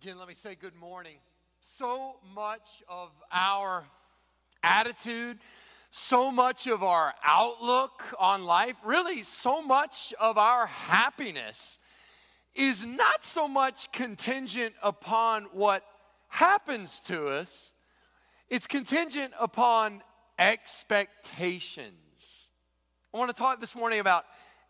Again, 0.00 0.16
let 0.16 0.28
me 0.28 0.34
say 0.34 0.54
good 0.54 0.76
morning. 0.76 1.16
So 1.60 2.18
much 2.32 2.84
of 2.88 3.10
our 3.32 3.82
attitude, 4.62 5.40
so 5.90 6.30
much 6.30 6.68
of 6.68 6.84
our 6.84 7.14
outlook 7.24 8.04
on 8.16 8.44
life, 8.44 8.76
really, 8.84 9.24
so 9.24 9.60
much 9.60 10.14
of 10.20 10.38
our 10.38 10.66
happiness 10.66 11.80
is 12.54 12.86
not 12.86 13.24
so 13.24 13.48
much 13.48 13.90
contingent 13.90 14.74
upon 14.84 15.48
what 15.52 15.82
happens 16.28 17.00
to 17.06 17.26
us, 17.26 17.72
it's 18.48 18.68
contingent 18.68 19.32
upon 19.40 20.00
expectations. 20.38 22.50
I 23.12 23.18
want 23.18 23.34
to 23.34 23.36
talk 23.36 23.60
this 23.60 23.74
morning 23.74 23.98
about 23.98 24.26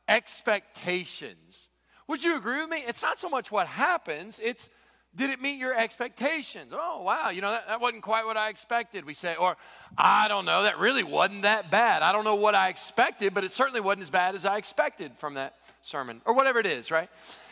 expectations. 0.08 1.68
Would 2.06 2.24
you 2.24 2.38
agree 2.38 2.62
with 2.62 2.70
me? 2.70 2.82
It's 2.86 3.02
not 3.02 3.18
so 3.18 3.28
much 3.28 3.52
what 3.52 3.66
happens, 3.66 4.40
it's 4.42 4.70
did 5.14 5.30
it 5.30 5.40
meet 5.40 5.58
your 5.58 5.74
expectations? 5.76 6.72
Oh, 6.74 7.02
wow, 7.02 7.30
you 7.30 7.40
know, 7.40 7.50
that, 7.50 7.66
that, 7.66 7.80
wasn't 7.80 8.02
quite 8.02 8.26
what 8.26 8.36
I 8.36 8.50
expected, 8.50 9.04
we 9.04 9.14
say. 9.14 9.34
Or, 9.36 9.56
I 9.96 10.28
don't 10.28 10.44
know, 10.44 10.62
that 10.62 10.78
really 10.78 11.02
wasn't 11.02 11.42
that 11.42 11.70
bad. 11.70 12.02
I 12.02 12.12
don't 12.12 12.24
know 12.24 12.34
what 12.34 12.54
I 12.54 12.68
expected, 12.68 13.34
but 13.34 13.42
it 13.42 13.52
certainly 13.52 13.80
wasn't 13.80 14.02
as 14.02 14.10
bad 14.10 14.34
as 14.34 14.44
I 14.44 14.58
expected 14.58 15.12
from 15.16 15.34
that 15.34 15.54
sermon, 15.82 16.20
or 16.24 16.34
whatever 16.34 16.58
it 16.58 16.66
is, 16.66 16.90
right? 16.90 17.08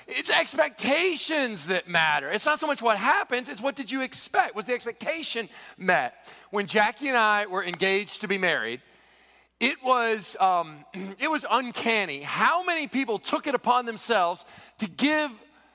It's 0.06 0.30
expectations 0.30 1.66
that 1.66 1.88
matter. 1.88 2.30
It's 2.30 2.47
not 2.47 2.61
so 2.61 2.66
much 2.66 2.80
what 2.80 2.97
happens, 2.97 3.48
it's 3.48 3.61
what 3.61 3.75
did 3.75 3.91
you 3.91 4.02
expect? 4.02 4.55
Was 4.55 4.66
the 4.66 4.75
expectation 4.75 5.48
met? 5.77 6.14
When 6.50 6.66
Jackie 6.66 7.09
and 7.09 7.16
I 7.16 7.47
were 7.47 7.64
engaged 7.64 8.20
to 8.20 8.28
be 8.28 8.38
married, 8.38 8.80
it 9.59 9.83
was, 9.83 10.36
um, 10.38 10.84
it 11.19 11.30
was 11.30 11.45
uncanny 11.50 12.20
how 12.20 12.62
many 12.62 12.86
people 12.86 13.19
took 13.19 13.47
it 13.47 13.55
upon 13.55 13.86
themselves 13.86 14.45
to 14.78 14.86
give 14.88 15.30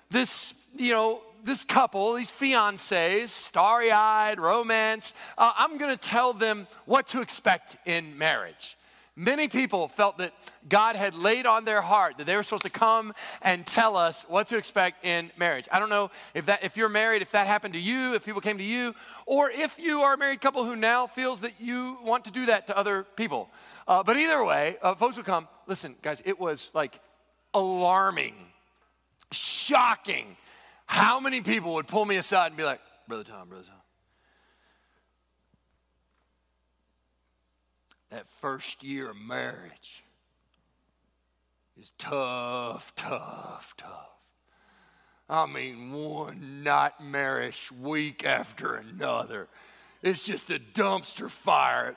this, 0.10 0.54
you 0.76 0.94
know, 0.94 1.22
this 1.44 1.64
couple, 1.64 2.14
these 2.14 2.32
fiancés, 2.32 3.30
starry 3.30 3.92
eyed, 3.92 4.40
romance, 4.40 5.14
uh, 5.38 5.54
I'm 5.58 5.78
gonna 5.78 5.98
tell 5.98 6.34
them 6.34 6.68
what 6.86 7.08
to 7.08 7.22
expect 7.22 7.78
in 7.86 8.18
marriage. 8.18 8.78
Many 9.18 9.50
people 9.50 9.90
felt 9.90 10.20
that 10.20 10.34
God 10.70 10.96
had 10.96 11.14
laid 11.14 11.46
on 11.46 11.66
their 11.66 11.82
heart 11.82 12.18
that 12.18 12.26
they 12.26 12.36
were 12.36 12.44
supposed 12.44 12.64
to 12.64 12.70
come 12.70 13.14
and 13.42 13.68
tell 13.68 13.98
us 13.98 14.26
what 14.30 14.48
to 14.48 14.58
expect 14.58 15.06
in 15.06 15.32
marriage. 15.38 15.68
I 15.70 15.80
don't 15.80 15.90
know 15.90 16.12
if 16.34 16.46
that 16.46 16.64
if 16.64 16.78
you're 16.78 16.90
married, 16.90 17.22
if 17.22 17.32
that 17.32 17.46
happened 17.46 17.74
to 17.74 17.80
you, 17.80 18.14
if 18.14 18.24
people 18.24 18.40
came 18.40 18.58
to 18.58 18.64
you, 18.64 18.96
or 19.26 19.52
if 19.52 19.78
you 19.78 20.02
are 20.02 20.14
a 20.14 20.18
married 20.18 20.40
couple 20.40 20.64
who 20.64 20.78
now 20.78 21.08
feels 21.08 21.42
that 21.42 21.60
you 21.60 21.98
want 22.04 22.24
to 22.26 22.32
do 22.32 22.46
that 22.46 22.68
to 22.68 22.78
other 22.78 23.04
people. 23.18 23.50
Uh, 23.86 24.02
but 24.02 24.16
either 24.16 24.46
way, 24.46 24.78
uh, 24.82 24.96
folks 24.96 25.18
would 25.18 25.26
come. 25.26 25.48
Listen, 25.68 25.96
guys, 26.02 26.22
it 26.26 26.40
was 26.40 26.72
like 26.74 27.02
alarming, 27.54 28.36
shocking 29.32 30.38
how 30.92 31.22
many 31.22 31.40
people 31.40 31.76
would 31.76 31.88
pull 31.88 32.06
me 32.06 32.18
aside 32.18 32.48
and 32.48 32.58
be 32.58 32.64
like, 32.64 32.82
Brother 33.08 33.24
Tom, 33.24 33.48
Brother 33.48 33.64
Tom. 33.66 33.82
that 38.12 38.28
first 38.28 38.84
year 38.84 39.12
of 39.12 39.16
marriage 39.16 40.04
is 41.80 41.94
tough, 41.98 42.94
tough, 42.96 43.74
tough. 43.78 44.10
I 45.30 45.46
mean, 45.46 45.94
one 45.94 46.62
nightmarish 46.62 47.72
week 47.72 48.26
after 48.26 48.76
another. 48.76 49.48
It's 50.04 50.26
just 50.26 50.52
a 50.52 50.60
dumpster 50.60 51.30
fire. 51.30 51.96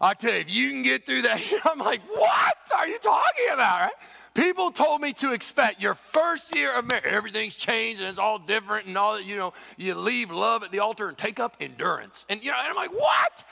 I 0.00 0.14
tell 0.14 0.34
you, 0.34 0.38
if 0.38 0.50
you 0.54 0.70
can 0.70 0.84
get 0.84 1.04
through 1.04 1.22
that, 1.22 1.40
I'm 1.64 1.80
like, 1.80 2.02
what 2.08 2.56
are 2.76 2.86
you 2.86 2.98
talking 2.98 3.46
about, 3.52 3.80
right? 3.80 3.92
People 4.40 4.70
told 4.70 5.02
me 5.02 5.12
to 5.14 5.32
expect 5.32 5.82
your 5.82 5.94
first 5.94 6.56
year 6.56 6.74
of 6.76 6.86
marriage, 6.86 7.04
everything's 7.04 7.54
changed 7.54 8.00
and 8.00 8.08
it's 8.08 8.18
all 8.18 8.38
different 8.38 8.86
and 8.86 8.96
all 8.96 9.14
that, 9.16 9.24
you 9.24 9.36
know, 9.36 9.52
you 9.76 9.94
leave 9.94 10.30
love 10.30 10.62
at 10.62 10.70
the 10.70 10.78
altar 10.78 11.08
and 11.08 11.18
take 11.18 11.38
up 11.38 11.56
endurance. 11.60 12.24
And, 12.28 12.42
you 12.42 12.50
know, 12.50 12.56
and 12.58 12.68
I'm 12.68 12.76
like, 12.76 12.92
what? 12.92 13.44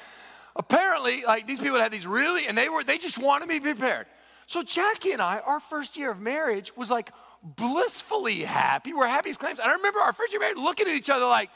apparently, 0.58 1.22
like 1.22 1.46
these 1.46 1.60
people 1.60 1.78
had 1.78 1.92
these 1.92 2.06
really, 2.06 2.46
and 2.46 2.58
they 2.58 2.68
were, 2.68 2.82
they 2.82 2.98
just 2.98 3.16
wanted 3.18 3.48
me 3.48 3.60
prepared. 3.60 4.06
So 4.46 4.62
Jackie 4.62 5.12
and 5.12 5.22
I, 5.22 5.38
our 5.38 5.60
first 5.60 5.96
year 5.96 6.10
of 6.10 6.20
marriage 6.20 6.76
was 6.76 6.90
like 6.90 7.10
blissfully 7.42 8.40
happy. 8.40 8.92
We're 8.92 9.06
happy 9.06 9.30
as 9.30 9.36
claims. 9.36 9.58
And 9.58 9.70
I 9.70 9.74
remember 9.74 10.00
our 10.00 10.12
first 10.12 10.32
year 10.32 10.40
married 10.40 10.58
looking 10.58 10.88
at 10.88 10.94
each 10.94 11.10
other 11.10 11.26
like, 11.26 11.50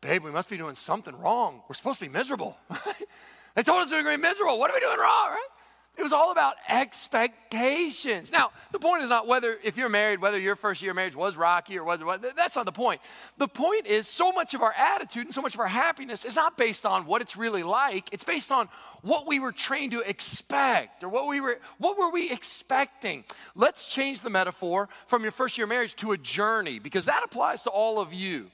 babe, 0.00 0.22
we 0.22 0.30
must 0.30 0.48
be 0.48 0.56
doing 0.56 0.74
something 0.74 1.16
wrong. 1.16 1.62
We're 1.68 1.74
supposed 1.74 2.00
to 2.00 2.06
be 2.06 2.12
miserable. 2.12 2.56
they 3.54 3.62
told 3.62 3.82
us 3.82 3.90
we 3.90 3.96
were 3.96 4.02
going 4.02 4.16
to 4.16 4.22
be 4.22 4.28
miserable. 4.28 4.58
What 4.58 4.70
are 4.70 4.74
we 4.74 4.80
doing 4.80 4.98
wrong, 4.98 5.30
right? 5.30 5.48
It 5.96 6.02
was 6.02 6.12
all 6.12 6.32
about 6.32 6.56
expectations. 6.68 8.32
Now, 8.32 8.50
the 8.72 8.80
point 8.80 9.04
is 9.04 9.08
not 9.08 9.28
whether, 9.28 9.56
if 9.62 9.76
you're 9.76 9.88
married, 9.88 10.20
whether 10.20 10.38
your 10.38 10.56
first 10.56 10.82
year 10.82 10.90
of 10.90 10.96
marriage 10.96 11.14
was 11.14 11.36
rocky 11.36 11.78
or 11.78 11.84
wasn't. 11.84 12.34
that's 12.34 12.56
not 12.56 12.66
the 12.66 12.72
point. 12.72 13.00
The 13.38 13.46
point 13.46 13.86
is 13.86 14.08
so 14.08 14.32
much 14.32 14.54
of 14.54 14.62
our 14.62 14.74
attitude 14.76 15.26
and 15.26 15.34
so 15.34 15.40
much 15.40 15.54
of 15.54 15.60
our 15.60 15.68
happiness 15.68 16.24
is 16.24 16.34
not 16.34 16.58
based 16.58 16.84
on 16.84 17.06
what 17.06 17.22
it's 17.22 17.36
really 17.36 17.62
like. 17.62 18.12
It's 18.12 18.24
based 18.24 18.50
on 18.50 18.68
what 19.02 19.28
we 19.28 19.38
were 19.38 19.52
trained 19.52 19.92
to 19.92 20.00
expect 20.00 21.04
or 21.04 21.08
what 21.08 21.28
we 21.28 21.40
were, 21.40 21.60
what 21.78 21.96
were 21.96 22.10
we 22.10 22.28
expecting. 22.32 23.22
Let's 23.54 23.86
change 23.86 24.20
the 24.22 24.30
metaphor 24.30 24.88
from 25.06 25.22
your 25.22 25.32
first 25.32 25.56
year 25.56 25.64
of 25.64 25.68
marriage 25.68 25.94
to 25.96 26.10
a 26.10 26.18
journey 26.18 26.80
because 26.80 27.04
that 27.04 27.22
applies 27.24 27.62
to 27.64 27.70
all 27.70 28.00
of 28.00 28.12
you. 28.12 28.50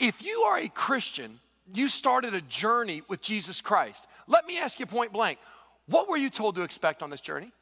If 0.00 0.24
you 0.24 0.40
are 0.40 0.58
a 0.58 0.68
Christian, 0.68 1.38
you 1.72 1.86
started 1.86 2.34
a 2.34 2.40
journey 2.40 3.02
with 3.08 3.22
Jesus 3.22 3.60
Christ. 3.60 4.08
Let 4.26 4.46
me 4.46 4.58
ask 4.58 4.80
you 4.80 4.86
point 4.86 5.12
blank 5.12 5.38
what 5.86 6.08
were 6.08 6.16
you 6.16 6.30
told 6.30 6.54
to 6.56 6.62
expect 6.62 7.02
on 7.02 7.10
this 7.10 7.20
journey? 7.20 7.52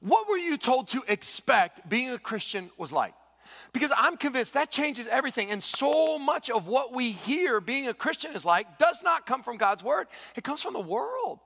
What 0.00 0.28
were 0.28 0.36
you 0.36 0.56
told 0.56 0.88
to 0.88 1.02
expect 1.08 1.88
being 1.88 2.10
a 2.10 2.18
Christian 2.18 2.70
was 2.76 2.92
like? 2.92 3.14
Because 3.72 3.92
I'm 3.96 4.16
convinced 4.16 4.54
that 4.54 4.70
changes 4.70 5.06
everything. 5.06 5.50
And 5.50 5.62
so 5.62 6.18
much 6.18 6.50
of 6.50 6.66
what 6.66 6.92
we 6.92 7.12
hear 7.12 7.60
being 7.60 7.88
a 7.88 7.94
Christian 7.94 8.32
is 8.32 8.44
like 8.44 8.78
does 8.78 9.02
not 9.02 9.26
come 9.26 9.42
from 9.42 9.56
God's 9.56 9.82
word, 9.82 10.06
it 10.36 10.44
comes 10.44 10.62
from 10.62 10.74
the 10.74 10.80
world. 10.80 11.40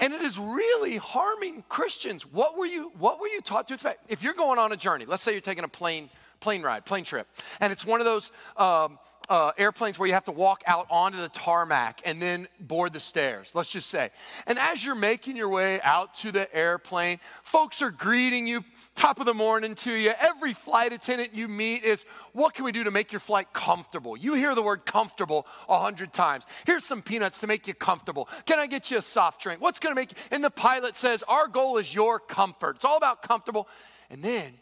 And 0.00 0.12
it 0.12 0.22
is 0.22 0.38
really 0.38 0.96
harming 0.96 1.64
Christians. 1.68 2.24
What 2.24 2.56
were 2.56 2.66
you, 2.66 2.92
what 2.98 3.20
were 3.20 3.26
you 3.26 3.40
taught 3.40 3.66
to 3.68 3.74
expect? 3.74 4.08
If 4.08 4.22
you're 4.22 4.34
going 4.34 4.58
on 4.58 4.70
a 4.70 4.76
journey, 4.76 5.06
let's 5.06 5.24
say 5.24 5.32
you're 5.32 5.40
taking 5.40 5.64
a 5.64 5.68
plane, 5.68 6.08
plane 6.40 6.62
ride, 6.62 6.84
plane 6.84 7.04
trip, 7.04 7.26
and 7.60 7.72
it's 7.72 7.84
one 7.84 8.00
of 8.00 8.04
those 8.04 8.30
um, 8.56 8.98
uh, 9.28 9.52
airplanes 9.58 9.98
where 9.98 10.06
you 10.06 10.14
have 10.14 10.24
to 10.24 10.32
walk 10.32 10.62
out 10.66 10.86
onto 10.90 11.18
the 11.18 11.28
tarmac 11.28 12.00
and 12.04 12.20
then 12.20 12.48
board 12.60 12.92
the 12.92 13.00
stairs, 13.00 13.52
let's 13.54 13.70
just 13.70 13.88
say. 13.90 14.10
And 14.46 14.58
as 14.58 14.84
you're 14.84 14.94
making 14.94 15.36
your 15.36 15.50
way 15.50 15.80
out 15.82 16.14
to 16.14 16.32
the 16.32 16.54
airplane, 16.54 17.20
folks 17.42 17.82
are 17.82 17.90
greeting 17.90 18.46
you, 18.46 18.64
top 18.94 19.20
of 19.20 19.26
the 19.26 19.34
morning 19.34 19.74
to 19.76 19.92
you. 19.92 20.12
Every 20.18 20.54
flight 20.54 20.92
attendant 20.92 21.34
you 21.34 21.46
meet 21.46 21.84
is, 21.84 22.06
What 22.32 22.54
can 22.54 22.64
we 22.64 22.72
do 22.72 22.84
to 22.84 22.90
make 22.90 23.12
your 23.12 23.20
flight 23.20 23.52
comfortable? 23.52 24.16
You 24.16 24.34
hear 24.34 24.54
the 24.54 24.62
word 24.62 24.86
comfortable 24.86 25.46
a 25.68 25.78
hundred 25.78 26.12
times. 26.12 26.44
Here's 26.66 26.84
some 26.84 27.02
peanuts 27.02 27.40
to 27.40 27.46
make 27.46 27.66
you 27.66 27.74
comfortable. 27.74 28.28
Can 28.46 28.58
I 28.58 28.66
get 28.66 28.90
you 28.90 28.96
a 28.96 29.02
soft 29.02 29.42
drink? 29.42 29.60
What's 29.60 29.78
gonna 29.78 29.94
make 29.94 30.12
you? 30.12 30.18
And 30.30 30.42
the 30.42 30.50
pilot 30.50 30.96
says, 30.96 31.22
Our 31.28 31.48
goal 31.48 31.76
is 31.76 31.94
your 31.94 32.18
comfort. 32.18 32.76
It's 32.76 32.84
all 32.84 32.96
about 32.96 33.22
comfortable. 33.22 33.68
And 34.10 34.22
then 34.22 34.54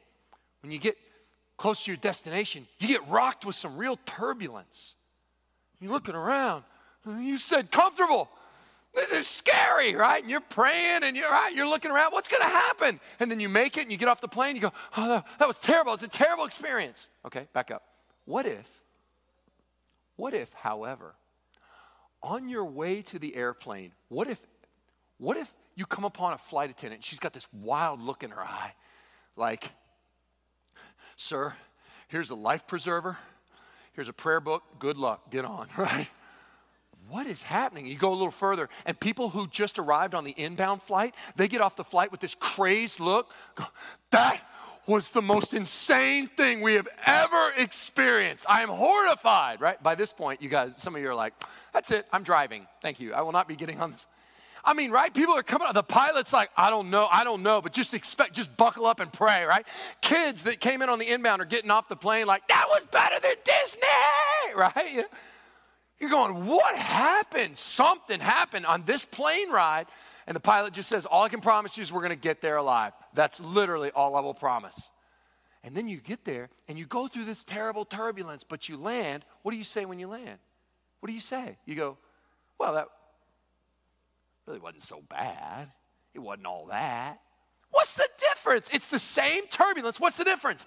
when 0.62 0.72
you 0.72 0.80
get 0.80 0.96
close 1.56 1.84
to 1.84 1.90
your 1.90 1.98
destination, 1.98 2.66
you 2.78 2.88
get 2.88 3.06
rocked 3.08 3.44
with 3.44 3.56
some 3.56 3.76
real 3.76 3.98
turbulence. 4.04 4.94
You're 5.80 5.92
looking 5.92 6.14
around. 6.14 6.64
You 7.06 7.38
said 7.38 7.70
comfortable. 7.70 8.28
This 8.94 9.12
is 9.12 9.26
scary, 9.26 9.94
right? 9.94 10.22
And 10.22 10.30
you're 10.30 10.40
praying 10.40 11.04
and 11.04 11.16
you're 11.16 11.30
right, 11.30 11.54
you're 11.54 11.68
looking 11.68 11.90
around, 11.90 12.12
what's 12.12 12.28
gonna 12.28 12.44
happen? 12.44 12.98
And 13.20 13.30
then 13.30 13.38
you 13.38 13.48
make 13.48 13.76
it 13.76 13.82
and 13.82 13.92
you 13.92 13.98
get 13.98 14.08
off 14.08 14.22
the 14.22 14.28
plane, 14.28 14.56
you 14.56 14.62
go, 14.62 14.72
oh, 14.96 15.22
that, 15.38 15.46
was 15.46 15.58
terrible. 15.58 15.92
It's 15.92 16.02
a 16.02 16.08
terrible 16.08 16.46
experience. 16.46 17.08
Okay, 17.26 17.46
back 17.52 17.70
up. 17.70 17.82
What 18.24 18.46
if, 18.46 18.66
what 20.16 20.32
if, 20.32 20.50
however, 20.54 21.14
on 22.22 22.48
your 22.48 22.64
way 22.64 23.02
to 23.02 23.18
the 23.18 23.36
airplane, 23.36 23.92
what 24.08 24.28
if, 24.28 24.40
what 25.18 25.36
if 25.36 25.54
you 25.74 25.84
come 25.84 26.04
upon 26.04 26.32
a 26.32 26.38
flight 26.38 26.70
attendant, 26.70 27.04
she's 27.04 27.18
got 27.18 27.34
this 27.34 27.46
wild 27.52 28.00
look 28.00 28.24
in 28.24 28.30
her 28.30 28.40
eye, 28.40 28.72
like, 29.36 29.70
Sir, 31.16 31.54
here's 32.08 32.30
a 32.30 32.34
life 32.34 32.66
preserver. 32.66 33.18
Here's 33.94 34.08
a 34.08 34.12
prayer 34.12 34.40
book. 34.40 34.62
Good 34.78 34.98
luck. 34.98 35.30
Get 35.30 35.44
on, 35.44 35.68
right? 35.76 36.08
What 37.08 37.26
is 37.26 37.42
happening? 37.42 37.86
You 37.86 37.96
go 37.96 38.10
a 38.10 38.14
little 38.14 38.30
further, 38.30 38.68
and 38.84 38.98
people 38.98 39.30
who 39.30 39.46
just 39.48 39.78
arrived 39.78 40.14
on 40.14 40.24
the 40.24 40.34
inbound 40.36 40.82
flight, 40.82 41.14
they 41.36 41.48
get 41.48 41.60
off 41.60 41.76
the 41.76 41.84
flight 41.84 42.10
with 42.10 42.20
this 42.20 42.34
crazed 42.34 43.00
look. 43.00 43.30
That 44.10 44.42
was 44.86 45.10
the 45.10 45.22
most 45.22 45.54
insane 45.54 46.28
thing 46.28 46.62
we 46.62 46.74
have 46.74 46.88
ever 47.06 47.50
experienced. 47.58 48.46
I 48.48 48.62
am 48.62 48.68
horrified, 48.68 49.60
right? 49.60 49.80
By 49.82 49.94
this 49.94 50.12
point, 50.12 50.42
you 50.42 50.48
guys, 50.48 50.74
some 50.76 50.94
of 50.94 51.02
you 51.02 51.08
are 51.08 51.14
like, 51.14 51.32
that's 51.72 51.90
it, 51.90 52.06
I'm 52.12 52.22
driving. 52.22 52.66
Thank 52.82 53.00
you. 53.00 53.12
I 53.14 53.20
will 53.22 53.32
not 53.32 53.48
be 53.48 53.56
getting 53.56 53.80
on 53.80 53.92
this. 53.92 54.06
I 54.66 54.74
mean, 54.74 54.90
right? 54.90 55.14
People 55.14 55.34
are 55.34 55.44
coming 55.44 55.68
out. 55.68 55.74
The 55.74 55.84
pilot's 55.84 56.32
like, 56.32 56.50
I 56.56 56.70
don't 56.70 56.90
know, 56.90 57.06
I 57.10 57.22
don't 57.22 57.44
know, 57.44 57.62
but 57.62 57.72
just 57.72 57.94
expect, 57.94 58.34
just 58.34 58.56
buckle 58.56 58.84
up 58.84 58.98
and 58.98 59.12
pray, 59.12 59.44
right? 59.44 59.64
Kids 60.02 60.42
that 60.42 60.58
came 60.58 60.82
in 60.82 60.88
on 60.88 60.98
the 60.98 61.08
inbound 61.08 61.40
are 61.40 61.46
getting 61.46 61.70
off 61.70 61.88
the 61.88 61.94
plane 61.94 62.26
like, 62.26 62.48
that 62.48 62.66
was 62.68 62.84
better 62.86 63.14
than 63.22 63.36
Disney, 63.44 63.80
right? 64.56 65.06
You're 66.00 66.10
going, 66.10 66.46
what 66.46 66.76
happened? 66.76 67.56
Something 67.56 68.18
happened 68.18 68.66
on 68.66 68.82
this 68.84 69.04
plane 69.04 69.50
ride. 69.50 69.86
And 70.26 70.34
the 70.34 70.40
pilot 70.40 70.72
just 70.72 70.88
says, 70.88 71.06
all 71.06 71.22
I 71.22 71.28
can 71.28 71.40
promise 71.40 71.76
you 71.76 71.82
is 71.82 71.92
we're 71.92 72.00
going 72.00 72.10
to 72.10 72.16
get 72.16 72.40
there 72.40 72.56
alive. 72.56 72.92
That's 73.14 73.38
literally 73.38 73.92
all 73.92 74.16
I 74.16 74.20
will 74.20 74.34
promise. 74.34 74.90
And 75.62 75.76
then 75.76 75.88
you 75.88 75.98
get 75.98 76.24
there 76.24 76.48
and 76.66 76.76
you 76.76 76.86
go 76.86 77.06
through 77.06 77.24
this 77.24 77.44
terrible 77.44 77.84
turbulence, 77.84 78.42
but 78.42 78.68
you 78.68 78.76
land. 78.76 79.24
What 79.42 79.52
do 79.52 79.58
you 79.58 79.64
say 79.64 79.84
when 79.84 80.00
you 80.00 80.08
land? 80.08 80.38
What 80.98 81.06
do 81.06 81.12
you 81.12 81.20
say? 81.20 81.56
You 81.64 81.76
go, 81.76 81.98
well, 82.58 82.74
that 82.74 82.88
really 84.46 84.60
wasn't 84.60 84.82
so 84.82 85.02
bad. 85.08 85.70
It 86.14 86.20
wasn't 86.20 86.46
all 86.46 86.66
that. 86.66 87.18
What's 87.70 87.94
the 87.94 88.08
difference? 88.18 88.70
It's 88.72 88.86
the 88.86 88.98
same 88.98 89.46
turbulence. 89.48 90.00
What's 90.00 90.16
the 90.16 90.24
difference? 90.24 90.64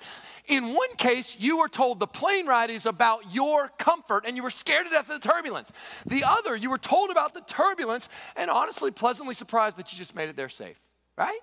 In 0.48 0.74
one 0.74 0.96
case, 0.98 1.38
you 1.40 1.58
were 1.58 1.70
told 1.70 2.00
the 2.00 2.08
plane 2.08 2.46
ride 2.46 2.70
is 2.70 2.86
about 2.86 3.34
your 3.34 3.70
comfort 3.80 4.26
and 4.28 4.36
you 4.36 4.44
were 4.44 4.50
scared 4.50 4.86
to 4.86 4.92
death 4.92 5.10
of 5.10 5.22
the 5.22 5.28
turbulence. 5.28 5.72
The 6.06 6.24
other, 6.24 6.56
you 6.56 6.70
were 6.70 6.78
told 6.78 7.10
about 7.10 7.34
the 7.34 7.42
turbulence 7.42 8.10
and 8.36 8.52
honestly 8.52 8.92
pleasantly 8.92 9.34
surprised 9.34 9.78
that 9.78 9.92
you 9.92 9.98
just 9.98 10.14
made 10.14 10.30
it 10.30 10.36
there 10.36 10.50
safe, 10.50 10.80
right? 11.18 11.40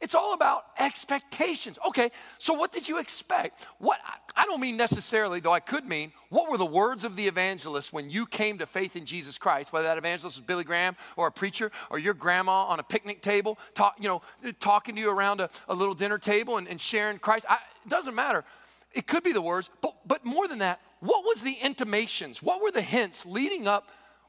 It's 0.00 0.14
all 0.14 0.34
about 0.34 0.64
expectations. 0.78 1.78
Okay, 1.86 2.10
so 2.36 2.52
what 2.52 2.70
did 2.70 2.86
you 2.86 2.98
expect? 2.98 3.66
What 3.78 3.98
I 4.36 4.44
don't 4.44 4.60
mean 4.60 4.76
necessarily, 4.76 5.40
though 5.40 5.54
I 5.54 5.60
could 5.60 5.86
mean, 5.86 6.12
what 6.28 6.50
were 6.50 6.58
the 6.58 6.66
words 6.66 7.02
of 7.02 7.16
the 7.16 7.26
evangelist 7.26 7.94
when 7.94 8.10
you 8.10 8.26
came 8.26 8.58
to 8.58 8.66
faith 8.66 8.94
in 8.94 9.06
Jesus 9.06 9.38
Christ? 9.38 9.72
Whether 9.72 9.86
that 9.86 9.96
evangelist 9.96 10.36
was 10.36 10.44
Billy 10.44 10.64
Graham 10.64 10.96
or 11.16 11.28
a 11.28 11.32
preacher 11.32 11.72
or 11.88 11.98
your 11.98 12.12
grandma 12.12 12.64
on 12.64 12.78
a 12.78 12.82
picnic 12.82 13.22
table, 13.22 13.58
talk, 13.74 13.96
you 13.98 14.06
know, 14.06 14.20
talking 14.60 14.94
to 14.96 15.00
you 15.00 15.10
around 15.10 15.40
a, 15.40 15.48
a 15.66 15.74
little 15.74 15.94
dinner 15.94 16.18
table 16.18 16.58
and, 16.58 16.68
and 16.68 16.78
sharing 16.78 17.18
Christ. 17.18 17.46
I, 17.48 17.54
it 17.54 17.88
doesn't 17.88 18.14
matter. 18.14 18.44
It 18.92 19.06
could 19.06 19.22
be 19.22 19.32
the 19.32 19.42
words, 19.42 19.70
but, 19.80 19.96
but 20.06 20.26
more 20.26 20.46
than 20.46 20.58
that, 20.58 20.80
what 21.00 21.24
was 21.24 21.40
the 21.40 21.56
intimations? 21.62 22.42
What 22.42 22.62
were 22.62 22.70
the 22.70 22.82
hints 22.82 23.24
leading 23.24 23.66
up? 23.66 23.88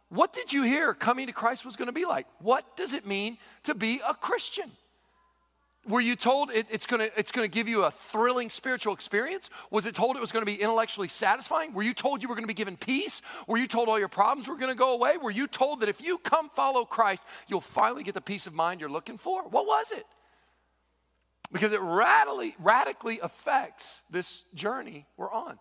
What 0.09 0.31
did 0.31 0.53
you 0.53 0.63
hear 0.63 0.93
coming 0.93 1.27
to 1.27 1.33
Christ 1.33 1.65
was 1.65 1.75
going 1.75 1.87
to 1.87 1.93
be 1.93 2.05
like? 2.05 2.25
What 2.39 2.77
does 2.77 2.93
it 2.93 3.05
mean 3.05 3.37
to 3.63 3.75
be 3.75 3.99
a 4.07 4.13
Christian? 4.13 4.71
Were 5.87 6.01
you 6.01 6.17
told 6.17 6.51
it, 6.51 6.67
it's 6.69 6.85
going 6.85 6.99
to 6.99 7.19
it's 7.19 7.31
going 7.31 7.49
to 7.49 7.53
give 7.53 7.67
you 7.67 7.83
a 7.83 7.91
thrilling 7.91 8.49
spiritual 8.49 8.93
experience? 8.93 9.49
Was 9.71 9.85
it 9.85 9.95
told 9.95 10.17
it 10.17 10.19
was 10.19 10.33
going 10.33 10.45
to 10.45 10.51
be 10.51 10.61
intellectually 10.61 11.07
satisfying? 11.07 11.73
Were 11.73 11.83
you 11.83 11.93
told 11.93 12.21
you 12.21 12.27
were 12.27 12.35
going 12.35 12.43
to 12.43 12.47
be 12.47 12.53
given 12.53 12.75
peace? 12.75 13.21
Were 13.47 13.57
you 13.57 13.67
told 13.67 13.87
all 13.87 13.97
your 13.97 14.09
problems 14.09 14.49
were 14.49 14.57
going 14.57 14.71
to 14.71 14.77
go 14.77 14.93
away? 14.93 15.15
Were 15.17 15.31
you 15.31 15.47
told 15.47 15.79
that 15.79 15.89
if 15.89 16.01
you 16.01 16.17
come 16.17 16.49
follow 16.49 16.83
Christ, 16.83 17.23
you'll 17.47 17.61
finally 17.61 18.03
get 18.03 18.15
the 18.15 18.21
peace 18.21 18.47
of 18.47 18.53
mind 18.53 18.81
you're 18.81 18.89
looking 18.89 19.17
for? 19.17 19.43
What 19.43 19.65
was 19.65 19.91
it? 19.91 20.05
Because 21.53 21.71
it 21.71 21.79
radically 21.79 22.55
radically 22.59 23.19
affects 23.21 24.03
this 24.09 24.43
journey 24.53 25.05
we're 25.15 25.31
on. 25.31 25.57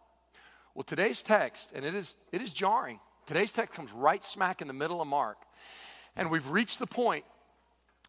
Well, 0.74 0.82
today's 0.82 1.22
text, 1.22 1.70
and 1.72 1.84
it 1.84 1.94
is 1.94 2.16
it 2.32 2.42
is 2.42 2.50
jarring. 2.50 2.98
Today's 3.26 3.52
text 3.52 3.74
comes 3.74 3.92
right 3.92 4.22
smack 4.22 4.60
in 4.60 4.66
the 4.66 4.74
middle 4.74 5.00
of 5.00 5.06
Mark. 5.06 5.38
And 6.16 6.30
we've 6.30 6.48
reached 6.48 6.78
the 6.78 6.86
point 6.86 7.24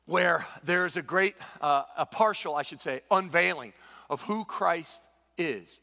where 0.08 0.48
there's 0.64 0.98
a 0.98 1.02
great, 1.02 1.36
uh, 1.62 1.84
a 1.96 2.06
partial, 2.06 2.56
I 2.56 2.64
should 2.64 2.82
say, 2.82 3.02
unveiling 3.12 3.74
of 4.10 4.24
who 4.24 4.46
Christ 4.46 5.04
is. 5.38 5.82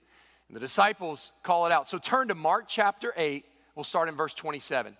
And 0.48 0.56
the 0.56 0.60
disciples 0.60 1.30
call 1.42 1.66
it 1.66 1.72
out. 1.72 1.86
So 1.86 1.98
turn 1.98 2.28
to 2.28 2.34
Mark 2.34 2.64
chapter 2.66 3.12
8. 3.16 3.44
We'll 3.76 3.84
start 3.84 4.08
in 4.08 4.16
verse 4.16 4.34
27. 4.34 4.96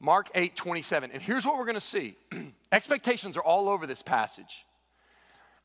Mark 0.00 0.28
8, 0.34 0.54
27. 0.54 1.10
And 1.12 1.20
here's 1.20 1.44
what 1.44 1.58
we're 1.58 1.64
going 1.64 1.74
to 1.74 1.80
see 1.80 2.16
expectations 2.72 3.36
are 3.36 3.42
all 3.42 3.68
over 3.68 3.86
this 3.86 4.02
passage. 4.02 4.64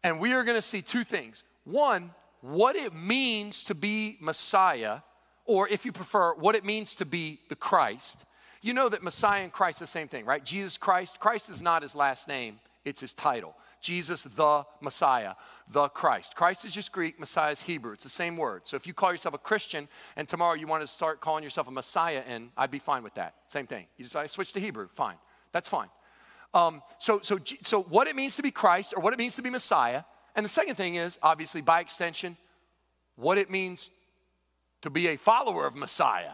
And 0.03 0.19
we 0.19 0.33
are 0.33 0.43
going 0.43 0.57
to 0.57 0.61
see 0.61 0.81
two 0.81 1.03
things. 1.03 1.43
One, 1.65 2.11
what 2.41 2.75
it 2.75 2.93
means 2.93 3.63
to 3.65 3.75
be 3.75 4.17
Messiah, 4.19 4.99
or 5.45 5.69
if 5.69 5.85
you 5.85 5.91
prefer, 5.91 6.33
what 6.33 6.55
it 6.55 6.65
means 6.65 6.95
to 6.95 7.05
be 7.05 7.39
the 7.47 7.55
Christ. 7.55 8.25
You 8.61 8.73
know 8.73 8.89
that 8.89 9.03
Messiah 9.03 9.43
and 9.43 9.51
Christ 9.51 9.79
the 9.79 9.87
same 9.87 10.07
thing, 10.07 10.25
right? 10.25 10.43
Jesus 10.43 10.77
Christ, 10.77 11.19
Christ 11.19 11.49
is 11.49 11.61
not 11.61 11.83
his 11.83 11.95
last 11.95 12.27
name. 12.27 12.59
It's 12.85 13.01
his 13.01 13.13
title. 13.13 13.55
Jesus 13.79 14.23
the 14.23 14.65
Messiah, 14.81 15.33
the 15.69 15.89
Christ. 15.89 16.35
Christ 16.35 16.65
is 16.65 16.73
just 16.73 16.91
Greek, 16.91 17.19
Messiah 17.19 17.51
is 17.51 17.61
Hebrew. 17.61 17.91
It's 17.93 18.03
the 18.03 18.09
same 18.09 18.37
word. 18.37 18.65
So 18.65 18.75
if 18.75 18.87
you 18.87 18.93
call 18.93 19.11
yourself 19.11 19.35
a 19.35 19.37
Christian 19.37 19.87
and 20.15 20.27
tomorrow 20.27 20.53
you 20.53 20.67
want 20.67 20.81
to 20.81 20.87
start 20.87 21.19
calling 21.19 21.43
yourself 21.43 21.67
a 21.67 21.71
Messiah, 21.71 22.23
and 22.27 22.49
I'd 22.57 22.71
be 22.71 22.79
fine 22.79 23.03
with 23.03 23.13
that. 23.15 23.35
Same 23.47 23.67
thing. 23.67 23.87
You 23.97 24.05
just 24.05 24.15
I 24.15 24.25
switch 24.25 24.53
to 24.53 24.59
Hebrew, 24.59 24.87
fine. 24.87 25.17
That's 25.51 25.69
fine. 25.69 25.89
Um, 26.53 26.81
so, 26.97 27.19
so, 27.21 27.39
so 27.61 27.81
what 27.83 28.07
it 28.07 28.15
means 28.15 28.35
to 28.35 28.43
be 28.43 28.51
Christ 28.51 28.93
or 28.95 29.01
what 29.01 29.13
it 29.13 29.19
means 29.19 29.35
to 29.35 29.41
be 29.41 29.49
Messiah. 29.49 30.03
And 30.35 30.45
the 30.45 30.49
second 30.49 30.75
thing 30.75 30.95
is, 30.95 31.19
obviously, 31.21 31.61
by 31.61 31.79
extension, 31.79 32.37
what 33.15 33.37
it 33.37 33.49
means 33.49 33.91
to 34.81 34.89
be 34.89 35.07
a 35.07 35.17
follower 35.17 35.65
of 35.65 35.75
Messiah. 35.75 36.31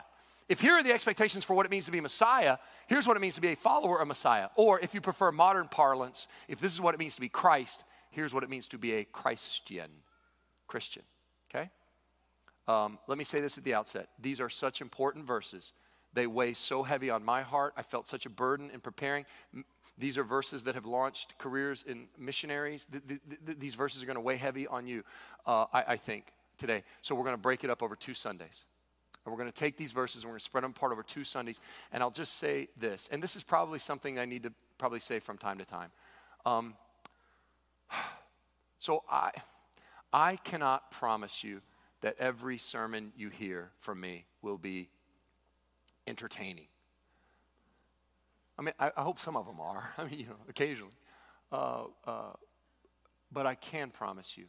If 0.49 0.61
here 0.61 0.73
are 0.73 0.83
the 0.83 0.91
expectations 0.91 1.43
for 1.43 1.53
what 1.53 1.67
it 1.67 1.71
means 1.71 1.85
to 1.85 1.91
be 1.91 2.01
Messiah, 2.01 2.57
here's 2.87 3.05
what 3.05 3.15
it 3.15 3.19
means 3.19 3.35
to 3.35 3.41
be 3.41 3.49
a 3.49 3.55
follower 3.55 4.01
of 4.01 4.07
Messiah. 4.07 4.49
Or 4.55 4.79
if 4.79 4.95
you 4.95 4.99
prefer 4.99 5.31
modern 5.31 5.67
parlance, 5.67 6.27
if 6.47 6.59
this 6.59 6.73
is 6.73 6.81
what 6.81 6.95
it 6.95 6.99
means 6.99 7.13
to 7.15 7.21
be 7.21 7.29
Christ, 7.29 7.83
here's 8.09 8.33
what 8.33 8.43
it 8.43 8.49
means 8.49 8.67
to 8.69 8.79
be 8.79 8.93
a 8.93 9.03
Christian. 9.05 9.91
Christian, 10.67 11.03
okay? 11.53 11.69
Um, 12.67 12.97
let 13.07 13.19
me 13.19 13.23
say 13.23 13.39
this 13.39 13.59
at 13.59 13.63
the 13.63 13.75
outset. 13.75 14.09
These 14.19 14.41
are 14.41 14.49
such 14.49 14.81
important 14.81 15.25
verses. 15.25 15.73
They 16.13 16.25
weigh 16.25 16.53
so 16.53 16.81
heavy 16.81 17.11
on 17.11 17.23
my 17.23 17.43
heart. 17.43 17.73
I 17.77 17.83
felt 17.83 18.07
such 18.07 18.25
a 18.25 18.29
burden 18.29 18.71
in 18.73 18.79
preparing. 18.79 19.25
These 19.99 20.17
are 20.17 20.23
verses 20.23 20.63
that 20.63 20.73
have 20.73 20.85
launched 20.85 21.37
careers 21.37 21.83
in 21.87 22.07
missionaries. 22.17 22.87
these 23.45 23.75
verses 23.75 24.01
are 24.01 24.07
going 24.07 24.15
to 24.15 24.21
weigh 24.21 24.37
heavy 24.37 24.65
on 24.65 24.87
you, 24.87 25.03
uh, 25.45 25.65
I, 25.71 25.83
I 25.89 25.97
think, 25.97 26.33
today. 26.57 26.83
So 27.01 27.13
we're 27.13 27.23
going 27.23 27.35
to 27.35 27.41
break 27.41 27.63
it 27.63 27.69
up 27.69 27.83
over 27.83 27.95
two 27.95 28.15
Sundays. 28.15 28.65
And 29.25 29.33
we're 29.33 29.37
going 29.37 29.51
to 29.51 29.57
take 29.57 29.77
these 29.77 29.91
verses 29.91 30.23
and 30.23 30.29
we're 30.29 30.33
going 30.33 30.39
to 30.39 30.45
spread 30.45 30.63
them 30.63 30.71
apart 30.71 30.91
over 30.91 31.03
two 31.03 31.23
Sundays. 31.23 31.59
And 31.91 32.01
I'll 32.01 32.11
just 32.11 32.35
say 32.37 32.69
this, 32.77 33.09
and 33.11 33.21
this 33.21 33.35
is 33.35 33.43
probably 33.43 33.79
something 33.79 34.17
I 34.17 34.25
need 34.25 34.43
to 34.43 34.53
probably 34.77 34.99
say 34.99 35.19
from 35.19 35.37
time 35.37 35.57
to 35.57 35.65
time. 35.65 35.91
Um, 36.45 36.75
so 38.79 39.03
I, 39.09 39.31
I 40.13 40.37
cannot 40.37 40.91
promise 40.91 41.43
you 41.43 41.61
that 42.01 42.15
every 42.17 42.57
sermon 42.57 43.11
you 43.17 43.29
hear 43.29 43.71
from 43.79 43.99
me 43.99 44.25
will 44.41 44.57
be 44.57 44.89
entertaining. 46.07 46.67
I 48.57 48.61
mean, 48.61 48.73
I, 48.79 48.91
I 48.95 49.03
hope 49.03 49.19
some 49.19 49.37
of 49.37 49.45
them 49.45 49.59
are. 49.59 49.89
I 49.97 50.05
mean, 50.05 50.19
you 50.19 50.25
know, 50.25 50.35
occasionally. 50.47 50.93
Uh, 51.51 51.83
uh, 52.05 52.33
but 53.31 53.45
I 53.45 53.55
can 53.55 53.89
promise 53.89 54.37
you 54.37 54.45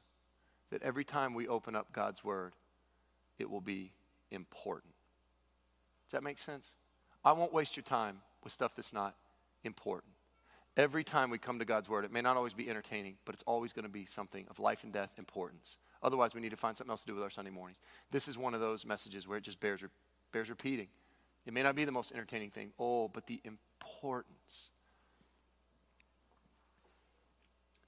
that 0.70 0.82
every 0.82 1.04
time 1.04 1.34
we 1.34 1.48
open 1.48 1.74
up 1.74 1.92
God's 1.92 2.24
Word, 2.24 2.54
it 3.38 3.50
will 3.50 3.60
be 3.60 3.92
important. 4.30 4.94
Does 6.06 6.12
that 6.12 6.22
make 6.22 6.38
sense? 6.38 6.74
I 7.24 7.32
won't 7.32 7.52
waste 7.52 7.76
your 7.76 7.84
time 7.84 8.18
with 8.42 8.52
stuff 8.52 8.74
that's 8.74 8.92
not 8.92 9.14
important. 9.64 10.12
Every 10.76 11.04
time 11.04 11.30
we 11.30 11.38
come 11.38 11.58
to 11.58 11.64
God's 11.64 11.88
Word, 11.88 12.04
it 12.04 12.12
may 12.12 12.20
not 12.20 12.36
always 12.36 12.54
be 12.54 12.70
entertaining, 12.70 13.16
but 13.24 13.34
it's 13.34 13.44
always 13.44 13.72
going 13.72 13.84
to 13.84 13.90
be 13.90 14.06
something 14.06 14.46
of 14.48 14.58
life 14.58 14.84
and 14.84 14.92
death 14.92 15.18
importance. 15.18 15.76
Otherwise, 16.02 16.34
we 16.34 16.40
need 16.40 16.50
to 16.50 16.56
find 16.56 16.76
something 16.76 16.90
else 16.90 17.02
to 17.02 17.08
do 17.08 17.14
with 17.14 17.22
our 17.22 17.30
Sunday 17.30 17.50
mornings. 17.50 17.78
This 18.10 18.28
is 18.28 18.38
one 18.38 18.54
of 18.54 18.60
those 18.60 18.86
messages 18.86 19.28
where 19.28 19.36
it 19.36 19.44
just 19.44 19.60
bears, 19.60 19.82
bears 20.32 20.48
repeating. 20.48 20.88
It 21.44 21.52
may 21.52 21.62
not 21.62 21.74
be 21.74 21.84
the 21.84 21.92
most 21.92 22.12
entertaining 22.12 22.50
thing, 22.50 22.72
oh, 22.78 23.08
but 23.08 23.26
the 23.26 23.40
importance 23.44 24.70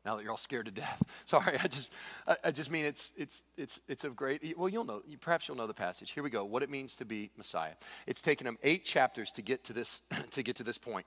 now 0.04 0.16
that 0.16 0.23
you're 0.23 0.32
all 0.32 0.37
scared 0.37 0.66
to 0.66 0.73
death. 0.73 1.02
Sorry, 1.25 1.59
I 1.62 1.68
just, 1.68 1.90
I, 2.26 2.37
I, 2.44 2.50
just 2.50 2.71
mean 2.71 2.85
it's, 2.85 3.12
it's, 3.16 3.42
it's, 3.56 3.80
it's 3.88 4.04
a 4.04 4.11
great, 4.11 4.56
well, 4.56 4.68
you'll 4.68 4.85
know, 4.85 5.02
perhaps 5.21 5.49
you'll 5.49 5.56
know 5.56 5.66
the 5.66 5.75
passage. 5.75 6.11
Here 6.11 6.23
we 6.23 6.30
go, 6.30 6.44
what 6.44 6.62
it 6.62 6.71
means 6.71 6.97
to 6.97 7.04
be 7.04 7.30
Messiah. 7.37 7.75
It's 8.06 8.23
taken 8.23 8.47
him 8.47 8.59
eight 8.62 8.85
chapters 8.85 9.30
to 9.32 9.42
get 9.42 9.64
to 9.64 9.73
this, 9.73 10.02
to 10.30 10.42
get 10.42 10.56
to 10.56 10.64
this 10.64 10.78
point. 10.78 11.06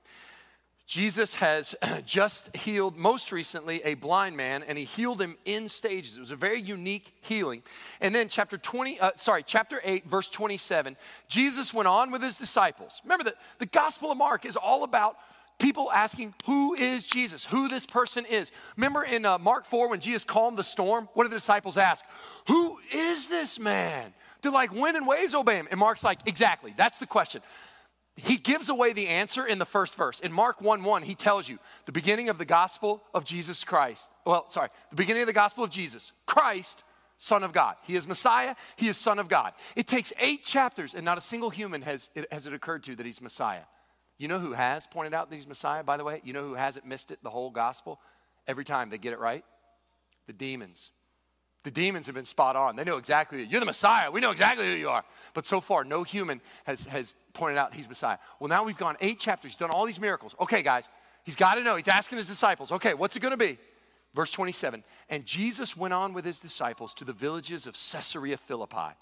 Jesus 0.86 1.34
has 1.34 1.74
just 2.06 2.56
healed, 2.56 2.96
most 2.96 3.32
recently, 3.32 3.82
a 3.84 3.94
blind 3.94 4.36
man, 4.36 4.62
and 4.62 4.78
he 4.78 4.84
healed 4.84 5.20
him 5.20 5.36
in 5.44 5.68
stages. 5.68 6.16
It 6.16 6.20
was 6.20 6.30
a 6.30 6.36
very 6.36 6.60
unique 6.60 7.12
healing. 7.22 7.62
And 8.00 8.14
then, 8.14 8.28
chapter 8.28 8.56
20, 8.56 9.00
uh, 9.00 9.10
sorry, 9.16 9.42
chapter 9.44 9.80
8, 9.82 10.08
verse 10.08 10.30
27, 10.30 10.96
Jesus 11.28 11.74
went 11.74 11.88
on 11.88 12.12
with 12.12 12.22
his 12.22 12.38
disciples. 12.38 13.00
Remember 13.04 13.24
that 13.24 13.34
the 13.58 13.66
Gospel 13.66 14.12
of 14.12 14.18
Mark 14.18 14.46
is 14.46 14.56
all 14.56 14.84
about 14.84 15.16
people 15.58 15.90
asking, 15.92 16.34
Who 16.46 16.74
is 16.74 17.06
Jesus? 17.06 17.44
Who 17.46 17.68
this 17.68 17.86
person 17.86 18.24
is. 18.24 18.52
Remember 18.76 19.02
in 19.02 19.24
uh, 19.24 19.38
Mark 19.38 19.64
4 19.66 19.88
when 19.88 20.00
Jesus 20.00 20.24
calmed 20.24 20.56
the 20.56 20.64
storm? 20.64 21.08
What 21.14 21.24
did 21.24 21.32
the 21.32 21.36
disciples 21.36 21.76
ask? 21.76 22.04
Who 22.48 22.78
is 22.92 23.28
this 23.28 23.58
man? 23.58 24.14
Did 24.42 24.52
like 24.52 24.72
wind 24.72 24.96
and 24.96 25.06
waves 25.06 25.34
obey 25.34 25.56
him? 25.56 25.68
And 25.70 25.80
Mark's 25.80 26.04
like, 26.04 26.20
Exactly, 26.26 26.74
that's 26.76 26.98
the 26.98 27.06
question. 27.06 27.42
He 28.16 28.38
gives 28.38 28.70
away 28.70 28.94
the 28.94 29.08
answer 29.08 29.44
in 29.46 29.58
the 29.58 29.66
first 29.66 29.94
verse. 29.94 30.20
In 30.20 30.32
Mark 30.32 30.62
1 30.62 30.82
1, 30.82 31.02
he 31.02 31.14
tells 31.14 31.48
you 31.48 31.58
the 31.84 31.92
beginning 31.92 32.28
of 32.28 32.38
the 32.38 32.46
gospel 32.46 33.02
of 33.12 33.24
Jesus 33.24 33.62
Christ. 33.62 34.10
Well, 34.24 34.48
sorry, 34.48 34.70
the 34.90 34.96
beginning 34.96 35.22
of 35.22 35.26
the 35.26 35.34
gospel 35.34 35.64
of 35.64 35.70
Jesus. 35.70 36.12
Christ, 36.24 36.82
Son 37.18 37.42
of 37.42 37.52
God. 37.52 37.76
He 37.82 37.94
is 37.94 38.06
Messiah, 38.06 38.54
he 38.76 38.88
is 38.88 38.96
Son 38.96 39.18
of 39.18 39.28
God. 39.28 39.52
It 39.74 39.86
takes 39.86 40.12
eight 40.18 40.44
chapters, 40.44 40.94
and 40.94 41.04
not 41.04 41.18
a 41.18 41.20
single 41.20 41.50
human 41.50 41.82
has 41.82 42.08
it, 42.14 42.30
has 42.32 42.46
it 42.46 42.54
occurred 42.54 42.82
to 42.84 42.96
that 42.96 43.04
he's 43.04 43.20
Messiah. 43.20 43.62
You 44.18 44.28
know 44.28 44.38
who 44.38 44.52
has 44.52 44.86
pointed 44.86 45.14
out 45.14 45.30
these 45.30 45.46
Messiah, 45.46 45.82
by 45.82 45.96
the 45.96 46.04
way? 46.04 46.20
You 46.24 46.32
know 46.32 46.42
who 46.42 46.54
hasn't 46.54 46.86
missed 46.86 47.10
it 47.10 47.18
the 47.22 47.30
whole 47.30 47.50
gospel? 47.50 48.00
Every 48.46 48.64
time 48.64 48.90
they 48.90 48.98
get 48.98 49.12
it 49.12 49.18
right? 49.18 49.44
The 50.26 50.32
demons. 50.32 50.90
The 51.64 51.70
demons 51.70 52.06
have 52.06 52.14
been 52.14 52.24
spot 52.24 52.54
on. 52.54 52.76
They 52.76 52.84
know 52.84 52.96
exactly, 52.96 53.42
you're 53.42 53.60
the 53.60 53.66
Messiah. 53.66 54.10
We 54.10 54.20
know 54.20 54.30
exactly 54.30 54.66
who 54.66 54.72
you 54.72 54.88
are. 54.88 55.04
But 55.34 55.44
so 55.44 55.60
far, 55.60 55.84
no 55.84 56.04
human 56.04 56.40
has, 56.64 56.84
has 56.84 57.16
pointed 57.32 57.58
out 57.58 57.74
he's 57.74 57.88
Messiah. 57.88 58.18
Well, 58.38 58.48
now 58.48 58.62
we've 58.62 58.76
gone 58.76 58.96
eight 59.00 59.18
chapters, 59.18 59.56
done 59.56 59.70
all 59.70 59.84
these 59.84 60.00
miracles. 60.00 60.36
Okay, 60.40 60.62
guys, 60.62 60.88
he's 61.24 61.36
got 61.36 61.56
to 61.56 61.64
know. 61.64 61.74
He's 61.76 61.88
asking 61.88 62.18
his 62.18 62.28
disciples, 62.28 62.70
okay, 62.70 62.94
what's 62.94 63.16
it 63.16 63.20
going 63.20 63.32
to 63.32 63.36
be? 63.36 63.58
Verse 64.14 64.30
27 64.30 64.82
And 65.08 65.26
Jesus 65.26 65.76
went 65.76 65.92
on 65.92 66.14
with 66.14 66.24
his 66.24 66.40
disciples 66.40 66.94
to 66.94 67.04
the 67.04 67.12
villages 67.12 67.66
of 67.66 67.74
Caesarea 67.74 68.36
Philippi. 68.36 68.94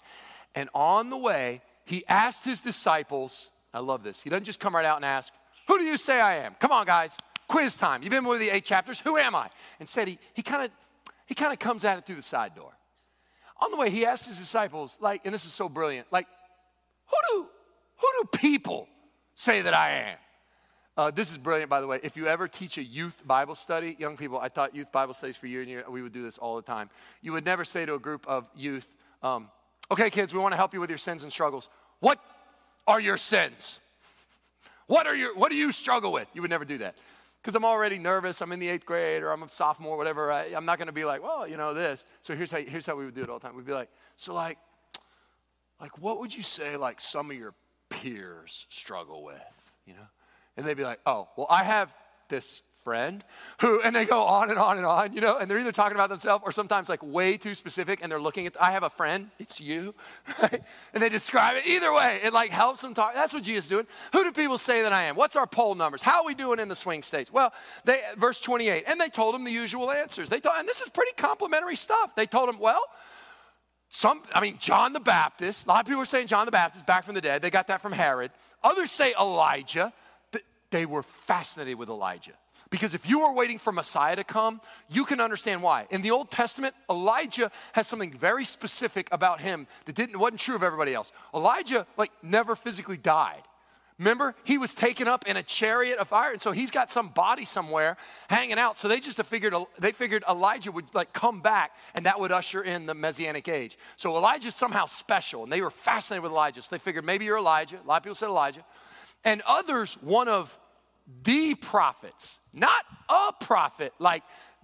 And 0.55 0.69
on 0.73 1.09
the 1.09 1.17
way, 1.17 1.61
he 1.85 2.03
asked 2.07 2.45
his 2.45 2.61
disciples, 2.61 3.51
I 3.75 3.79
love 3.79 4.03
this. 4.03 4.21
He 4.21 4.29
doesn't 4.29 4.45
just 4.45 4.59
come 4.59 4.75
right 4.75 4.85
out 4.85 4.95
and 4.95 5.05
ask, 5.05 5.33
Who 5.67 5.77
do 5.77 5.83
you 5.83 5.97
say 5.97 6.21
I 6.21 6.37
am? 6.37 6.55
Come 6.59 6.71
on, 6.71 6.85
guys, 6.85 7.17
quiz 7.47 7.75
time. 7.75 8.01
You've 8.01 8.11
been 8.11 8.25
with 8.25 8.39
the 8.39 8.49
eight 8.49 8.65
chapters. 8.65 8.99
Who 9.01 9.17
am 9.17 9.35
I? 9.35 9.49
Instead, 9.79 10.07
he, 10.07 10.17
he 10.33 10.41
kind 10.41 10.63
of 10.63 10.71
he 11.25 11.35
kind 11.35 11.51
of 11.51 11.59
comes 11.59 11.83
at 11.83 11.97
it 11.97 12.05
through 12.05 12.15
the 12.15 12.21
side 12.21 12.55
door. 12.55 12.71
On 13.59 13.71
the 13.71 13.77
way, 13.77 13.89
he 13.89 14.05
asked 14.05 14.27
his 14.27 14.37
disciples, 14.37 14.97
like, 15.01 15.21
and 15.25 15.33
this 15.33 15.45
is 15.45 15.53
so 15.53 15.67
brilliant, 15.67 16.07
like, 16.11 16.27
who 17.07 17.17
do 17.29 17.47
who 17.97 18.07
do 18.21 18.37
people 18.37 18.87
say 19.35 19.61
that 19.61 19.73
I 19.73 19.91
am? 19.91 20.17
Uh, 20.97 21.11
this 21.11 21.29
is 21.31 21.37
brilliant, 21.37 21.69
by 21.69 21.81
the 21.81 21.87
way. 21.87 21.99
If 22.01 22.15
you 22.15 22.27
ever 22.27 22.47
teach 22.47 22.77
a 22.77 22.83
youth 22.83 23.21
Bible 23.27 23.55
study, 23.55 23.97
young 23.99 24.15
people, 24.15 24.39
I 24.39 24.47
taught 24.47 24.73
youth 24.73 24.93
Bible 24.93 25.13
studies 25.13 25.35
for 25.35 25.47
year 25.47 25.59
and 25.59 25.69
year. 25.69 25.83
We 25.89 26.01
would 26.01 26.13
do 26.13 26.23
this 26.23 26.37
all 26.37 26.55
the 26.55 26.61
time. 26.61 26.89
You 27.21 27.33
would 27.33 27.43
never 27.43 27.65
say 27.65 27.85
to 27.85 27.95
a 27.95 27.99
group 27.99 28.25
of 28.25 28.47
youth, 28.55 28.87
um, 29.21 29.49
okay, 29.91 30.09
kids, 30.09 30.33
we 30.33 30.39
want 30.39 30.53
to 30.53 30.57
help 30.57 30.73
you 30.73 30.79
with 30.79 30.89
your 30.89 30.97
sins 30.97 31.23
and 31.23 31.31
struggles. 31.31 31.67
What 31.99 32.19
are 32.87 32.99
your 32.99 33.17
sins? 33.17 33.79
What, 34.87 35.07
are 35.07 35.15
your, 35.15 35.35
what 35.35 35.51
do 35.51 35.57
you 35.57 35.71
struggle 35.71 36.11
with? 36.11 36.27
You 36.33 36.41
would 36.41 36.51
never 36.51 36.65
do 36.65 36.77
that. 36.79 36.95
Because 37.41 37.55
I'm 37.55 37.65
already 37.65 37.99
nervous. 37.99 38.41
I'm 38.41 38.51
in 38.51 38.59
the 38.59 38.69
eighth 38.69 38.85
grade 38.85 39.21
or 39.21 39.31
I'm 39.31 39.43
a 39.43 39.49
sophomore, 39.49 39.97
whatever. 39.97 40.31
I, 40.31 40.45
am 40.45 40.65
not 40.65 40.77
going 40.77 40.87
to 40.87 40.93
be 40.93 41.05
like, 41.05 41.21
well, 41.23 41.47
you 41.47 41.57
know, 41.57 41.73
this. 41.73 42.05
So 42.21 42.35
here's 42.35 42.51
how, 42.51 42.57
here's 42.57 42.85
how 42.85 42.95
we 42.95 43.05
would 43.05 43.15
do 43.15 43.23
it 43.23 43.29
all 43.29 43.39
the 43.39 43.47
time. 43.47 43.55
We'd 43.55 43.65
be 43.65 43.73
like, 43.73 43.89
so 44.15 44.33
like, 44.33 44.57
like, 45.79 45.97
what 45.99 46.19
would 46.19 46.35
you 46.35 46.43
say 46.43 46.77
like 46.77 47.01
some 47.01 47.29
of 47.29 47.37
your 47.37 47.53
peers 47.89 48.65
struggle 48.69 49.23
with, 49.23 49.35
you 49.85 49.93
know? 49.93 50.07
And 50.57 50.65
they'd 50.65 50.77
be 50.77 50.83
like, 50.83 50.99
oh, 51.05 51.27
well, 51.35 51.47
I 51.49 51.63
have 51.63 51.93
this 52.29 52.61
friend 52.85 53.23
who, 53.61 53.81
and 53.81 53.95
they 53.95 54.05
go 54.05 54.23
on 54.23 54.51
and 54.51 54.59
on 54.59 54.77
and 54.77 54.85
on, 54.85 55.11
you 55.11 55.19
know, 55.19 55.37
and 55.37 55.49
they're 55.49 55.57
either 55.57 55.71
talking 55.71 55.95
about 55.95 56.07
themselves 56.07 56.43
or 56.45 56.51
sometimes 56.51 56.87
like 56.87 57.01
way 57.01 57.35
too 57.35 57.55
specific 57.55 57.99
and 58.01 58.11
they're 58.11 58.21
looking 58.21 58.45
at, 58.45 58.55
I 58.61 58.71
have 58.71 58.83
a 58.83 58.91
friend, 58.91 59.31
it's 59.39 59.59
you, 59.59 59.95
right? 60.41 60.61
And 60.93 61.01
they 61.01 61.09
describe 61.09 61.57
it 61.57 61.65
either 61.65 61.91
way. 61.91 62.19
It 62.23 62.31
like 62.31 62.51
helps 62.51 62.81
them 62.81 62.93
talk. 62.93 63.15
That's 63.15 63.33
what 63.33 63.41
Jesus 63.41 63.65
is 63.65 63.69
doing. 63.69 63.87
Who 64.13 64.23
do 64.23 64.31
people 64.31 64.59
say 64.59 64.83
that 64.83 64.93
I 64.93 65.05
am? 65.05 65.15
What's 65.15 65.35
our 65.35 65.47
poll 65.47 65.73
numbers? 65.73 66.03
How 66.03 66.21
are 66.21 66.25
we 66.25 66.35
doing 66.35 66.59
in 66.59 66.69
the 66.69 66.75
swing 66.75 67.01
states? 67.01 67.33
Well, 67.33 67.51
they, 67.85 67.99
verse 68.17 68.39
28, 68.39 68.83
and 68.87 69.01
they 69.01 69.09
told 69.09 69.33
him 69.33 69.43
the 69.43 69.51
usual 69.51 69.89
answers. 69.89 70.29
They 70.29 70.39
told, 70.39 70.55
and 70.59 70.67
this 70.67 70.81
is 70.81 70.89
pretty 70.89 71.13
complimentary 71.17 71.75
stuff. 71.75 72.15
They 72.15 72.27
told 72.27 72.49
him, 72.49 72.59
well, 72.59 72.83
some, 73.89 74.21
I 74.31 74.41
mean, 74.41 74.57
John 74.59 74.93
the 74.93 74.99
Baptist, 74.99 75.65
a 75.65 75.69
lot 75.69 75.81
of 75.81 75.87
people 75.87 76.03
are 76.03 76.05
saying 76.05 76.27
John 76.27 76.45
the 76.45 76.51
Baptist 76.51 76.85
back 76.85 77.03
from 77.03 77.15
the 77.15 77.21
dead. 77.21 77.41
They 77.41 77.49
got 77.49 77.65
that 77.67 77.81
from 77.81 77.93
Herod. 77.93 78.29
Others 78.63 78.91
say 78.91 79.15
Elijah 79.19 79.91
they 80.75 80.85
were 80.85 81.03
fascinated 81.03 81.77
with 81.77 81.87
Elijah. 81.87 82.33
Because 82.69 82.93
if 82.93 83.07
you 83.07 83.21
are 83.21 83.33
waiting 83.33 83.59
for 83.59 83.71
Messiah 83.71 84.15
to 84.15 84.23
come, 84.23 84.59
you 84.89 85.05
can 85.05 85.19
understand 85.19 85.61
why. 85.61 85.87
In 85.91 86.01
the 86.01 86.11
Old 86.11 86.31
Testament, 86.31 86.73
Elijah 86.89 87.51
has 87.73 87.87
something 87.87 88.11
very 88.11 88.45
specific 88.45 89.07
about 89.11 89.41
him 89.41 89.67
that 89.85 89.95
didn't, 89.95 90.17
wasn't 90.17 90.39
true 90.39 90.55
of 90.55 90.63
everybody 90.63 90.93
else. 90.93 91.11
Elijah, 91.33 91.85
like, 91.97 92.11
never 92.23 92.55
physically 92.55 92.97
died. 92.97 93.43
Remember, 93.97 94.35
he 94.43 94.57
was 94.57 94.75
taken 94.75 95.07
up 95.07 95.25
in 95.25 95.37
a 95.37 95.43
chariot 95.43 95.99
of 95.99 96.09
fire, 96.09 96.33
and 96.33 96.41
so 96.41 96.51
he's 96.51 96.69
got 96.69 96.91
some 96.91 97.09
body 97.09 97.45
somewhere 97.45 97.95
hanging 98.29 98.57
out. 98.59 98.77
So 98.77 98.89
they 98.89 98.99
just 98.99 99.21
figured 99.23 99.53
they 99.79 99.93
figured 99.93 100.25
Elijah 100.29 100.71
would 100.73 100.93
like 100.93 101.13
come 101.13 101.39
back, 101.39 101.71
and 101.93 102.05
that 102.05 102.19
would 102.19 102.31
usher 102.31 102.61
in 102.61 102.87
the 102.87 102.93
Messianic 102.93 103.47
age. 103.47 103.77
So 103.95 104.17
Elijah's 104.17 104.53
somehow 104.53 104.85
special, 104.85 105.43
and 105.43 105.51
they 105.51 105.61
were 105.61 105.69
fascinated 105.69 106.23
with 106.23 106.33
Elijah. 106.33 106.61
So 106.61 106.67
they 106.71 106.79
figured 106.79 107.05
maybe 107.05 107.23
you're 107.23 107.37
Elijah. 107.37 107.77
A 107.77 107.87
lot 107.87 107.97
of 107.97 108.03
people 108.03 108.15
said 108.15 108.27
Elijah, 108.27 108.65
and 109.23 109.41
others 109.47 109.97
one 110.01 110.27
of 110.27 110.59
the 111.23 111.55
prophets, 111.55 112.39
not 112.53 112.83
a 113.09 113.31
prophet, 113.39 113.93
like 113.99 114.23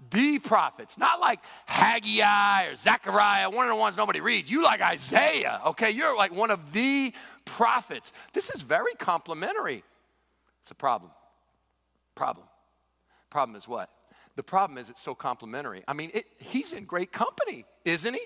the 0.10 0.40
prophets, 0.40 0.98
not 0.98 1.20
like 1.20 1.40
Haggai 1.68 2.66
or 2.66 2.76
Zechariah, 2.76 3.50
one 3.50 3.68
of 3.68 3.72
the 3.72 3.80
ones 3.80 3.96
nobody 3.96 4.20
reads. 4.20 4.50
You 4.50 4.64
like 4.64 4.82
Isaiah, 4.82 5.62
okay? 5.68 5.92
You're 5.92 6.16
like 6.16 6.34
one 6.34 6.50
of 6.50 6.74
the 6.74 7.14
prophets. 7.46 8.12
This 8.34 8.50
is 8.50 8.62
very 8.64 8.94
complimentary. 8.96 9.84
It's 10.62 10.72
a 10.72 10.76
problem. 10.76 11.12
Problem. 12.16 12.48
Problem 13.30 13.56
is 13.56 13.68
what? 13.68 13.90
The 14.36 14.44
problem 14.44 14.78
is 14.78 14.90
it's 14.90 15.02
so 15.02 15.14
complimentary. 15.14 15.84
I 15.88 15.94
mean, 15.94 16.12
it, 16.14 16.26
he's 16.38 16.74
in 16.74 16.86
great 16.86 17.12
company, 17.12 17.66
isn't 17.86 18.14
he? 18.14 18.22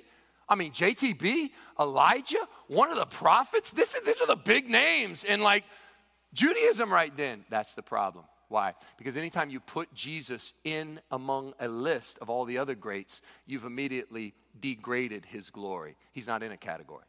I 0.48 0.56
mean, 0.56 0.72
JTB, 0.72 1.50
Elijah, 1.80 2.48
one 2.68 2.92
of 2.92 2.98
the 2.98 3.06
prophets. 3.06 3.72
This 3.72 3.96
is, 3.96 4.04
these 4.04 4.22
are 4.22 4.28
the 4.28 4.36
big 4.36 4.70
names 4.70 5.24
in 5.24 5.42
like 5.42 5.64
Judaism 6.36 6.92
right 6.92 7.16
then. 7.16 7.46
That's 7.50 7.74
the 7.74 7.82
problem. 7.82 8.26
Why? 8.50 8.76
Because 8.98 9.18
anytime 9.18 9.50
you 9.50 9.60
put 9.60 9.94
Jesus 9.94 10.54
in 10.64 11.00
among 11.10 11.54
a 11.60 11.68
list 11.68 12.20
of 12.20 12.30
all 12.30 12.46
the 12.46 12.60
other 12.60 12.76
greats, 12.76 13.22
you've 13.48 13.64
immediately 13.64 14.34
degraded 14.60 15.26
his 15.26 15.50
glory. 15.50 15.96
He's 16.12 16.28
not 16.28 16.44
in 16.44 16.52
a 16.52 16.58
category. 16.58 17.06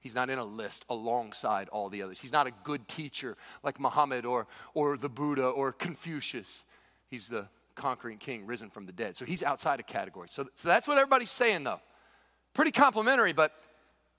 He's 0.00 0.14
not 0.14 0.30
in 0.30 0.38
a 0.38 0.44
list 0.44 0.84
alongside 0.90 1.68
all 1.68 1.88
the 1.88 2.02
others. 2.02 2.18
He's 2.18 2.32
not 2.32 2.48
a 2.48 2.50
good 2.64 2.88
teacher 2.88 3.36
like 3.62 3.78
Muhammad 3.78 4.26
or, 4.26 4.48
or 4.74 4.98
the 4.98 5.08
Buddha 5.08 5.46
or 5.46 5.72
Confucius. 5.72 6.64
He's 7.08 7.28
the 7.28 7.46
conquering 7.76 8.18
king 8.18 8.44
risen 8.44 8.68
from 8.68 8.84
the 8.84 8.92
dead. 8.92 9.16
So 9.16 9.24
he's 9.24 9.44
outside 9.44 9.78
a 9.78 9.84
category. 9.84 10.28
So, 10.28 10.48
so 10.56 10.68
that's 10.68 10.88
what 10.88 10.98
everybody's 10.98 11.30
saying, 11.30 11.64
though. 11.64 11.80
Pretty 12.52 12.72
complimentary, 12.72 13.32
but 13.32 13.52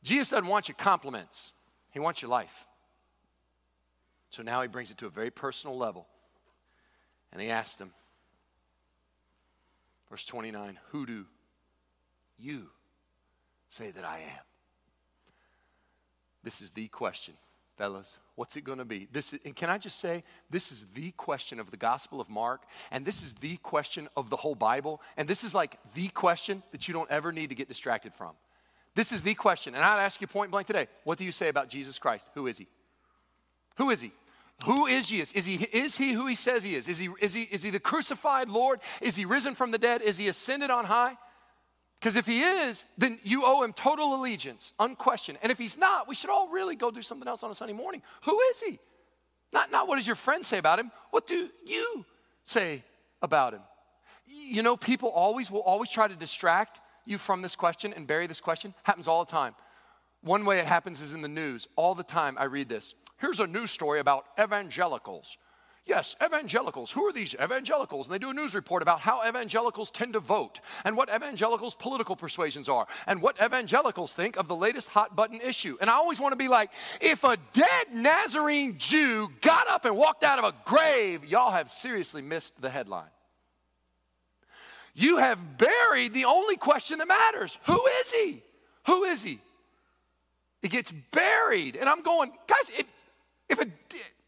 Jesus 0.03 0.29
doesn't 0.29 0.47
want 0.47 0.69
your 0.69 0.75
compliments, 0.75 1.51
He 1.91 1.99
wants 1.99 2.21
your 2.21 2.29
life. 2.29 2.65
So 4.33 4.41
now 4.41 4.63
he 4.63 4.67
brings 4.67 4.89
it 4.89 4.97
to 4.97 5.05
a 5.05 5.11
very 5.11 5.29
personal 5.29 5.77
level. 5.77 6.07
And 7.31 7.39
he 7.39 7.51
asks 7.51 7.75
them, 7.75 7.91
verse 10.09 10.25
29, 10.25 10.79
Who 10.89 11.05
do 11.05 11.25
you 12.39 12.63
say 13.69 13.91
that 13.91 14.03
I 14.03 14.17
am? 14.17 14.43
This 16.43 16.61
is 16.61 16.71
the 16.71 16.87
question, 16.87 17.35
fellas. 17.77 18.17
What's 18.33 18.55
it 18.55 18.63
going 18.63 18.79
to 18.79 18.85
be? 18.85 19.07
This 19.11 19.33
is, 19.33 19.39
and 19.45 19.55
can 19.55 19.69
I 19.69 19.77
just 19.77 19.99
say, 19.99 20.23
this 20.49 20.71
is 20.71 20.87
the 20.95 21.11
question 21.11 21.59
of 21.59 21.69
the 21.69 21.77
Gospel 21.77 22.19
of 22.19 22.27
Mark, 22.27 22.63
and 22.89 23.05
this 23.05 23.21
is 23.21 23.35
the 23.35 23.57
question 23.57 24.09
of 24.17 24.31
the 24.31 24.37
whole 24.37 24.55
Bible, 24.55 24.99
and 25.15 25.27
this 25.27 25.43
is 25.43 25.53
like 25.53 25.77
the 25.93 26.07
question 26.07 26.63
that 26.71 26.87
you 26.87 26.93
don't 26.95 27.11
ever 27.11 27.31
need 27.31 27.49
to 27.49 27.55
get 27.55 27.67
distracted 27.67 28.15
from. 28.15 28.31
This 28.95 29.11
is 29.11 29.21
the 29.21 29.35
question, 29.35 29.75
and 29.75 29.83
I'll 29.83 29.99
ask 29.99 30.19
you 30.21 30.25
point 30.25 30.49
blank 30.49 30.65
today. 30.65 30.87
What 31.03 31.19
do 31.19 31.23
you 31.23 31.31
say 31.31 31.49
about 31.49 31.69
Jesus 31.69 31.99
Christ? 31.99 32.29
Who 32.33 32.47
is 32.47 32.57
he? 32.57 32.67
Who 33.75 33.91
is 33.91 34.01
he? 34.01 34.11
Who 34.63 34.85
is 34.85 35.07
Jesus? 35.07 35.33
Is 35.33 35.45
he, 35.45 35.55
is 35.55 35.97
he 35.97 36.13
who 36.13 36.25
he 36.25 36.35
says 36.35 36.63
he 36.63 36.75
is? 36.75 36.87
Is 36.87 36.97
he, 36.97 37.09
is, 37.19 37.33
he, 37.33 37.43
is 37.43 37.63
he 37.63 37.69
the 37.69 37.79
crucified 37.79 38.49
Lord? 38.49 38.79
Is 39.01 39.15
he 39.15 39.25
risen 39.25 39.55
from 39.55 39.71
the 39.71 39.77
dead? 39.77 40.01
Is 40.01 40.17
he 40.17 40.29
ascended 40.29 40.69
on 40.69 40.85
high? 40.85 41.17
Because 41.99 42.15
if 42.15 42.25
he 42.25 42.41
is, 42.41 42.85
then 42.97 43.19
you 43.23 43.43
owe 43.45 43.63
him 43.63 43.73
total 43.73 44.15
allegiance, 44.15 44.73
unquestioned. 44.79 45.37
And 45.41 45.51
if 45.51 45.57
he's 45.57 45.77
not, 45.77 46.07
we 46.07 46.15
should 46.15 46.29
all 46.29 46.47
really 46.47 46.75
go 46.75 46.91
do 46.91 47.01
something 47.01 47.27
else 47.27 47.43
on 47.43 47.51
a 47.51 47.55
Sunday 47.55 47.73
morning. 47.73 48.01
Who 48.23 48.39
is 48.51 48.61
he? 48.61 48.79
Not, 49.51 49.69
not 49.69 49.87
what 49.87 49.97
does 49.97 50.07
your 50.07 50.15
friend 50.15 50.45
say 50.45 50.57
about 50.57 50.79
him? 50.79 50.91
What 51.11 51.27
do 51.27 51.49
you 51.65 52.05
say 52.43 52.83
about 53.21 53.53
him? 53.53 53.61
You 54.27 54.63
know, 54.63 54.77
people 54.77 55.09
always 55.09 55.51
will 55.51 55.61
always 55.61 55.91
try 55.91 56.07
to 56.07 56.15
distract 56.15 56.79
you 57.05 57.17
from 57.17 57.41
this 57.41 57.55
question 57.55 57.93
and 57.93 58.07
bury 58.07 58.27
this 58.27 58.39
question. 58.39 58.73
Happens 58.83 59.07
all 59.09 59.25
the 59.25 59.31
time. 59.31 59.55
One 60.21 60.45
way 60.45 60.59
it 60.59 60.65
happens 60.65 61.01
is 61.01 61.13
in 61.13 61.21
the 61.21 61.27
news. 61.27 61.67
All 61.75 61.95
the 61.95 62.03
time 62.03 62.37
I 62.39 62.45
read 62.45 62.69
this. 62.69 62.95
Here's 63.23 63.39
a 63.39 63.47
news 63.47 63.71
story 63.71 64.01
about 64.01 64.25
evangelicals. 64.37 65.37
Yes, 65.85 66.13
evangelicals. 66.21 66.91
Who 66.91 67.05
are 67.05 67.13
these 67.13 67.33
evangelicals? 67.41 68.07
And 68.07 68.13
they 68.13 68.19
do 68.19 68.31
a 68.31 68.33
news 68.33 68.53
report 68.53 68.81
about 68.81 68.99
how 68.99 69.25
evangelicals 69.25 69.91
tend 69.91 70.11
to 70.11 70.19
vote 70.19 70.59
and 70.83 70.97
what 70.97 71.07
evangelicals' 71.07 71.73
political 71.73 72.17
persuasions 72.17 72.67
are 72.67 72.85
and 73.07 73.21
what 73.21 73.41
evangelicals 73.41 74.11
think 74.11 74.35
of 74.35 74.49
the 74.49 74.57
latest 74.57 74.89
hot 74.89 75.15
button 75.15 75.39
issue. 75.39 75.77
And 75.79 75.89
I 75.89 75.93
always 75.93 76.19
want 76.19 76.33
to 76.33 76.35
be 76.35 76.49
like, 76.49 76.71
if 76.99 77.23
a 77.23 77.37
dead 77.53 77.93
Nazarene 77.93 78.77
Jew 78.77 79.29
got 79.39 79.69
up 79.69 79.85
and 79.85 79.95
walked 79.95 80.25
out 80.25 80.37
of 80.37 80.43
a 80.43 80.53
grave, 80.65 81.23
y'all 81.23 81.51
have 81.51 81.69
seriously 81.69 82.21
missed 82.21 82.61
the 82.61 82.69
headline. 82.69 83.11
You 84.95 85.19
have 85.19 85.57
buried 85.57 86.13
the 86.13 86.25
only 86.25 86.57
question 86.57 86.97
that 86.97 87.07
matters. 87.07 87.57
Who 87.67 87.87
is 88.01 88.11
he? 88.11 88.43
Who 88.87 89.05
is 89.05 89.23
he? 89.23 89.39
It 90.61 90.71
gets 90.71 90.91
buried. 91.13 91.77
And 91.77 91.87
I'm 91.87 92.01
going, 92.01 92.33
guys, 92.47 92.69
if 92.77 92.85
if, 93.49 93.59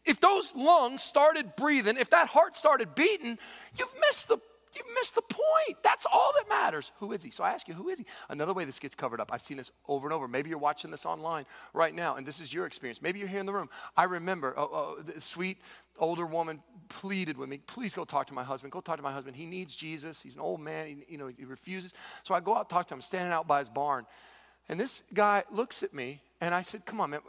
if 0.04 0.20
those 0.20 0.54
lungs 0.54 1.02
started 1.02 1.56
breathing, 1.56 1.96
if 1.96 2.10
that 2.10 2.28
heart 2.28 2.56
started 2.56 2.94
beating, 2.94 3.38
you've 3.76 3.94
missed 4.08 4.28
the 4.28 4.38
You've 4.76 4.94
missed 4.94 5.14
the 5.14 5.22
point. 5.22 5.82
That's 5.82 6.06
all 6.12 6.32
that 6.36 6.48
matters. 6.48 6.92
Who 6.98 7.12
is 7.12 7.22
he? 7.22 7.30
So 7.30 7.42
I 7.42 7.50
ask 7.50 7.66
you, 7.66 7.74
who 7.74 7.88
is 7.88 7.98
he? 7.98 8.06
Another 8.28 8.52
way 8.52 8.64
this 8.64 8.78
gets 8.78 8.94
covered 8.94 9.20
up, 9.20 9.32
I've 9.32 9.40
seen 9.40 9.56
this 9.56 9.70
over 9.88 10.06
and 10.06 10.12
over. 10.12 10.28
Maybe 10.28 10.50
you're 10.50 10.58
watching 10.58 10.90
this 10.90 11.06
online 11.06 11.46
right 11.72 11.94
now, 11.94 12.16
and 12.16 12.26
this 12.26 12.40
is 12.40 12.52
your 12.52 12.66
experience. 12.66 13.00
Maybe 13.00 13.18
you're 13.18 13.28
here 13.28 13.40
in 13.40 13.46
the 13.46 13.54
room. 13.54 13.70
I 13.96 14.04
remember 14.04 14.54
oh, 14.56 14.68
oh, 14.70 15.04
a, 15.14 15.16
a 15.16 15.20
sweet 15.20 15.58
older 15.98 16.26
woman 16.26 16.62
pleaded 16.88 17.38
with 17.38 17.48
me, 17.48 17.58
please 17.58 17.94
go 17.94 18.04
talk 18.04 18.26
to 18.26 18.34
my 18.34 18.44
husband. 18.44 18.70
Go 18.70 18.80
talk 18.80 18.96
to 18.96 19.02
my 19.02 19.12
husband. 19.12 19.36
He 19.36 19.46
needs 19.46 19.74
Jesus. 19.74 20.20
He's 20.20 20.34
an 20.34 20.42
old 20.42 20.60
man. 20.60 20.88
He, 20.88 20.96
you 21.08 21.18
know, 21.18 21.28
he 21.28 21.44
refuses. 21.46 21.94
So 22.22 22.34
I 22.34 22.40
go 22.40 22.54
out 22.54 22.68
talk 22.68 22.86
to 22.88 22.94
him, 22.94 23.00
standing 23.00 23.32
out 23.32 23.46
by 23.46 23.60
his 23.60 23.70
barn. 23.70 24.04
And 24.68 24.78
this 24.78 25.04
guy 25.14 25.44
looks 25.50 25.82
at 25.82 25.94
me, 25.94 26.20
and 26.40 26.54
I 26.54 26.60
said, 26.60 26.84
come 26.84 27.00
on, 27.00 27.10
man 27.10 27.20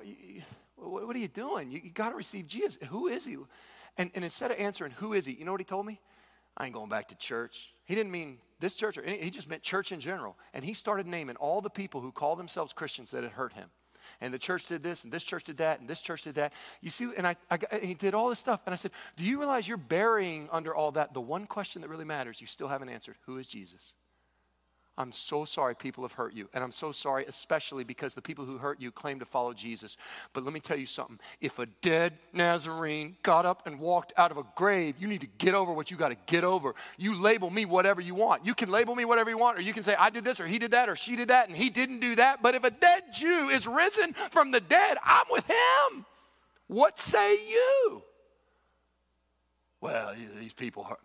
what, 0.77 1.07
what 1.07 1.15
are 1.15 1.19
you 1.19 1.27
doing? 1.27 1.71
You, 1.71 1.81
you 1.83 1.91
got 1.91 2.09
to 2.09 2.15
receive 2.15 2.47
Jesus. 2.47 2.77
Who 2.89 3.07
is 3.07 3.25
he? 3.25 3.37
And, 3.97 4.11
and 4.15 4.23
instead 4.23 4.51
of 4.51 4.57
answering, 4.57 4.91
who 4.91 5.13
is 5.13 5.25
he? 5.25 5.33
You 5.33 5.45
know 5.45 5.51
what 5.51 5.61
he 5.61 5.65
told 5.65 5.85
me? 5.85 5.99
I 6.55 6.65
ain't 6.65 6.73
going 6.73 6.89
back 6.89 7.09
to 7.09 7.15
church. 7.15 7.69
He 7.85 7.95
didn't 7.95 8.11
mean 8.11 8.39
this 8.59 8.75
church, 8.75 8.97
or 8.97 9.03
any, 9.03 9.17
he 9.17 9.29
just 9.29 9.49
meant 9.49 9.61
church 9.61 9.91
in 9.91 9.99
general. 9.99 10.37
And 10.53 10.65
he 10.65 10.73
started 10.73 11.05
naming 11.05 11.35
all 11.35 11.61
the 11.61 11.69
people 11.69 12.01
who 12.01 12.11
called 12.11 12.39
themselves 12.39 12.73
Christians 12.73 13.11
that 13.11 13.23
had 13.23 13.33
hurt 13.33 13.53
him. 13.53 13.69
And 14.21 14.33
the 14.33 14.39
church 14.39 14.65
did 14.67 14.83
this, 14.83 15.03
and 15.03 15.11
this 15.11 15.23
church 15.23 15.43
did 15.43 15.57
that, 15.57 15.79
and 15.79 15.89
this 15.89 15.99
church 15.99 16.23
did 16.23 16.35
that. 16.35 16.53
You 16.81 16.89
see, 16.89 17.09
and 17.15 17.27
I, 17.27 17.35
I 17.51 17.59
and 17.71 17.83
he 17.83 17.93
did 17.93 18.13
all 18.13 18.29
this 18.29 18.39
stuff. 18.39 18.61
And 18.65 18.73
I 18.73 18.77
said, 18.77 18.91
Do 19.17 19.23
you 19.23 19.37
realize 19.37 19.67
you're 19.67 19.77
burying 19.77 20.49
under 20.51 20.73
all 20.73 20.91
that 20.93 21.13
the 21.13 21.21
one 21.21 21.45
question 21.45 21.81
that 21.81 21.89
really 21.89 22.05
matters? 22.05 22.39
You 22.39 22.47
still 22.47 22.69
haven't 22.69 22.89
answered 22.89 23.15
Who 23.25 23.37
is 23.37 23.47
Jesus? 23.47 23.93
I'm 24.97 25.11
so 25.11 25.45
sorry 25.45 25.75
people 25.75 26.03
have 26.03 26.13
hurt 26.13 26.33
you. 26.33 26.49
And 26.53 26.63
I'm 26.63 26.71
so 26.71 26.91
sorry, 26.91 27.25
especially 27.25 27.83
because 27.83 28.15
the 28.15 28.21
people 28.21 28.45
who 28.45 28.57
hurt 28.57 28.81
you 28.81 28.91
claim 28.91 29.19
to 29.19 29.25
follow 29.25 29.53
Jesus. 29.53 29.95
But 30.33 30.43
let 30.43 30.53
me 30.53 30.59
tell 30.59 30.77
you 30.77 30.87
something. 30.87 31.19
If 31.39 31.59
a 31.59 31.67
dead 31.67 32.13
Nazarene 32.33 33.15
got 33.21 33.45
up 33.45 33.67
and 33.67 33.79
walked 33.79 34.13
out 34.17 34.31
of 34.31 34.37
a 34.37 34.43
grave, 34.55 34.95
you 34.97 35.07
need 35.07 35.21
to 35.21 35.27
get 35.37 35.53
over 35.53 35.71
what 35.71 35.91
you 35.91 35.97
got 35.97 36.09
to 36.09 36.17
get 36.25 36.43
over. 36.43 36.73
You 36.97 37.15
label 37.15 37.51
me 37.51 37.65
whatever 37.65 38.01
you 38.01 38.15
want. 38.15 38.43
You 38.43 38.55
can 38.55 38.71
label 38.71 38.95
me 38.95 39.05
whatever 39.05 39.29
you 39.29 39.37
want, 39.37 39.59
or 39.59 39.61
you 39.61 39.73
can 39.73 39.83
say, 39.83 39.95
I 39.95 40.09
did 40.09 40.23
this, 40.23 40.39
or 40.39 40.47
he 40.47 40.57
did 40.57 40.71
that, 40.71 40.89
or 40.89 40.95
she 40.95 41.15
did 41.15 41.27
that, 41.27 41.47
and 41.47 41.55
he 41.55 41.69
didn't 41.69 41.99
do 41.99 42.15
that. 42.15 42.41
But 42.41 42.55
if 42.55 42.63
a 42.63 42.71
dead 42.71 43.03
Jew 43.13 43.49
is 43.49 43.67
risen 43.67 44.13
from 44.31 44.51
the 44.51 44.59
dead, 44.59 44.97
I'm 45.03 45.25
with 45.29 45.45
him. 45.45 46.05
What 46.67 46.97
say 46.99 47.33
you? 47.47 48.01
Well, 49.79 50.15
these 50.39 50.53
people 50.53 50.83
hurt. 50.83 50.99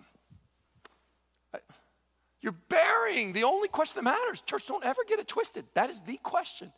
You're 2.42 2.56
burying 2.68 3.32
the 3.32 3.44
only 3.44 3.68
question 3.68 4.02
that 4.02 4.10
matters. 4.10 4.40
Church, 4.40 4.66
don't 4.66 4.84
ever 4.84 5.02
get 5.08 5.20
it 5.20 5.28
twisted. 5.28 5.64
That 5.74 5.90
is 5.90 6.00
the 6.00 6.18
question. 6.18 6.72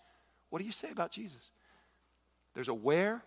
What 0.50 0.59
do 0.59 0.64
you 0.66 0.73
say 0.73 0.90
about 0.90 1.11
Jesus? 1.11 1.50
There's 2.54 2.68
a 2.68 2.75
where, 2.75 3.23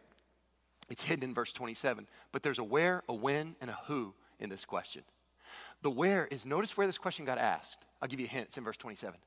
it's 0.89 1.03
hidden 1.03 1.29
in 1.29 1.33
verse 1.33 1.51
27, 1.51 2.07
but 2.31 2.43
there's 2.43 2.59
a 2.59 2.63
where, 2.63 3.03
a 3.09 3.13
when, 3.13 3.55
and 3.59 3.69
a 3.69 3.77
who 3.87 4.13
in 4.39 4.49
this 4.49 4.63
question. 4.63 5.01
The 5.81 5.89
where 5.89 6.27
is 6.27 6.45
notice 6.45 6.77
where 6.77 6.87
this 6.87 6.97
question 6.97 7.25
got 7.25 7.39
asked. 7.39 7.85
I'll 8.01 8.07
give 8.07 8.19
you 8.19 8.27
a 8.27 8.29
hint, 8.29 8.47
it's 8.47 8.57
in 8.57 8.63
verse 8.63 8.77
27. 8.77 9.19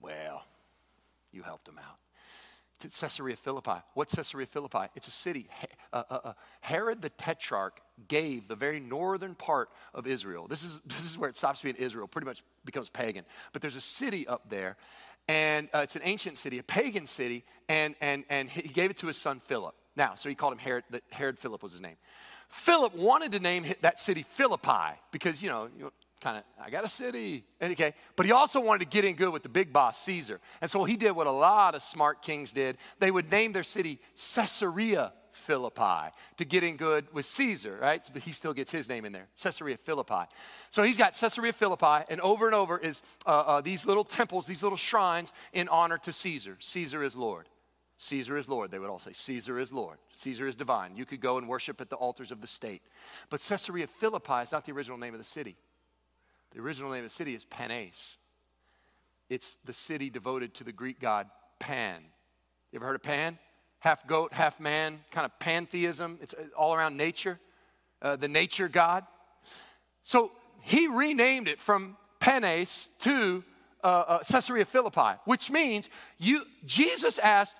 Well, 0.00 0.44
you 1.32 1.42
helped 1.42 1.68
him 1.68 1.78
out 1.78 1.98
Caesarea 2.90 3.36
Philippi. 3.36 3.82
What's 3.94 4.14
Caesarea 4.14 4.46
Philippi? 4.46 4.86
It's 4.94 5.08
a 5.08 5.12
city. 5.12 5.48
Uh, 5.92 6.02
uh, 6.10 6.18
uh, 6.24 6.32
Herod 6.60 7.02
the 7.02 7.10
Tetrarch 7.10 7.80
gave 8.08 8.48
the 8.48 8.56
very 8.56 8.80
northern 8.80 9.34
part 9.34 9.70
of 9.94 10.06
Israel. 10.06 10.46
This 10.48 10.62
is, 10.62 10.80
this 10.86 11.04
is 11.04 11.18
where 11.18 11.28
it 11.28 11.36
stops 11.36 11.62
being 11.62 11.76
Israel, 11.76 12.06
pretty 12.06 12.26
much 12.26 12.42
becomes 12.64 12.88
pagan. 12.88 13.24
But 13.52 13.62
there's 13.62 13.76
a 13.76 13.80
city 13.80 14.26
up 14.26 14.48
there, 14.50 14.76
and 15.28 15.68
it's 15.74 15.96
an 15.96 16.02
ancient 16.04 16.38
city, 16.38 16.58
a 16.58 16.62
pagan 16.62 17.06
city, 17.06 17.44
and, 17.68 17.94
and, 18.00 18.24
and 18.30 18.48
he 18.48 18.68
gave 18.68 18.90
it 18.90 18.96
to 18.98 19.06
his 19.06 19.16
son 19.16 19.40
Philip. 19.40 19.74
Now, 19.96 20.14
so 20.14 20.28
he 20.28 20.34
called 20.34 20.52
him 20.52 20.58
Herod, 20.58 20.84
Herod 21.10 21.38
Philip 21.38 21.62
was 21.62 21.72
his 21.72 21.80
name. 21.80 21.96
Philip 22.48 22.94
wanted 22.94 23.32
to 23.32 23.40
name 23.40 23.66
that 23.80 23.98
city 23.98 24.22
Philippi 24.22 25.00
because, 25.10 25.42
you 25.42 25.48
know, 25.48 25.68
kind 26.26 26.38
of, 26.38 26.44
I 26.60 26.70
got 26.70 26.84
a 26.84 26.88
city. 26.88 27.44
Okay. 27.62 27.94
But 28.16 28.26
he 28.26 28.32
also 28.32 28.60
wanted 28.60 28.80
to 28.80 28.86
get 28.86 29.04
in 29.04 29.14
good 29.14 29.32
with 29.32 29.44
the 29.44 29.48
big 29.48 29.72
boss, 29.72 30.00
Caesar. 30.02 30.40
And 30.60 30.68
so 30.68 30.82
he 30.82 30.96
did 30.96 31.12
what 31.12 31.28
a 31.28 31.32
lot 31.32 31.76
of 31.76 31.84
smart 31.84 32.20
kings 32.20 32.50
did. 32.50 32.78
They 32.98 33.12
would 33.12 33.30
name 33.30 33.52
their 33.52 33.62
city 33.62 34.00
Caesarea 34.34 35.12
Philippi 35.30 36.12
to 36.38 36.44
get 36.44 36.64
in 36.64 36.76
good 36.76 37.06
with 37.12 37.26
Caesar, 37.26 37.78
right? 37.80 38.02
But 38.12 38.22
he 38.22 38.32
still 38.32 38.52
gets 38.52 38.72
his 38.72 38.88
name 38.88 39.04
in 39.04 39.12
there, 39.12 39.28
Caesarea 39.40 39.76
Philippi. 39.76 40.24
So 40.70 40.82
he's 40.82 40.98
got 40.98 41.12
Caesarea 41.12 41.52
Philippi, 41.52 42.04
and 42.08 42.20
over 42.22 42.46
and 42.46 42.54
over 42.54 42.76
is 42.78 43.02
uh, 43.24 43.30
uh, 43.30 43.60
these 43.60 43.86
little 43.86 44.04
temples, 44.04 44.46
these 44.46 44.62
little 44.64 44.78
shrines 44.78 45.32
in 45.52 45.68
honor 45.68 45.98
to 45.98 46.12
Caesar. 46.12 46.56
Caesar 46.58 47.04
is 47.04 47.14
Lord. 47.14 47.48
Caesar 47.98 48.36
is 48.36 48.48
Lord. 48.48 48.70
They 48.70 48.78
would 48.78 48.90
all 48.90 48.98
say, 48.98 49.12
Caesar 49.12 49.58
is 49.58 49.72
Lord. 49.72 49.98
Caesar 50.12 50.46
is 50.46 50.56
divine. 50.56 50.96
You 50.96 51.06
could 51.06 51.20
go 51.20 51.38
and 51.38 51.48
worship 51.48 51.80
at 51.80 51.88
the 51.88 51.96
altars 51.96 52.30
of 52.30 52.40
the 52.40 52.46
state. 52.46 52.82
But 53.30 53.40
Caesarea 53.40 53.86
Philippi 53.86 54.42
is 54.42 54.52
not 54.52 54.64
the 54.64 54.72
original 54.72 54.98
name 54.98 55.14
of 55.14 55.18
the 55.18 55.24
city. 55.24 55.56
The 56.56 56.62
original 56.62 56.90
name 56.90 57.04
of 57.04 57.10
the 57.10 57.14
city 57.14 57.34
is 57.34 57.44
Paneas. 57.44 58.16
It's 59.28 59.58
the 59.66 59.74
city 59.74 60.08
devoted 60.08 60.54
to 60.54 60.64
the 60.64 60.72
Greek 60.72 60.98
god 60.98 61.26
Pan. 61.58 62.00
You 62.72 62.78
ever 62.78 62.86
heard 62.86 62.94
of 62.94 63.02
Pan? 63.02 63.38
Half 63.80 64.06
goat, 64.06 64.32
half 64.32 64.58
man, 64.58 65.00
kind 65.10 65.26
of 65.26 65.38
pantheism. 65.38 66.18
It's 66.22 66.32
uh, 66.32 66.44
all 66.56 66.74
around 66.74 66.96
nature, 66.96 67.38
uh, 68.00 68.16
the 68.16 68.26
nature 68.26 68.68
god. 68.68 69.04
So 70.02 70.32
he 70.62 70.88
renamed 70.88 71.46
it 71.46 71.60
from 71.60 71.98
Paneas 72.22 72.88
to 73.00 73.44
uh, 73.84 73.86
uh, 73.86 74.18
Caesarea 74.20 74.64
Philippi, 74.64 75.20
which 75.26 75.50
means 75.50 75.90
you, 76.16 76.40
Jesus 76.64 77.18
asked, 77.18 77.54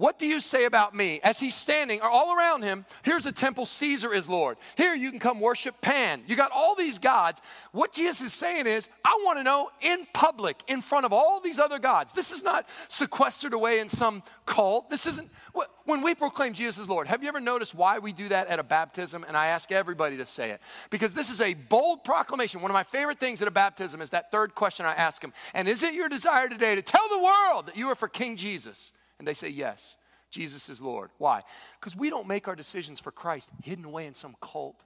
what 0.00 0.18
do 0.18 0.26
you 0.26 0.40
say 0.40 0.64
about 0.64 0.94
me? 0.94 1.20
As 1.22 1.38
he's 1.38 1.54
standing 1.54 2.00
all 2.00 2.34
around 2.34 2.62
him, 2.62 2.86
here's 3.02 3.26
a 3.26 3.32
temple, 3.32 3.66
Caesar 3.66 4.14
is 4.14 4.30
Lord. 4.30 4.56
Here 4.74 4.94
you 4.94 5.10
can 5.10 5.20
come 5.20 5.40
worship 5.40 5.78
Pan. 5.82 6.22
You 6.26 6.36
got 6.36 6.50
all 6.52 6.74
these 6.74 6.98
gods. 6.98 7.42
What 7.72 7.92
Jesus 7.92 8.28
is 8.28 8.32
saying 8.32 8.66
is, 8.66 8.88
I 9.04 9.20
want 9.26 9.38
to 9.40 9.42
know 9.42 9.68
in 9.82 10.06
public, 10.14 10.62
in 10.68 10.80
front 10.80 11.04
of 11.04 11.12
all 11.12 11.38
these 11.38 11.58
other 11.58 11.78
gods. 11.78 12.12
This 12.12 12.30
is 12.30 12.42
not 12.42 12.66
sequestered 12.88 13.52
away 13.52 13.78
in 13.78 13.90
some 13.90 14.22
cult. 14.46 14.88
This 14.88 15.04
isn't, 15.04 15.30
when 15.84 16.00
we 16.00 16.14
proclaim 16.14 16.54
Jesus 16.54 16.78
is 16.78 16.88
Lord, 16.88 17.06
have 17.06 17.22
you 17.22 17.28
ever 17.28 17.38
noticed 17.38 17.74
why 17.74 17.98
we 17.98 18.14
do 18.14 18.30
that 18.30 18.48
at 18.48 18.58
a 18.58 18.62
baptism? 18.62 19.22
And 19.28 19.36
I 19.36 19.48
ask 19.48 19.70
everybody 19.70 20.16
to 20.16 20.24
say 20.24 20.50
it. 20.52 20.62
Because 20.88 21.12
this 21.12 21.28
is 21.28 21.42
a 21.42 21.52
bold 21.52 22.04
proclamation. 22.04 22.62
One 22.62 22.70
of 22.70 22.74
my 22.74 22.84
favorite 22.84 23.20
things 23.20 23.42
at 23.42 23.48
a 23.48 23.50
baptism 23.50 24.00
is 24.00 24.08
that 24.10 24.32
third 24.32 24.54
question 24.54 24.86
I 24.86 24.94
ask 24.94 25.20
them. 25.20 25.34
And 25.52 25.68
is 25.68 25.82
it 25.82 25.92
your 25.92 26.08
desire 26.08 26.48
today 26.48 26.74
to 26.74 26.80
tell 26.80 27.06
the 27.10 27.18
world 27.18 27.66
that 27.66 27.76
you 27.76 27.90
are 27.90 27.94
for 27.94 28.08
King 28.08 28.36
Jesus? 28.36 28.92
And 29.20 29.28
they 29.28 29.34
say, 29.34 29.50
Yes, 29.50 29.98
Jesus 30.30 30.70
is 30.70 30.80
Lord. 30.80 31.10
Why? 31.18 31.42
Because 31.78 31.94
we 31.94 32.08
don't 32.08 32.26
make 32.26 32.48
our 32.48 32.56
decisions 32.56 32.98
for 32.98 33.12
Christ 33.12 33.50
hidden 33.62 33.84
away 33.84 34.06
in 34.06 34.14
some 34.14 34.34
cult. 34.40 34.82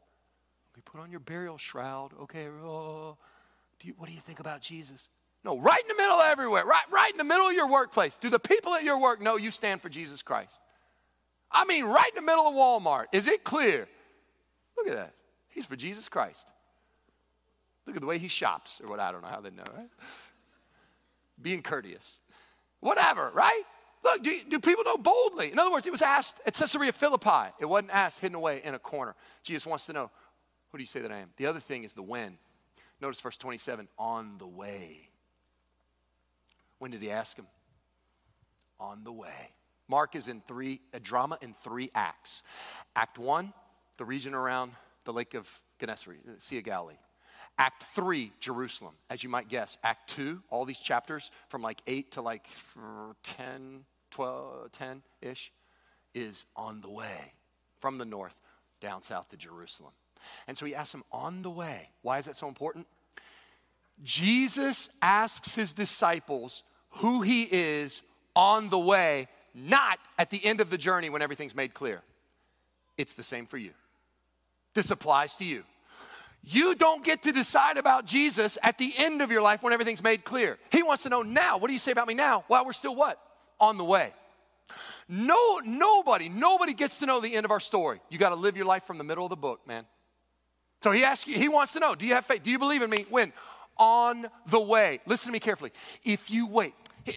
We 0.75 0.83
put 0.83 1.01
on 1.01 1.11
your 1.13 1.21
burial 1.21 1.57
shroud. 1.57 2.11
Okay, 2.23 2.49
oh, 2.49 3.17
do 3.79 3.89
you, 3.89 3.95
what 3.97 4.09
do 4.09 4.15
you 4.15 4.21
think 4.21 4.41
about 4.41 4.61
Jesus? 4.61 5.09
No, 5.45 5.57
right 5.57 5.81
in 5.81 5.87
the 5.87 5.95
middle 5.95 6.17
of 6.17 6.27
everywhere, 6.27 6.65
right, 6.65 6.83
right 6.91 7.13
in 7.13 7.17
the 7.17 7.25
middle 7.25 7.47
of 7.47 7.53
your 7.53 7.69
workplace. 7.69 8.17
Do 8.17 8.29
the 8.29 8.41
people 8.41 8.75
at 8.75 8.83
your 8.83 9.01
work 9.01 9.21
know 9.21 9.37
you 9.37 9.53
stand 9.53 9.81
for 9.81 9.89
Jesus 9.89 10.21
Christ? 10.21 10.59
I 11.53 11.65
mean, 11.65 11.85
right 11.85 12.09
in 12.09 12.17
the 12.17 12.27
middle 12.27 12.49
of 12.49 12.55
Walmart. 12.55 13.05
Is 13.13 13.29
it 13.29 13.45
clear? 13.45 13.87
Look 14.77 14.89
at 14.89 14.95
that. 14.95 15.15
He's 15.49 15.67
for 15.67 15.77
Jesus 15.77 16.09
Christ. 16.09 16.49
Look 17.87 17.95
at 17.95 18.03
the 18.03 18.09
way 18.09 18.19
he 18.19 18.29
shops, 18.29 18.81
or 18.83 18.89
what 18.89 18.99
I 18.99 19.13
don't 19.13 19.23
know 19.23 19.29
how 19.29 19.41
they 19.41 19.51
know, 19.51 19.63
right? 19.77 19.91
Being 21.41 21.63
courteous. 21.63 22.19
Whatever, 22.81 23.31
right? 23.33 23.63
Look, 24.05 24.23
do, 24.23 24.39
do, 24.49 24.61
people 24.61 24.85
know 24.85 24.99
boldly? 24.99 25.51
In 25.51 25.59
other 25.59 25.73
words, 25.73 25.87
it 25.87 25.93
was 25.93 26.03
asked 26.03 26.41
at 26.47 26.55
Caesarea 26.55 26.93
Philippi. 26.93 27.53
It 27.59 27.65
wasn't 27.65 27.91
asked 27.93 28.21
hidden 28.21 28.35
away 28.35 28.61
in 28.63 28.75
a 28.75 28.79
corner. 28.79 29.15
Jesus 29.43 29.67
wants 29.67 29.87
to 29.87 29.95
know, 29.95 30.11
who 30.71 30.79
do 30.79 30.83
you 30.83 30.87
say 30.87 31.01
that 31.01 31.11
I 31.11 31.19
am? 31.19 31.31
The 31.39 31.47
other 31.47 31.61
thing 31.61 31.85
is 31.85 31.95
the 31.95 32.03
when. 32.03 32.37
Notice 33.01 33.21
verse 33.21 33.39
27 33.39 33.89
on 33.99 34.37
the 34.39 34.47
way. 34.47 35.09
When 36.79 36.91
did 36.91 37.01
he 37.01 37.11
ask 37.11 37.39
him? 37.39 37.47
On 38.79 39.05
the 39.05 39.13
way. 39.13 39.53
Mark 39.89 40.17
is 40.17 40.29
in 40.29 40.43
three, 40.47 40.81
a 40.93 41.01
drama 41.01 41.39
in 41.41 41.55
three 41.63 41.91
acts. 41.95 42.43
Act 42.95 43.19
one, 43.19 43.53
the 43.97 44.05
region 44.05 44.35
around 44.35 44.73
the 45.05 45.13
lake 45.13 45.35
of 45.35 45.49
Gennesaret, 45.79 46.21
uh, 46.27 46.33
Sea 46.39 46.59
of 46.59 46.65
Galilee. 46.65 46.99
Act 47.59 47.85
three, 47.95 48.33
Jerusalem, 48.41 48.95
as 49.09 49.23
you 49.23 49.29
might 49.29 49.49
guess. 49.49 49.79
Act 49.85 50.11
two, 50.11 50.43
all 50.51 50.65
these 50.65 50.79
chapters 50.79 51.31
from 51.49 51.63
like 51.63 51.81
eight 51.87 52.13
to 52.13 52.23
like 52.23 52.49
uh, 52.77 53.13
10, 53.23 53.85
12, 54.15 54.71
10 54.73 55.03
ish, 55.23 55.53
is 56.15 56.45
on 56.57 56.81
the 56.81 56.89
way 56.89 57.33
from 57.79 57.99
the 57.99 58.05
north 58.05 58.41
down 58.81 59.03
south 59.03 59.29
to 59.31 59.37
Jerusalem. 59.37 59.93
And 60.47 60.57
so 60.57 60.65
he 60.65 60.75
asks 60.75 60.95
him, 60.95 61.03
on 61.13 61.43
the 61.43 61.51
way. 61.51 61.91
Why 62.03 62.19
is 62.19 62.27
that 62.27 62.37
so 62.37 62.49
important? 62.49 62.87
Jesus 64.03 64.89
asks 65.03 65.55
his 65.55 65.73
disciples 65.73 66.63
who 66.91 67.23
he 67.23 67.43
is 67.43 68.03
on 68.37 68.71
the 68.71 68.79
way, 68.79 69.29
not 69.53 69.99
at 70.17 70.31
the 70.31 70.45
end 70.45 70.61
of 70.61 70.71
the 70.71 70.79
journey 70.79 71.11
when 71.11 71.21
everything's 71.21 71.55
made 71.55 71.75
clear. 71.75 72.01
It's 72.97 73.15
the 73.15 73.23
same 73.25 73.47
for 73.47 73.59
you. 73.59 73.73
This 74.75 74.91
applies 74.91 75.35
to 75.37 75.45
you. 75.45 75.65
You 76.45 76.77
don't 76.77 77.05
get 77.05 77.23
to 77.23 77.33
decide 77.33 77.79
about 77.79 78.07
Jesus 78.07 78.59
at 78.63 78.79
the 78.79 78.93
end 78.97 79.23
of 79.23 79.31
your 79.31 79.43
life 79.43 79.63
when 79.63 79.73
everything's 79.73 80.03
made 80.03 80.25
clear. 80.25 80.59
He 80.71 80.83
wants 80.83 81.03
to 81.03 81.09
know 81.09 81.23
now. 81.23 81.59
What 81.59 81.67
do 81.67 81.73
you 81.73 81.79
say 81.81 81.91
about 81.91 82.07
me 82.07 82.15
now? 82.15 82.45
While 82.47 82.65
we're 82.65 82.73
still 82.73 82.95
what? 82.95 83.19
On 83.65 83.79
the 83.79 83.85
way. 83.85 84.13
No, 85.09 85.61
nobody, 85.65 86.29
nobody 86.29 86.75
gets 86.75 86.99
to 86.99 87.07
know 87.07 87.21
the 87.21 87.35
end 87.35 87.47
of 87.47 87.51
our 87.51 87.61
story. 87.61 88.01
You 88.11 88.19
got 88.19 88.29
to 88.29 88.35
live 88.35 88.59
your 88.59 88.67
life 88.67 88.85
from 88.85 88.99
the 88.99 89.05
middle 89.05 89.25
of 89.25 89.31
the 89.31 89.37
book, 89.37 89.67
man. 89.67 89.87
So 90.83 90.91
he 90.91 91.03
asks 91.03 91.27
you, 91.27 91.35
he 91.39 91.49
wants 91.49 91.73
to 91.73 91.81
know, 91.81 91.95
do 91.95 92.07
you 92.07 92.13
have 92.13 92.27
faith? 92.27 92.43
Do 92.43 92.51
you 92.51 92.59
believe 92.59 92.83
in 92.83 92.91
me? 92.91 93.07
When? 93.09 93.33
On 93.79 94.27
the 94.51 94.61
way. 94.61 95.01
Listen 95.07 95.29
to 95.29 95.33
me 95.33 95.41
carefully. 95.41 95.73
If 96.05 96.31
you 96.31 96.47
wait, 96.47 96.75
he, 97.05 97.17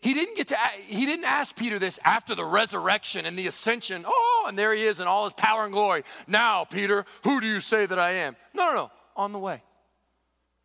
he 0.00 0.14
didn't 0.14 0.36
get 0.36 0.48
to 0.48 0.56
he 0.86 1.04
didn't 1.06 1.24
ask 1.24 1.56
peter 1.56 1.78
this 1.78 1.98
after 2.04 2.34
the 2.34 2.44
resurrection 2.44 3.24
and 3.24 3.38
the 3.38 3.46
ascension 3.46 4.04
oh 4.06 4.44
and 4.46 4.58
there 4.58 4.74
he 4.74 4.84
is 4.84 5.00
in 5.00 5.06
all 5.06 5.24
his 5.24 5.32
power 5.32 5.64
and 5.64 5.72
glory 5.72 6.04
now 6.26 6.64
peter 6.64 7.06
who 7.22 7.40
do 7.40 7.46
you 7.46 7.60
say 7.60 7.86
that 7.86 7.98
i 7.98 8.10
am 8.10 8.36
no 8.52 8.66
no 8.66 8.74
no 8.74 8.90
on 9.16 9.32
the 9.32 9.38
way 9.38 9.62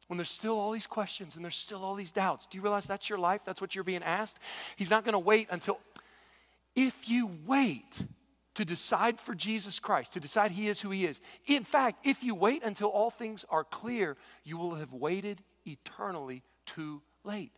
when 0.10 0.18
there's 0.18 0.30
still 0.30 0.60
all 0.60 0.72
these 0.72 0.88
questions 0.88 1.36
and 1.36 1.46
there's 1.46 1.56
still 1.56 1.84
all 1.84 1.96
these 1.96 2.12
doubts 2.12 2.46
do 2.46 2.58
you 2.58 2.62
realize 2.62 2.86
that's 2.86 3.10
your 3.10 3.20
life 3.20 3.42
that's 3.46 3.62
what 3.62 3.74
you're 3.74 3.84
being 3.84 4.04
asked 4.04 4.38
he's 4.76 4.90
not 4.90 5.06
going 5.06 5.14
to 5.14 5.20
wait 5.20 5.48
until 5.50 5.80
if 6.76 7.10
you 7.10 7.32
wait 7.46 8.04
to 8.60 8.66
decide 8.66 9.22
for 9.22 9.34
Jesus 9.34 9.80
Christ, 9.80 10.12
to 10.14 10.20
decide 10.20 10.52
He 10.52 10.68
is 10.68 10.82
who 10.82 10.90
He 10.90 11.06
is. 11.06 11.22
In 11.46 11.64
fact, 11.64 12.06
if 12.06 12.24
you 12.24 12.36
wait 12.36 12.62
until 12.62 12.90
all 12.90 13.10
things 13.10 13.46
are 13.50 13.64
clear, 13.64 14.18
you 14.44 14.58
will 14.58 14.76
have 14.76 14.92
waited 14.92 15.42
eternally 15.66 16.44
too 16.66 17.02
late. 17.24 17.54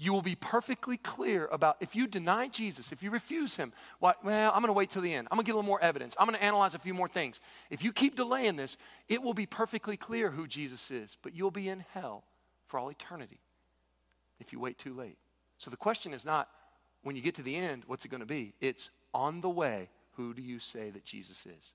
You 0.00 0.12
will 0.12 0.22
be 0.22 0.36
perfectly 0.36 0.96
clear 0.96 1.48
about 1.50 1.76
if 1.80 1.96
you 1.96 2.06
deny 2.06 2.46
Jesus, 2.46 2.92
if 2.92 3.02
you 3.02 3.10
refuse 3.10 3.56
Him, 3.56 3.72
what, 3.98 4.24
well, 4.24 4.52
I'm 4.52 4.60
going 4.60 4.68
to 4.68 4.72
wait 4.72 4.90
till 4.90 5.02
the 5.02 5.12
end. 5.12 5.26
I'm 5.30 5.36
going 5.36 5.44
to 5.44 5.48
get 5.48 5.54
a 5.54 5.58
little 5.58 5.66
more 5.66 5.82
evidence. 5.82 6.14
I'm 6.18 6.26
going 6.28 6.38
to 6.38 6.44
analyze 6.44 6.74
a 6.74 6.78
few 6.78 6.94
more 6.94 7.08
things. 7.08 7.40
If 7.68 7.82
you 7.82 7.92
keep 7.92 8.14
delaying 8.14 8.54
this, 8.54 8.76
it 9.08 9.22
will 9.22 9.34
be 9.34 9.44
perfectly 9.44 9.96
clear 9.96 10.30
who 10.30 10.46
Jesus 10.46 10.92
is, 10.92 11.16
but 11.20 11.34
you'll 11.34 11.50
be 11.50 11.68
in 11.68 11.84
hell 11.92 12.22
for 12.68 12.78
all 12.78 12.90
eternity 12.90 13.40
if 14.38 14.52
you 14.52 14.60
wait 14.60 14.78
too 14.78 14.94
late. 14.94 15.18
So 15.58 15.70
the 15.70 15.76
question 15.76 16.14
is 16.14 16.24
not 16.24 16.48
when 17.02 17.16
you 17.16 17.22
get 17.22 17.34
to 17.34 17.42
the 17.42 17.56
end, 17.56 17.82
what's 17.86 18.04
it 18.04 18.08
going 18.08 18.20
to 18.20 18.26
be? 18.26 18.54
It's 18.60 18.90
on 19.12 19.40
the 19.40 19.50
way, 19.50 19.88
who 20.12 20.32
do 20.32 20.42
you 20.42 20.60
say 20.60 20.90
that 20.90 21.04
Jesus 21.04 21.44
is? 21.44 21.72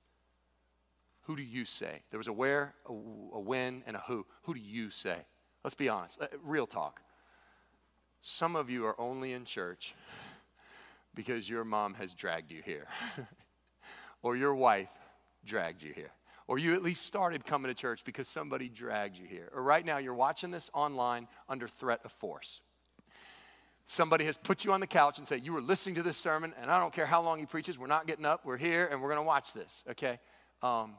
Who 1.24 1.36
do 1.36 1.44
you 1.44 1.66
say? 1.66 2.04
There 2.10 2.18
was 2.18 2.28
a 2.28 2.34
where, 2.34 2.74
a, 2.88 2.92
a 2.92 3.40
when, 3.40 3.84
and 3.86 3.96
a 3.96 4.04
who. 4.08 4.26
Who 4.44 4.54
do 4.54 4.60
you 4.60 4.90
say? 4.90 5.18
Let's 5.64 5.76
be 5.76 5.90
honest, 5.90 6.22
uh, 6.22 6.28
real 6.44 6.68
talk. 6.68 7.02
Some 8.26 8.56
of 8.56 8.70
you 8.70 8.86
are 8.86 9.00
only 9.02 9.34
in 9.34 9.44
church 9.44 9.94
because 11.14 11.50
your 11.50 11.66
mom 11.66 11.94
has 11.96 12.14
dragged 12.14 12.54
you 12.54 12.62
here, 12.64 12.88
or 14.24 14.38
your 14.38 14.56
wife 14.56 14.88
dragged 15.46 15.84
you 15.84 15.92
here, 15.94 16.12
or 16.48 16.58
you 16.58 16.74
at 16.74 16.82
least 16.82 17.06
started 17.06 17.46
coming 17.46 17.70
to 17.70 17.76
church 17.76 18.06
because 18.06 18.30
somebody 18.30 18.70
dragged 18.70 19.18
you 19.18 19.26
here, 19.26 19.52
or 19.54 19.62
right 19.62 19.86
now 19.86 19.98
you're 19.98 20.14
watching 20.14 20.52
this 20.52 20.72
online 20.74 21.28
under 21.50 21.68
threat 21.68 22.00
of 22.06 22.14
force. 22.14 22.62
Somebody 23.86 24.24
has 24.24 24.38
put 24.38 24.64
you 24.64 24.72
on 24.72 24.80
the 24.80 24.88
couch 24.88 25.18
and 25.18 25.28
said, 25.28 25.44
You 25.44 25.52
were 25.52 25.62
listening 25.62 25.96
to 25.96 26.04
this 26.04 26.18
sermon, 26.18 26.54
and 26.62 26.72
I 26.72 26.80
don't 26.80 26.94
care 26.94 27.06
how 27.06 27.22
long 27.22 27.40
he 27.40 27.46
preaches, 27.46 27.78
we're 27.78 27.88
not 27.88 28.08
getting 28.08 28.26
up, 28.26 28.46
we're 28.46 28.56
here, 28.56 28.88
and 28.90 29.02
we're 29.02 29.14
to 29.14 29.22
watch 29.22 29.52
this, 29.52 29.84
okay? 29.90 30.22
Um, 30.62 30.94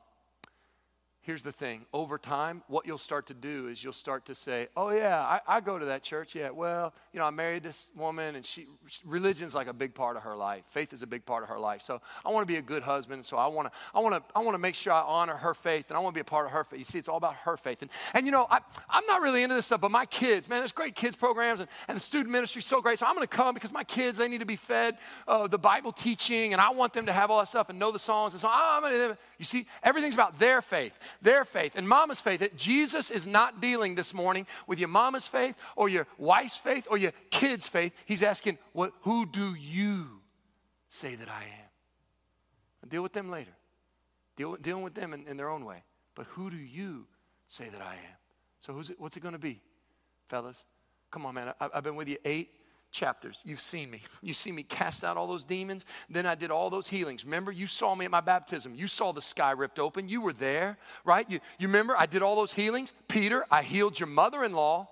here's 1.25 1.43
the 1.43 1.53
thing. 1.53 1.87
Over 1.93 2.19
time 2.19 2.63
what 2.69 2.87
you'll 2.87 2.99
start 2.99 3.27
to 3.27 3.35
do 3.35 3.69
is 3.69 3.83
you'll 3.83 3.93
start 3.93 4.27
to 4.27 4.35
say 4.35 4.69
oh 4.77 4.91
yeah 4.91 5.21
I, 5.21 5.57
I, 5.57 5.61
go 5.61 5.79
to 5.79 5.87
that 5.87 6.03
church. 6.03 6.35
Yeah 6.35 6.51
well 6.51 6.93
you 7.13 7.19
know 7.19 7.27
i 7.27 7.31
married 7.31 7.63
this 7.63 7.91
woman 7.97 8.37
and 8.37 8.45
she 8.45 8.67
religion's 9.05 9.55
like 9.55 9.67
a 9.67 9.73
big 9.73 9.95
part 9.95 10.17
of 10.17 10.23
her 10.23 10.37
life. 10.37 10.65
Faith 10.69 10.93
is 10.93 11.03
a 11.03 11.07
big 11.07 11.25
part 11.25 11.43
of 11.43 11.49
her 11.49 11.59
life. 11.59 11.83
So 11.83 12.01
i 12.25 12.31
want 12.31 12.47
to 12.47 12.53
be 12.53 12.59
a 12.59 12.63
good 12.63 12.83
husband 12.83 13.25
so 13.25 13.37
i 13.37 13.47
want 13.47 13.73
to 13.73 13.79
i 13.95 14.01
want 14.01 14.15
to 14.15 14.23
i 14.37 14.41
want 14.41 14.55
to 14.55 14.59
make 14.59 14.75
sure 14.75 14.93
i 14.93 15.01
honor 15.01 15.35
her 15.35 15.55
faith 15.55 15.89
and 15.89 15.97
i 15.97 16.01
want 16.01 16.15
to 16.15 16.17
be 16.17 16.21
a 16.21 16.25
part 16.25 16.47
of 16.47 16.53
her 16.53 16.63
faith. 16.63 16.79
You 16.79 16.85
see 16.85 16.99
it's 16.99 17.09
all 17.09 17.17
about 17.17 17.35
her 17.37 17.57
faith. 17.57 17.81
And, 17.83 17.91
and 18.13 18.27
you 18.27 18.33
know 18.33 18.47
I, 18.51 18.61
i'm 18.91 19.07
not 19.07 19.23
really 19.23 19.43
into 19.43 19.55
this 19.55 19.67
stuff 19.67 19.81
but 19.81 19.91
my 19.91 20.07
kids 20.07 20.49
man 20.49 20.61
there's 20.61 20.73
great 20.73 20.95
kids 20.95 21.17
programs 21.17 21.61
and, 21.61 21.69
and 21.89 21.97
the 21.97 22.01
student 22.01 22.31
ministry 22.31 22.61
is 22.61 22.67
so 22.67 22.83
great 22.83 22.99
so 22.99 23.07
i'm 23.07 23.15
going 23.15 23.27
to 23.27 23.37
come 23.37 23.55
because 23.55 23.73
my 23.73 23.85
kids 23.85 24.19
they 24.19 24.29
need 24.29 24.41
to 24.41 24.47
be 24.47 24.57
fed 24.57 24.99
uh, 25.27 25.47
the 25.47 25.59
bible 25.59 25.93
teaching 25.93 26.53
and 26.53 26.61
i 26.61 26.71
want 26.71 26.93
them 26.93 27.07
to 27.07 27.13
have 27.13 27.31
all 27.31 27.39
that 27.39 27.49
stuff 27.49 27.71
and 27.71 27.79
know 27.79 27.91
the 27.91 27.99
songs 27.99 28.35
and 28.35 28.41
so 28.41 28.49
i'm 28.51 28.83
going 28.83 28.93
to 28.93 29.19
you 29.39 29.45
see 29.45 29.67
everything's 29.83 30.15
about 30.15 30.39
their 30.39 30.61
faith 30.61 30.99
their 31.23 31.45
faith 31.45 31.73
and 31.77 31.89
mama's 31.89 32.21
faith. 32.21 32.41
That 32.41 32.57
Jesus 32.57 33.11
is 33.11 33.27
not 33.27 33.61
dealing 33.61 33.95
this 33.95 34.15
morning 34.15 34.47
with 34.67 34.79
your 34.79 34.89
mama's 34.89 35.29
faith 35.29 35.57
or 35.77 35.89
your 35.89 36.07
wife's 36.19 36.59
faith 36.59 36.87
or 36.91 36.99
your 36.99 37.13
kid's 37.31 37.69
faith. 37.69 37.93
He's 38.05 38.23
asking, 38.23 38.59
what, 38.73 38.93
Who 39.03 39.27
do 39.27 39.55
you 39.55 40.21
say 40.89 41.15
that 41.15 41.29
I 41.29 41.43
am? 41.43 41.71
I'll 42.83 42.89
deal 42.89 43.03
with 43.03 43.13
them 43.13 43.31
later. 43.31 43.57
Deal, 44.37 44.57
dealing 44.57 44.83
with 44.83 44.95
them 44.95 45.13
in, 45.13 45.27
in 45.27 45.37
their 45.37 45.49
own 45.49 45.65
way. 45.65 45.83
But 46.15 46.27
who 46.27 46.51
do 46.51 46.57
you 46.57 47.07
say 47.49 47.69
that 47.69 47.81
I 47.81 47.95
am? 47.95 48.17
So 48.61 48.73
who's 48.73 48.91
it, 48.91 49.01
what's 49.01 49.17
it 49.17 49.21
going 49.21 49.35
to 49.35 49.39
be, 49.39 49.61
fellas? 50.29 50.65
Come 51.11 51.27
on, 51.27 51.35
man. 51.35 51.55
I, 51.61 51.69
I've 51.75 51.85
been 51.85 51.97
with 51.97 52.09
you 52.09 52.17
eight 52.25 52.51
chapters. 52.95 53.43
You've 53.45 53.61
seen 53.61 53.91
me. 53.91 54.03
You 54.23 54.33
see 54.33 54.53
me 54.53 54.63
cast 54.63 55.05
out 55.05 55.19
all 55.19 55.27
those 55.27 55.45
demons. 55.45 55.85
Then 56.09 56.25
I 56.25 56.35
did 56.35 56.51
all 56.51 56.71
those 56.71 56.89
healings. 56.89 57.25
Remember, 57.25 57.53
you 57.53 57.67
saw 57.67 57.95
me 57.95 58.07
at 58.07 58.11
my 58.11 58.23
baptism. 58.23 58.75
You 58.75 58.87
saw 58.87 59.13
the 59.13 59.21
sky 59.21 59.51
ripped 59.51 59.79
open. 59.79 60.09
You 60.09 60.23
were 60.23 60.33
there, 60.33 60.79
right? 61.05 61.29
You, 61.29 61.41
you 61.59 61.67
remember 61.67 61.95
I 61.99 62.07
did 62.07 62.23
all 62.23 62.37
those 62.37 62.53
healings? 62.53 62.95
Peter, 63.09 63.45
I 63.51 63.63
healed 63.63 64.01
your 64.01 64.07
mother 64.07 64.45
in 64.45 64.53
law 64.53 64.89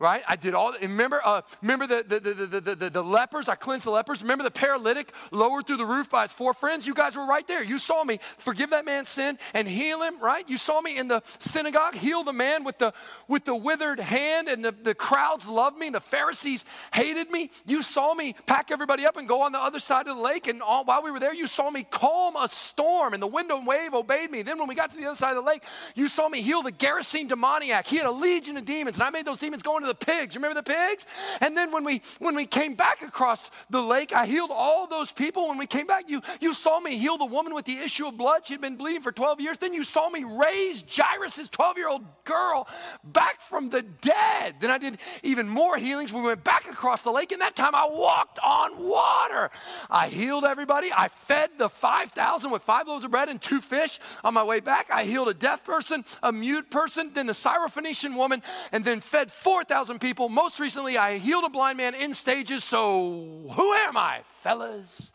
right? 0.00 0.22
I 0.26 0.34
did 0.36 0.54
all, 0.54 0.72
remember, 0.80 1.20
uh, 1.24 1.42
remember 1.60 1.86
the, 1.86 2.02
the, 2.02 2.20
the, 2.20 2.60
the, 2.60 2.74
the, 2.74 2.90
the 2.90 3.04
lepers? 3.04 3.48
I 3.48 3.54
cleansed 3.54 3.84
the 3.84 3.90
lepers. 3.90 4.22
Remember 4.22 4.42
the 4.42 4.50
paralytic 4.50 5.12
lowered 5.30 5.66
through 5.66 5.76
the 5.76 5.86
roof 5.86 6.08
by 6.08 6.22
his 6.22 6.32
four 6.32 6.54
friends? 6.54 6.86
You 6.86 6.94
guys 6.94 7.16
were 7.16 7.26
right 7.26 7.46
there. 7.46 7.62
You 7.62 7.78
saw 7.78 8.02
me 8.02 8.18
forgive 8.38 8.70
that 8.70 8.86
man's 8.86 9.10
sin 9.10 9.38
and 9.52 9.68
heal 9.68 10.02
him, 10.02 10.18
right? 10.20 10.48
You 10.48 10.56
saw 10.56 10.80
me 10.80 10.98
in 10.98 11.08
the 11.08 11.22
synagogue 11.38 11.94
heal 11.94 12.24
the 12.24 12.32
man 12.32 12.64
with 12.64 12.78
the, 12.78 12.94
with 13.28 13.44
the 13.44 13.54
withered 13.54 14.00
hand, 14.00 14.48
and 14.48 14.64
the, 14.64 14.72
the 14.72 14.94
crowds 14.94 15.46
loved 15.46 15.76
me. 15.76 15.88
and 15.88 15.94
The 15.94 16.00
Pharisees 16.00 16.64
hated 16.94 17.30
me. 17.30 17.50
You 17.66 17.82
saw 17.82 18.14
me 18.14 18.34
pack 18.46 18.70
everybody 18.70 19.04
up 19.04 19.18
and 19.18 19.28
go 19.28 19.42
on 19.42 19.52
the 19.52 19.58
other 19.58 19.78
side 19.78 20.08
of 20.08 20.16
the 20.16 20.22
lake. 20.22 20.46
And 20.46 20.62
all, 20.62 20.84
while 20.84 21.02
we 21.02 21.10
were 21.10 21.20
there, 21.20 21.34
you 21.34 21.46
saw 21.46 21.70
me 21.70 21.86
calm 21.90 22.36
a 22.36 22.48
storm, 22.48 23.12
and 23.12 23.22
the 23.22 23.26
wind 23.26 23.50
and 23.50 23.66
wave 23.66 23.92
obeyed 23.92 24.30
me. 24.30 24.40
Then 24.40 24.58
when 24.58 24.66
we 24.66 24.74
got 24.74 24.90
to 24.92 24.96
the 24.96 25.04
other 25.04 25.16
side 25.16 25.36
of 25.36 25.44
the 25.44 25.48
lake, 25.50 25.62
you 25.94 26.08
saw 26.08 26.26
me 26.26 26.40
heal 26.40 26.62
the 26.62 26.72
Gerasene 26.72 27.28
demoniac. 27.28 27.86
He 27.86 27.96
had 27.96 28.06
a 28.06 28.10
legion 28.10 28.56
of 28.56 28.64
demons, 28.64 28.96
and 28.96 29.02
I 29.02 29.10
made 29.10 29.26
those 29.26 29.38
demons 29.38 29.62
go 29.62 29.76
into 29.76 29.89
the 29.90 30.06
pigs. 30.06 30.36
Remember 30.36 30.54
the 30.54 30.62
pigs? 30.62 31.06
And 31.40 31.56
then 31.56 31.72
when 31.72 31.84
we 31.84 32.02
when 32.18 32.34
we 32.34 32.46
came 32.46 32.74
back 32.74 33.02
across 33.02 33.50
the 33.68 33.82
lake, 33.82 34.14
I 34.14 34.26
healed 34.26 34.50
all 34.52 34.86
those 34.86 35.12
people. 35.12 35.48
When 35.48 35.58
we 35.58 35.66
came 35.66 35.86
back, 35.86 36.08
you 36.08 36.22
you 36.40 36.54
saw 36.54 36.80
me 36.80 36.96
heal 36.96 37.18
the 37.18 37.26
woman 37.26 37.54
with 37.54 37.64
the 37.64 37.78
issue 37.78 38.06
of 38.06 38.16
blood. 38.16 38.46
She'd 38.46 38.60
been 38.60 38.76
bleeding 38.76 39.02
for 39.02 39.12
12 39.12 39.40
years. 39.40 39.58
Then 39.58 39.74
you 39.74 39.84
saw 39.84 40.08
me 40.08 40.24
raise 40.24 40.84
Jairus' 40.88 41.48
12-year-old 41.48 42.04
girl 42.24 42.68
back 43.04 43.40
from 43.40 43.70
the 43.70 43.82
dead. 43.82 44.56
Then 44.60 44.70
I 44.70 44.78
did 44.78 44.98
even 45.22 45.48
more 45.48 45.76
healings. 45.76 46.12
We 46.12 46.20
went 46.20 46.44
back 46.44 46.68
across 46.70 47.02
the 47.02 47.10
lake, 47.10 47.32
and 47.32 47.40
that 47.40 47.56
time 47.56 47.74
I 47.74 47.88
walked 47.90 48.38
on 48.42 48.78
water. 48.78 49.50
I 49.90 50.08
healed 50.08 50.44
everybody. 50.44 50.90
I 50.96 51.08
fed 51.08 51.50
the 51.58 51.68
5,000 51.68 52.50
with 52.50 52.62
five 52.62 52.86
loaves 52.86 53.04
of 53.04 53.10
bread 53.10 53.28
and 53.28 53.40
two 53.40 53.60
fish 53.60 53.98
on 54.22 54.34
my 54.34 54.44
way 54.44 54.60
back. 54.60 54.90
I 54.90 55.04
healed 55.04 55.28
a 55.28 55.34
deaf 55.34 55.64
person, 55.64 56.04
a 56.22 56.32
mute 56.32 56.70
person, 56.70 57.12
then 57.14 57.26
the 57.26 57.32
Syrophoenician 57.32 58.16
woman, 58.16 58.42
and 58.72 58.84
then 58.84 59.00
fed 59.00 59.32
4,000 59.32 59.79
people. 60.00 60.28
Most 60.28 60.60
recently, 60.60 60.98
I 60.98 61.18
healed 61.18 61.44
a 61.44 61.48
blind 61.48 61.78
man 61.78 61.94
in 61.94 62.14
stages. 62.14 62.64
So, 62.64 63.48
who 63.52 63.74
am 63.74 63.96
I, 63.96 64.22
fellas? 64.40 65.10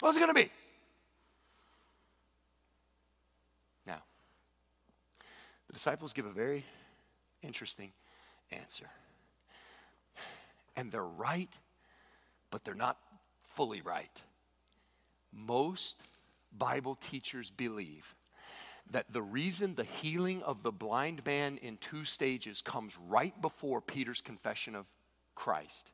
What's 0.00 0.16
it 0.16 0.20
going 0.20 0.34
to 0.34 0.40
be? 0.40 0.50
Now, 3.86 4.02
the 5.66 5.72
disciples 5.72 6.12
give 6.12 6.26
a 6.26 6.32
very 6.32 6.64
interesting 7.42 7.92
answer. 8.50 8.86
And 10.76 10.92
they're 10.92 11.02
right, 11.02 11.52
but 12.50 12.64
they're 12.64 12.74
not 12.74 12.98
fully 13.54 13.80
right. 13.80 14.22
Most 15.32 16.02
Bible 16.56 16.94
teachers 16.94 17.50
believe 17.50 18.14
that 18.90 19.12
the 19.12 19.22
reason 19.22 19.74
the 19.74 19.84
healing 19.84 20.42
of 20.42 20.62
the 20.62 20.72
blind 20.72 21.24
man 21.26 21.58
in 21.58 21.76
two 21.76 22.04
stages 22.04 22.62
comes 22.62 22.96
right 23.08 23.38
before 23.40 23.80
Peter's 23.80 24.20
confession 24.20 24.74
of 24.74 24.86
Christ. 25.34 25.90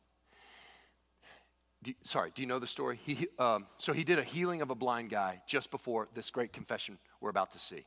Do, 1.82 1.92
sorry, 2.02 2.32
do 2.34 2.42
you 2.42 2.48
know 2.48 2.58
the 2.58 2.66
story? 2.66 2.98
He, 3.04 3.26
um, 3.38 3.66
so 3.76 3.92
he 3.92 4.04
did 4.04 4.18
a 4.18 4.22
healing 4.22 4.62
of 4.62 4.70
a 4.70 4.74
blind 4.74 5.10
guy 5.10 5.42
just 5.46 5.70
before 5.70 6.08
this 6.14 6.30
great 6.30 6.52
confession 6.52 6.98
we're 7.20 7.30
about 7.30 7.50
to 7.52 7.58
see. 7.58 7.84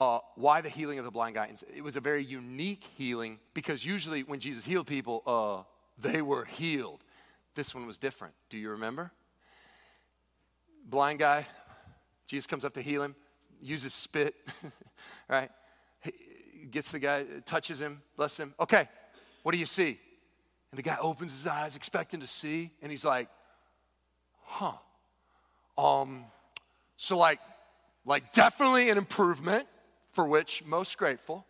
Uh, 0.00 0.20
why 0.36 0.60
the 0.60 0.68
healing 0.68 1.00
of 1.00 1.04
the 1.04 1.10
blind 1.10 1.34
guy? 1.34 1.52
It 1.74 1.82
was 1.82 1.96
a 1.96 2.00
very 2.00 2.24
unique 2.24 2.84
healing 2.96 3.40
because 3.52 3.84
usually 3.84 4.22
when 4.22 4.38
Jesus 4.38 4.64
healed 4.64 4.86
people, 4.86 5.22
uh, 5.26 5.64
they 6.00 6.22
were 6.22 6.44
healed. 6.44 7.02
This 7.56 7.74
one 7.74 7.84
was 7.84 7.98
different. 7.98 8.34
Do 8.48 8.58
you 8.58 8.70
remember? 8.70 9.10
Blind 10.88 11.18
guy, 11.18 11.48
Jesus 12.28 12.46
comes 12.46 12.64
up 12.64 12.74
to 12.74 12.82
heal 12.82 13.02
him 13.02 13.16
uses 13.62 13.94
spit, 13.94 14.34
right? 15.28 15.50
Gets 16.70 16.92
the 16.92 16.98
guy, 16.98 17.24
touches 17.44 17.80
him, 17.80 18.02
bless 18.16 18.38
him. 18.38 18.54
Okay, 18.60 18.88
what 19.42 19.52
do 19.52 19.58
you 19.58 19.66
see? 19.66 19.98
And 20.70 20.78
the 20.78 20.82
guy 20.82 20.98
opens 21.00 21.32
his 21.32 21.46
eyes, 21.46 21.76
expecting 21.76 22.20
to 22.20 22.26
see, 22.26 22.70
and 22.82 22.90
he's 22.90 23.04
like, 23.04 23.28
huh. 24.44 24.72
Um, 25.76 26.24
so 26.96 27.16
like, 27.16 27.40
like 28.04 28.32
definitely 28.32 28.90
an 28.90 28.98
improvement 28.98 29.66
for 30.12 30.26
which 30.26 30.64
most 30.64 30.98
grateful. 30.98 31.46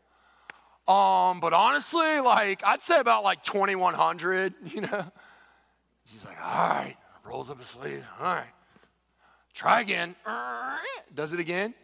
Um, 0.87 1.41
but 1.41 1.53
honestly, 1.53 2.21
like 2.21 2.65
I'd 2.65 2.81
say 2.81 2.99
about 2.99 3.25
like 3.25 3.43
2100, 3.45 4.55
you 4.67 4.83
know. 4.83 5.05
He's 6.11 6.25
like, 6.25 6.39
all 6.43 6.69
right, 6.69 6.97
rolls 7.25 7.51
up 7.51 7.59
his 7.59 7.67
sleeve. 7.67 8.05
All 8.19 8.35
right, 8.35 8.47
try 9.53 9.81
again. 9.81 10.15
Does 11.15 11.33
it 11.33 11.41
again. 11.41 11.75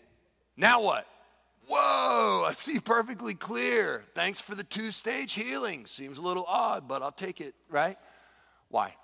Now 0.57 0.81
what? 0.83 1.07
Whoa, 1.67 2.45
I 2.47 2.53
see 2.53 2.79
perfectly 2.79 3.35
clear. 3.35 4.05
Thanks 4.15 4.41
for 4.41 4.55
the 4.55 4.65
two 4.65 4.93
stage 4.93 5.33
healing. 5.33 5.87
Seems 5.87 6.19
a 6.19 6.23
little 6.23 6.45
odd, 6.47 6.87
but 6.87 7.03
I'll 7.03 7.13
take 7.13 7.41
it, 7.41 7.55
right? 7.71 7.97
Why? 8.69 8.95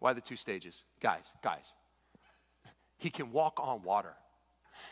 Why 0.00 0.12
the 0.12 0.20
two 0.20 0.36
stages? 0.36 0.84
Guys, 1.00 1.32
guys. 1.42 1.74
He 2.98 3.08
can 3.10 3.32
walk 3.32 3.58
on 3.58 3.82
water, 3.82 4.14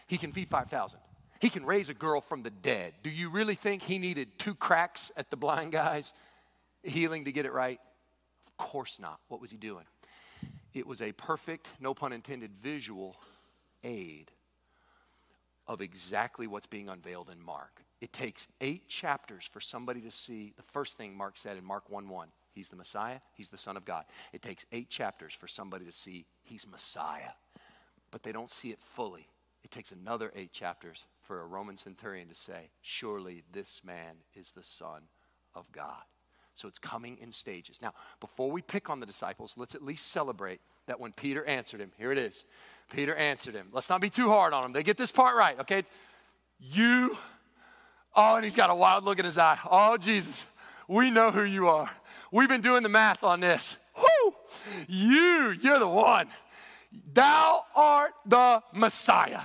he 0.07 0.17
can 0.17 0.33
feed 0.33 0.49
5,000. 0.49 1.01
He 1.41 1.51
can 1.51 1.65
raise 1.65 1.89
a 1.89 1.95
girl 1.95 2.21
from 2.21 2.43
the 2.43 2.51
dead. 2.51 2.95
Do 3.05 3.11
you 3.11 3.31
really 3.31 3.55
think 3.55 3.83
he 3.83 3.99
needed 3.99 4.41
two 4.41 4.57
cracks 4.57 5.13
at 5.17 5.31
the 5.31 5.37
blind 5.37 5.71
guy's 5.71 6.13
healing 6.83 7.27
to 7.27 7.33
get 7.33 7.47
it 7.47 7.53
right? 7.53 7.79
Of 8.49 8.57
course 8.57 8.99
not. 8.99 9.21
What 9.29 9.41
was 9.41 9.53
he 9.53 9.57
doing? 9.57 9.85
it 10.75 10.87
was 10.87 11.01
a 11.01 11.13
perfect, 11.13 11.69
no 11.81 11.95
pun 11.95 12.13
intended, 12.13 12.53
visual 12.63 13.17
aid 13.83 14.31
of 15.69 15.81
exactly 15.81 16.47
what's 16.47 16.67
being 16.67 16.89
unveiled 16.89 17.31
in 17.31 17.41
Mark. 17.41 17.85
It 18.01 18.13
takes 18.13 18.49
eight 18.61 18.89
chapters 18.89 19.49
for 19.53 19.61
somebody 19.61 20.01
to 20.01 20.11
see 20.11 20.55
the 20.57 20.63
first 20.63 20.97
thing 20.97 21.17
Mark 21.17 21.37
said 21.37 21.57
in 21.57 21.65
Mark 21.65 21.91
1 21.91 22.09
1. 22.09 22.29
He's 22.53 22.71
the 22.71 22.77
Messiah, 22.77 23.21
he's 23.35 23.51
the 23.51 23.59
Son 23.59 23.77
of 23.77 23.85
God. 23.85 24.05
It 24.33 24.43
takes 24.43 24.67
eight 24.73 24.89
chapters 24.89 25.35
for 25.35 25.47
somebody 25.47 25.85
to 25.85 25.93
see 25.93 26.27
he's 26.43 26.67
Messiah, 26.67 27.33
but 28.11 28.23
they 28.23 28.33
don't 28.33 28.51
see 28.51 28.71
it 28.71 28.81
fully. 28.81 29.29
It 29.63 29.71
takes 29.71 29.93
another 29.93 30.33
eight 30.35 30.53
chapters 30.53 31.05
for 31.21 31.41
a 31.41 31.47
Roman 31.47 31.77
centurion 31.77 32.29
to 32.29 32.35
say, 32.35 32.71
Surely 32.81 33.45
this 33.53 33.83
man 33.85 34.17
is 34.35 34.53
the 34.53 34.63
Son 34.63 35.03
of 35.55 35.71
God. 35.73 36.03
So 36.59 36.67
it's 36.67 36.81
coming 36.81 37.19
in 37.21 37.31
stages. 37.31 37.81
Now, 37.81 37.93
before 38.19 38.51
we 38.51 38.63
pick 38.63 38.91
on 38.91 38.99
the 38.99 39.07
disciples, 39.07 39.55
let's 39.57 39.77
at 39.77 39.83
least 39.83 40.09
celebrate 40.09 40.61
that 40.87 40.99
when 40.99 41.13
Peter 41.13 41.45
answered 41.45 41.81
him, 41.81 41.93
here 41.97 42.11
it 42.11 42.19
is. 42.19 42.43
Peter 42.91 43.15
answered 43.15 43.55
him. 43.55 43.69
Let's 43.73 43.89
not 43.89 44.01
be 44.01 44.11
too 44.11 44.29
hard 44.29 44.53
on 44.53 44.65
him. 44.65 44.73
They 44.73 44.83
get 44.83 44.97
this 44.97 45.13
part 45.13 45.37
right, 45.37 45.57
okay? 45.61 45.85
You, 46.59 47.17
oh, 48.17 48.35
and 48.35 48.45
he's 48.45 48.57
got 48.57 48.71
a 48.71 48.75
wild 48.75 49.05
look 49.05 49.21
in 49.21 49.25
his 49.25 49.39
eye. 49.39 49.57
Oh, 49.71 49.97
Jesus, 49.99 50.47
we 50.89 51.13
know 51.13 51.31
who 51.31 51.45
you 51.45 51.69
are. 51.69 51.91
We've 52.33 52.49
been 52.49 52.61
doing 52.61 52.83
the 52.83 52.89
math 52.89 53.23
on 53.23 53.39
this. 53.39 53.79
Whoo! 53.97 54.35
You, 54.89 55.55
you're 55.63 55.79
the 55.79 55.87
one. 55.87 56.27
Thou 57.13 57.63
art 57.77 58.15
the 58.27 58.65
Messiah. 58.73 59.43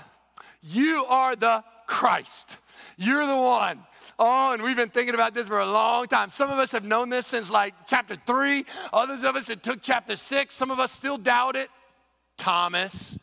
You 0.64 1.06
are 1.06 1.36
the 1.36 1.64
Christ. 1.86 2.58
You're 2.98 3.26
the 3.26 3.36
one. 3.36 3.80
Oh, 4.20 4.54
and 4.54 4.62
we've 4.62 4.76
been 4.76 4.90
thinking 4.90 5.16
about 5.16 5.34
this 5.34 5.48
for 5.48 5.60
a 5.60 5.70
long 5.70 6.08
time. 6.08 6.30
Some 6.30 6.50
of 6.50 6.60
us 6.60 6.72
have 6.72 6.84
known 6.84 7.10
this 7.10 7.28
since 7.28 7.50
like 7.50 7.74
chapter 7.88 8.16
three. 8.26 8.66
Others 8.92 9.24
of 9.24 9.36
us, 9.36 9.50
it 9.50 9.64
took 9.64 9.82
chapter 9.82 10.16
six. 10.16 10.54
Some 10.54 10.72
of 10.72 10.80
us 10.80 10.92
still 10.92 11.18
doubt 11.18 11.56
it. 11.56 11.70
Thomas. 12.38 13.18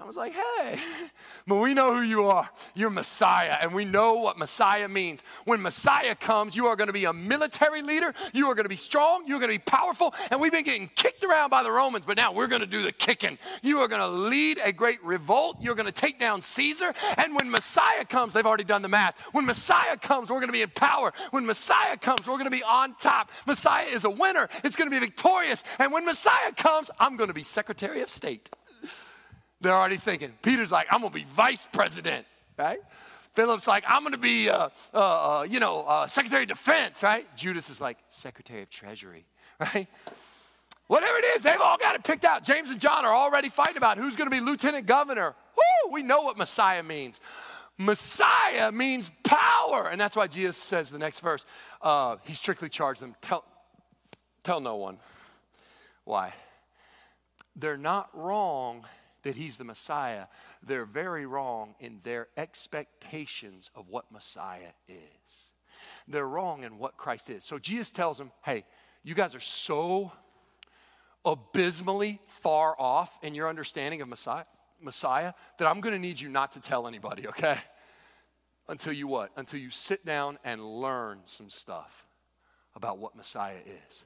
Was 0.00 0.16
like, 0.16 0.32
hey, 0.32 0.78
but 1.46 1.56
we 1.56 1.74
know 1.74 1.94
who 1.94 2.02
you 2.02 2.24
are. 2.24 2.48
You're 2.74 2.90
Messiah, 2.90 3.56
and 3.60 3.72
we 3.72 3.84
know 3.84 4.14
what 4.14 4.36
Messiah 4.36 4.88
means. 4.88 5.22
When 5.44 5.62
Messiah 5.62 6.14
comes, 6.14 6.56
you 6.56 6.66
are 6.66 6.76
going 6.76 6.88
to 6.88 6.92
be 6.92 7.04
a 7.04 7.12
military 7.12 7.82
leader, 7.82 8.12
you 8.32 8.48
are 8.48 8.54
going 8.54 8.64
to 8.64 8.70
be 8.70 8.76
strong, 8.76 9.24
you're 9.26 9.38
going 9.38 9.52
to 9.52 9.58
be 9.58 9.64
powerful, 9.64 10.14
and 10.30 10.40
we've 10.40 10.50
been 10.50 10.64
getting 10.64 10.90
kicked 10.96 11.24
around 11.24 11.50
by 11.50 11.62
the 11.62 11.70
Romans, 11.70 12.04
but 12.04 12.16
now 12.16 12.32
we're 12.32 12.46
going 12.46 12.60
to 12.60 12.66
do 12.66 12.82
the 12.82 12.92
kicking. 12.92 13.38
You 13.62 13.78
are 13.78 13.88
going 13.88 14.00
to 14.00 14.08
lead 14.08 14.58
a 14.64 14.72
great 14.72 15.02
revolt, 15.04 15.58
you're 15.60 15.74
going 15.74 15.86
to 15.86 15.92
take 15.92 16.18
down 16.18 16.40
Caesar, 16.40 16.92
and 17.16 17.34
when 17.36 17.50
Messiah 17.50 18.04
comes, 18.04 18.32
they've 18.32 18.46
already 18.46 18.64
done 18.64 18.82
the 18.82 18.88
math. 18.88 19.18
When 19.32 19.46
Messiah 19.46 19.96
comes, 19.96 20.30
we're 20.30 20.40
going 20.40 20.48
to 20.48 20.52
be 20.52 20.62
in 20.62 20.70
power. 20.70 21.12
When 21.30 21.46
Messiah 21.46 21.96
comes, 21.96 22.26
we're 22.26 22.34
going 22.34 22.44
to 22.44 22.50
be 22.50 22.64
on 22.64 22.96
top. 22.96 23.30
Messiah 23.46 23.86
is 23.86 24.04
a 24.04 24.10
winner, 24.10 24.48
it's 24.64 24.76
going 24.76 24.90
to 24.90 24.94
be 24.94 25.04
victorious, 25.04 25.64
and 25.78 25.92
when 25.92 26.04
Messiah 26.04 26.52
comes, 26.52 26.90
I'm 26.98 27.16
going 27.16 27.28
to 27.28 27.34
be 27.34 27.44
Secretary 27.44 28.02
of 28.02 28.10
State. 28.10 28.50
They're 29.62 29.72
already 29.72 29.96
thinking. 29.96 30.32
Peter's 30.42 30.72
like, 30.72 30.88
I'm 30.90 31.00
going 31.00 31.12
to 31.12 31.18
be 31.18 31.24
vice 31.24 31.66
president, 31.72 32.26
right? 32.58 32.80
Philip's 33.34 33.66
like, 33.66 33.84
I'm 33.86 34.02
going 34.02 34.12
to 34.12 34.18
be, 34.18 34.50
uh, 34.50 34.68
uh, 34.92 34.98
uh, 34.98 35.42
you 35.44 35.60
know, 35.60 35.82
uh, 35.82 36.06
Secretary 36.08 36.42
of 36.42 36.48
Defense, 36.48 37.02
right? 37.02 37.24
Judas 37.36 37.70
is 37.70 37.80
like, 37.80 37.96
Secretary 38.08 38.62
of 38.62 38.70
Treasury, 38.70 39.24
right? 39.60 39.86
Whatever 40.88 41.16
it 41.16 41.24
is, 41.36 41.42
they've 41.42 41.60
all 41.60 41.78
got 41.78 41.94
it 41.94 42.02
picked 42.02 42.24
out. 42.24 42.44
James 42.44 42.70
and 42.70 42.80
John 42.80 43.04
are 43.04 43.14
already 43.14 43.48
fighting 43.48 43.76
about 43.76 43.98
who's 43.98 44.16
going 44.16 44.28
to 44.28 44.36
be 44.36 44.40
lieutenant 44.40 44.86
governor. 44.86 45.34
Woo, 45.56 45.92
we 45.92 46.02
know 46.02 46.22
what 46.22 46.36
Messiah 46.36 46.82
means. 46.82 47.20
Messiah 47.78 48.72
means 48.72 49.10
power. 49.22 49.88
And 49.88 50.00
that's 50.00 50.16
why 50.16 50.26
Jesus 50.26 50.56
says 50.56 50.90
the 50.90 50.98
next 50.98 51.20
verse, 51.20 51.46
uh, 51.80 52.16
he 52.24 52.34
strictly 52.34 52.68
charged 52.68 53.00
them, 53.00 53.14
tell, 53.22 53.44
tell 54.42 54.60
no 54.60 54.76
one. 54.76 54.98
Why? 56.04 56.34
They're 57.54 57.78
not 57.78 58.10
wrong 58.12 58.84
that 59.22 59.36
he's 59.36 59.56
the 59.56 59.64
Messiah, 59.64 60.26
they're 60.62 60.84
very 60.84 61.26
wrong 61.26 61.74
in 61.80 62.00
their 62.02 62.28
expectations 62.36 63.70
of 63.74 63.88
what 63.88 64.10
Messiah 64.10 64.72
is. 64.88 65.52
They're 66.08 66.28
wrong 66.28 66.64
in 66.64 66.78
what 66.78 66.96
Christ 66.96 67.30
is. 67.30 67.44
So 67.44 67.58
Jesus 67.58 67.90
tells 67.90 68.18
them, 68.18 68.32
hey, 68.44 68.64
you 69.04 69.14
guys 69.14 69.34
are 69.34 69.40
so 69.40 70.12
abysmally 71.24 72.20
far 72.26 72.74
off 72.78 73.18
in 73.22 73.34
your 73.34 73.48
understanding 73.48 74.00
of 74.00 74.08
Messiah, 74.08 74.44
Messiah 74.80 75.32
that 75.58 75.68
I'm 75.68 75.80
going 75.80 75.94
to 75.94 76.00
need 76.00 76.20
you 76.20 76.28
not 76.28 76.52
to 76.52 76.60
tell 76.60 76.86
anybody, 76.86 77.28
okay? 77.28 77.58
Until 78.68 78.92
you 78.92 79.06
what? 79.06 79.30
Until 79.36 79.60
you 79.60 79.70
sit 79.70 80.04
down 80.04 80.38
and 80.44 80.64
learn 80.64 81.20
some 81.24 81.50
stuff 81.50 82.06
about 82.74 82.98
what 82.98 83.14
Messiah 83.14 83.58
is. 83.66 84.04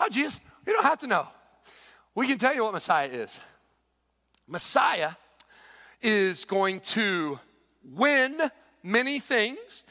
Oh, 0.00 0.08
Jesus, 0.08 0.40
you 0.66 0.72
don't 0.72 0.84
have 0.84 0.98
to 1.00 1.06
know. 1.06 1.28
We 2.14 2.26
can 2.26 2.38
tell 2.38 2.54
you 2.54 2.64
what 2.64 2.72
Messiah 2.72 3.08
is. 3.08 3.38
Messiah 4.48 5.12
is 6.00 6.44
going 6.44 6.80
to 6.80 7.38
win 7.84 8.50
many 8.82 9.20
things 9.20 9.84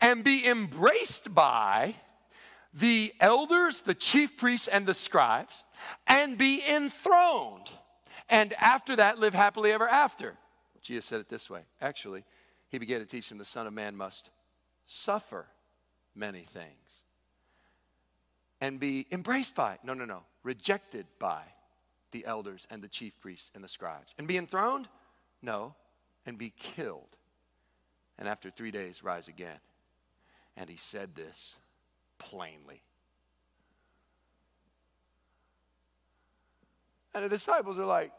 and 0.00 0.22
be 0.22 0.46
embraced 0.46 1.34
by 1.34 1.96
the 2.72 3.12
elders, 3.20 3.82
the 3.82 3.94
chief 3.94 4.36
priests, 4.36 4.68
and 4.68 4.86
the 4.86 4.94
scribes, 4.94 5.64
and 6.06 6.38
be 6.38 6.62
enthroned. 6.68 7.70
And 8.28 8.52
after 8.54 8.96
that, 8.96 9.18
live 9.18 9.34
happily 9.34 9.72
ever 9.72 9.88
after. 9.88 10.36
Jesus 10.80 11.06
said 11.06 11.20
it 11.20 11.28
this 11.28 11.48
way. 11.48 11.62
Actually, 11.80 12.24
he 12.68 12.78
began 12.78 13.00
to 13.00 13.06
teach 13.06 13.28
them 13.28 13.38
the 13.38 13.44
Son 13.44 13.66
of 13.66 13.72
Man 13.72 13.96
must 13.96 14.30
suffer 14.84 15.46
many 16.14 16.40
things 16.40 17.02
and 18.60 18.80
be 18.80 19.06
embraced 19.10 19.54
by, 19.54 19.78
no, 19.84 19.94
no, 19.94 20.04
no, 20.04 20.22
rejected 20.42 21.06
by 21.18 21.42
the 22.14 22.24
elders 22.26 22.66
and 22.70 22.80
the 22.80 22.88
chief 22.88 23.20
priests 23.20 23.50
and 23.56 23.62
the 23.62 23.68
scribes. 23.68 24.14
And 24.16 24.28
be 24.28 24.38
enthroned? 24.38 24.88
No. 25.42 25.74
And 26.24 26.38
be 26.38 26.52
killed. 26.56 27.16
And 28.16 28.28
after 28.28 28.50
three 28.50 28.70
days, 28.70 29.02
rise 29.02 29.26
again. 29.26 29.58
And 30.56 30.70
he 30.70 30.76
said 30.76 31.16
this 31.16 31.56
plainly. 32.18 32.84
And 37.12 37.24
the 37.24 37.28
disciples 37.28 37.80
are 37.80 37.84
like, 37.84 38.12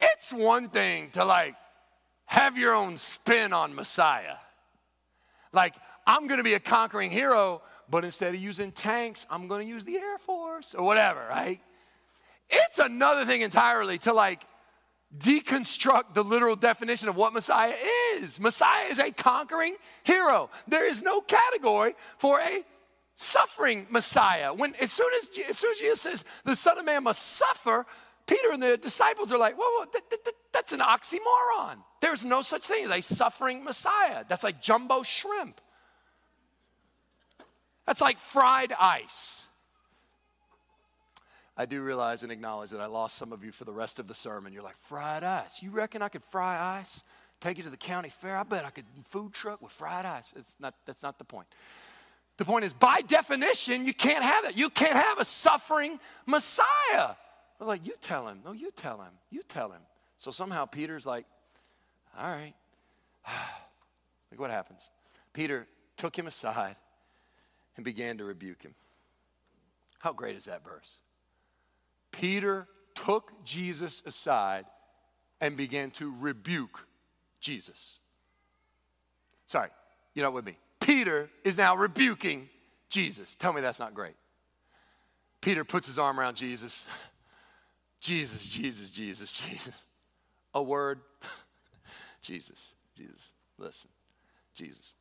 it's 0.00 0.32
one 0.32 0.70
thing 0.70 1.10
to 1.10 1.24
like 1.24 1.54
have 2.24 2.56
your 2.56 2.74
own 2.74 2.96
spin 2.96 3.52
on 3.52 3.74
Messiah. 3.74 4.36
Like, 5.52 5.74
I'm 6.06 6.28
going 6.28 6.38
to 6.38 6.44
be 6.44 6.54
a 6.54 6.60
conquering 6.60 7.10
hero, 7.10 7.60
but 7.88 8.04
instead 8.04 8.34
of 8.34 8.40
using 8.40 8.72
tanks, 8.72 9.26
I'm 9.30 9.48
going 9.48 9.66
to 9.66 9.72
use 9.72 9.84
the 9.84 9.96
Air 9.96 10.18
Force 10.18 10.74
or 10.74 10.84
whatever, 10.84 11.24
right? 11.28 11.60
It's 12.48 12.78
another 12.78 13.24
thing 13.24 13.42
entirely 13.42 13.98
to 13.98 14.12
like 14.12 14.44
deconstruct 15.16 16.14
the 16.14 16.24
literal 16.24 16.56
definition 16.56 17.08
of 17.08 17.16
what 17.16 17.32
Messiah 17.32 17.74
is. 18.14 18.40
Messiah 18.40 18.86
is 18.86 18.98
a 18.98 19.10
conquering 19.12 19.76
hero. 20.04 20.50
There 20.66 20.88
is 20.88 21.02
no 21.02 21.20
category 21.20 21.94
for 22.18 22.40
a 22.40 22.64
suffering 23.14 23.86
Messiah. 23.90 24.52
When 24.52 24.74
as 24.80 24.92
soon 24.92 25.10
as, 25.18 25.28
as 25.48 25.58
soon 25.58 25.70
as 25.72 25.78
Jesus 25.78 26.00
says 26.00 26.24
the 26.44 26.56
Son 26.56 26.78
of 26.78 26.84
Man 26.84 27.04
must 27.04 27.22
suffer, 27.22 27.86
Peter 28.26 28.52
and 28.52 28.62
the 28.62 28.76
disciples 28.76 29.32
are 29.32 29.38
like, 29.38 29.56
whoa, 29.56 29.64
whoa 29.64 29.86
that, 29.92 30.10
that, 30.10 30.24
that, 30.24 30.34
that's 30.52 30.72
an 30.72 30.80
oxymoron. 30.80 31.76
There's 32.00 32.24
no 32.24 32.42
such 32.42 32.66
thing 32.66 32.84
as 32.84 32.90
a 32.90 33.00
suffering 33.00 33.64
Messiah. 33.64 34.24
That's 34.28 34.44
like 34.44 34.60
jumbo 34.60 35.02
shrimp. 35.02 35.60
That's 37.86 38.00
like 38.00 38.18
fried 38.18 38.72
ice. 38.72 39.44
I 41.56 41.64
do 41.64 41.82
realize 41.82 42.22
and 42.22 42.30
acknowledge 42.30 42.70
that 42.70 42.80
I 42.80 42.86
lost 42.86 43.16
some 43.16 43.32
of 43.32 43.42
you 43.42 43.50
for 43.50 43.64
the 43.64 43.72
rest 43.72 43.98
of 43.98 44.08
the 44.08 44.14
sermon. 44.14 44.52
You're 44.52 44.62
like, 44.62 44.76
fried 44.88 45.24
ice? 45.24 45.62
You 45.62 45.70
reckon 45.70 46.02
I 46.02 46.08
could 46.08 46.22
fry 46.22 46.78
ice? 46.78 47.02
Take 47.40 47.58
it 47.58 47.62
to 47.62 47.70
the 47.70 47.78
county 47.78 48.10
fair? 48.10 48.36
I 48.36 48.42
bet 48.42 48.64
I 48.64 48.70
could 48.70 48.84
food 49.08 49.32
truck 49.32 49.62
with 49.62 49.72
fried 49.72 50.04
ice. 50.04 50.34
It's 50.36 50.56
not, 50.60 50.74
that's 50.84 51.02
not 51.02 51.18
the 51.18 51.24
point. 51.24 51.46
The 52.36 52.44
point 52.44 52.66
is, 52.66 52.74
by 52.74 53.00
definition, 53.00 53.86
you 53.86 53.94
can't 53.94 54.22
have 54.22 54.44
that. 54.44 54.58
You 54.58 54.68
can't 54.68 54.96
have 54.96 55.18
a 55.18 55.24
suffering 55.24 55.98
Messiah. 56.26 56.66
They're 57.58 57.66
like, 57.66 57.86
you 57.86 57.94
tell 58.02 58.28
him. 58.28 58.40
No, 58.44 58.52
you 58.52 58.70
tell 58.70 58.98
him. 58.98 59.12
You 59.30 59.42
tell 59.48 59.70
him. 59.70 59.80
So 60.18 60.30
somehow 60.30 60.66
Peter's 60.66 61.06
like, 61.06 61.24
all 62.18 62.28
right. 62.28 62.54
Look 64.30 64.40
what 64.40 64.50
happens. 64.50 64.90
Peter 65.32 65.66
took 65.96 66.18
him 66.18 66.26
aside 66.26 66.76
and 67.76 67.84
began 67.84 68.18
to 68.18 68.24
rebuke 68.24 68.62
him. 68.62 68.74
How 69.98 70.12
great 70.12 70.36
is 70.36 70.46
that 70.46 70.64
verse? 70.64 70.96
Peter 72.12 72.66
took 72.94 73.32
Jesus 73.44 74.02
aside 74.06 74.64
and 75.40 75.56
began 75.56 75.90
to 75.92 76.14
rebuke 76.18 76.86
Jesus. 77.40 77.98
Sorry, 79.46 79.68
you're 80.14 80.24
not 80.24 80.32
with 80.32 80.44
me. 80.44 80.58
Peter 80.80 81.28
is 81.44 81.56
now 81.56 81.76
rebuking 81.76 82.48
Jesus. 82.88 83.36
Tell 83.36 83.52
me 83.52 83.60
that's 83.60 83.78
not 83.80 83.94
great. 83.94 84.14
Peter 85.40 85.64
puts 85.64 85.86
his 85.86 85.98
arm 85.98 86.18
around 86.18 86.36
Jesus. 86.36 86.84
Jesus, 88.00 88.46
Jesus, 88.46 88.90
Jesus, 88.90 89.38
Jesus. 89.38 89.74
A 90.54 90.62
word. 90.62 91.00
Jesus, 92.20 92.74
Jesus. 92.96 93.32
Listen, 93.58 93.90
Jesus. 94.54 94.94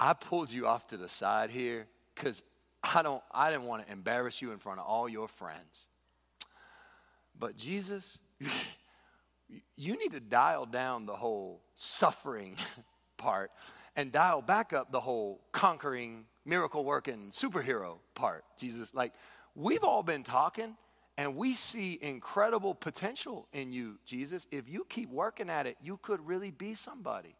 I 0.00 0.12
pulled 0.12 0.52
you 0.52 0.66
off 0.66 0.86
to 0.88 0.96
the 0.96 1.08
side 1.08 1.50
here 1.50 1.86
because 2.14 2.42
I 2.82 3.02
don't 3.02 3.22
I 3.32 3.50
didn't 3.50 3.66
want 3.66 3.86
to 3.86 3.92
embarrass 3.92 4.40
you 4.40 4.52
in 4.52 4.58
front 4.58 4.80
of 4.80 4.86
all 4.86 5.08
your 5.08 5.28
friends. 5.28 5.86
But 7.38 7.56
Jesus, 7.56 8.18
you 9.76 9.96
need 9.96 10.12
to 10.12 10.20
dial 10.20 10.66
down 10.66 11.06
the 11.06 11.16
whole 11.16 11.62
suffering 11.74 12.56
part 13.16 13.50
and 13.96 14.12
dial 14.12 14.42
back 14.42 14.72
up 14.72 14.92
the 14.92 15.00
whole 15.00 15.40
conquering, 15.52 16.24
miracle 16.44 16.84
working 16.84 17.30
superhero 17.30 17.98
part. 18.14 18.44
Jesus, 18.58 18.94
like 18.94 19.12
we've 19.54 19.84
all 19.84 20.02
been 20.02 20.22
talking 20.22 20.76
and 21.16 21.34
we 21.34 21.52
see 21.52 21.98
incredible 22.00 22.76
potential 22.76 23.48
in 23.52 23.72
you, 23.72 23.98
Jesus. 24.04 24.46
If 24.52 24.68
you 24.68 24.86
keep 24.88 25.10
working 25.10 25.50
at 25.50 25.66
it, 25.66 25.76
you 25.82 25.98
could 26.00 26.24
really 26.24 26.52
be 26.52 26.74
somebody. 26.74 27.34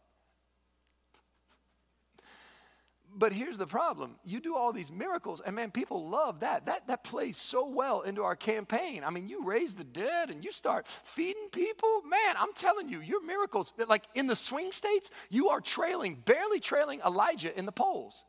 But 3.15 3.33
here's 3.33 3.57
the 3.57 3.67
problem. 3.67 4.15
You 4.23 4.39
do 4.39 4.55
all 4.55 4.71
these 4.71 4.91
miracles, 4.91 5.41
and 5.43 5.55
man, 5.55 5.71
people 5.71 6.09
love 6.09 6.41
that. 6.41 6.67
That, 6.67 6.87
that 6.87 7.03
plays 7.03 7.37
so 7.37 7.67
well 7.67 8.01
into 8.01 8.23
our 8.23 8.35
campaign. 8.35 9.03
I 9.03 9.09
mean, 9.09 9.27
you 9.27 9.43
raise 9.43 9.73
the 9.73 9.83
dead 9.83 10.29
and 10.29 10.43
you 10.43 10.51
start 10.51 10.87
feeding 10.87 11.49
people. 11.51 12.01
Man, 12.03 12.35
I'm 12.37 12.53
telling 12.53 12.87
you, 12.87 13.01
your 13.01 13.23
miracles, 13.25 13.73
like 13.87 14.05
in 14.15 14.27
the 14.27 14.35
swing 14.35 14.71
states, 14.71 15.09
you 15.29 15.49
are 15.49 15.59
trailing, 15.59 16.15
barely 16.23 16.59
trailing 16.59 17.01
Elijah 17.05 17.57
in 17.57 17.65
the 17.65 17.71
polls. 17.71 18.23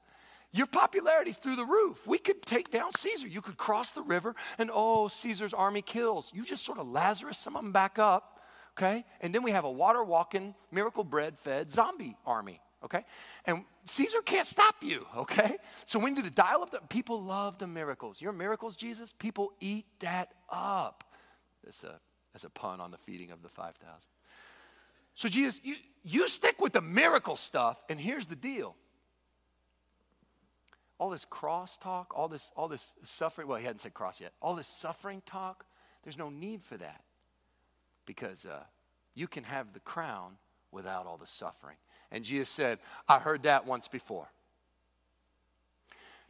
Your 0.52 0.66
popularity's 0.66 1.36
through 1.36 1.56
the 1.56 1.64
roof. 1.64 2.06
We 2.06 2.18
could 2.18 2.42
take 2.42 2.70
down 2.70 2.90
Caesar. 2.92 3.28
You 3.28 3.40
could 3.42 3.56
cross 3.56 3.92
the 3.92 4.02
river, 4.02 4.34
and 4.58 4.70
oh, 4.72 5.08
Caesar's 5.08 5.54
army 5.54 5.82
kills. 5.82 6.32
You 6.34 6.42
just 6.42 6.64
sort 6.64 6.78
of 6.78 6.88
Lazarus 6.88 7.38
some 7.38 7.54
of 7.54 7.62
them 7.62 7.70
back 7.70 7.98
up, 7.98 8.40
okay? 8.76 9.04
And 9.20 9.32
then 9.32 9.42
we 9.42 9.52
have 9.52 9.64
a 9.64 9.70
water 9.70 10.02
walking, 10.02 10.54
miracle 10.72 11.04
bread 11.04 11.38
fed 11.38 11.70
zombie 11.70 12.16
army 12.26 12.60
okay? 12.84 13.04
And 13.44 13.64
Caesar 13.84 14.22
can't 14.22 14.46
stop 14.46 14.76
you, 14.82 15.06
okay? 15.16 15.56
So 15.84 15.98
we 15.98 16.10
need 16.10 16.24
to 16.24 16.30
dial 16.30 16.62
up 16.62 16.70
the 16.70 16.80
people 16.88 17.22
love 17.22 17.58
the 17.58 17.66
miracles. 17.66 18.20
Your 18.20 18.32
miracles, 18.32 18.76
Jesus, 18.76 19.14
people 19.18 19.52
eat 19.60 19.86
that 20.00 20.32
up. 20.48 21.04
That's 21.64 21.84
a, 21.84 22.00
that's 22.32 22.44
a 22.44 22.50
pun 22.50 22.80
on 22.80 22.90
the 22.90 22.98
feeding 22.98 23.30
of 23.30 23.42
the 23.42 23.48
5,000. 23.48 24.08
So, 25.14 25.28
Jesus, 25.28 25.60
you, 25.62 25.74
you 26.02 26.28
stick 26.28 26.60
with 26.60 26.72
the 26.72 26.80
miracle 26.80 27.36
stuff, 27.36 27.82
and 27.90 28.00
here's 28.00 28.26
the 28.26 28.36
deal. 28.36 28.74
All 30.98 31.10
this 31.10 31.24
cross 31.24 31.76
talk, 31.76 32.12
all 32.16 32.28
this, 32.28 32.50
all 32.56 32.68
this 32.68 32.94
suffering, 33.02 33.48
well, 33.48 33.58
he 33.58 33.64
hadn't 33.64 33.80
said 33.80 33.94
cross 33.94 34.20
yet, 34.20 34.32
all 34.40 34.54
this 34.54 34.68
suffering 34.68 35.22
talk, 35.26 35.64
there's 36.04 36.18
no 36.18 36.30
need 36.30 36.62
for 36.62 36.76
that 36.76 37.04
because 38.06 38.46
uh, 38.46 38.62
you 39.14 39.28
can 39.28 39.44
have 39.44 39.72
the 39.72 39.80
crown 39.80 40.36
without 40.72 41.06
all 41.06 41.16
the 41.16 41.26
suffering. 41.26 41.76
And 42.12 42.24
Jesus 42.24 42.48
said, 42.48 42.78
I 43.08 43.18
heard 43.18 43.44
that 43.44 43.66
once 43.66 43.88
before. 43.88 44.28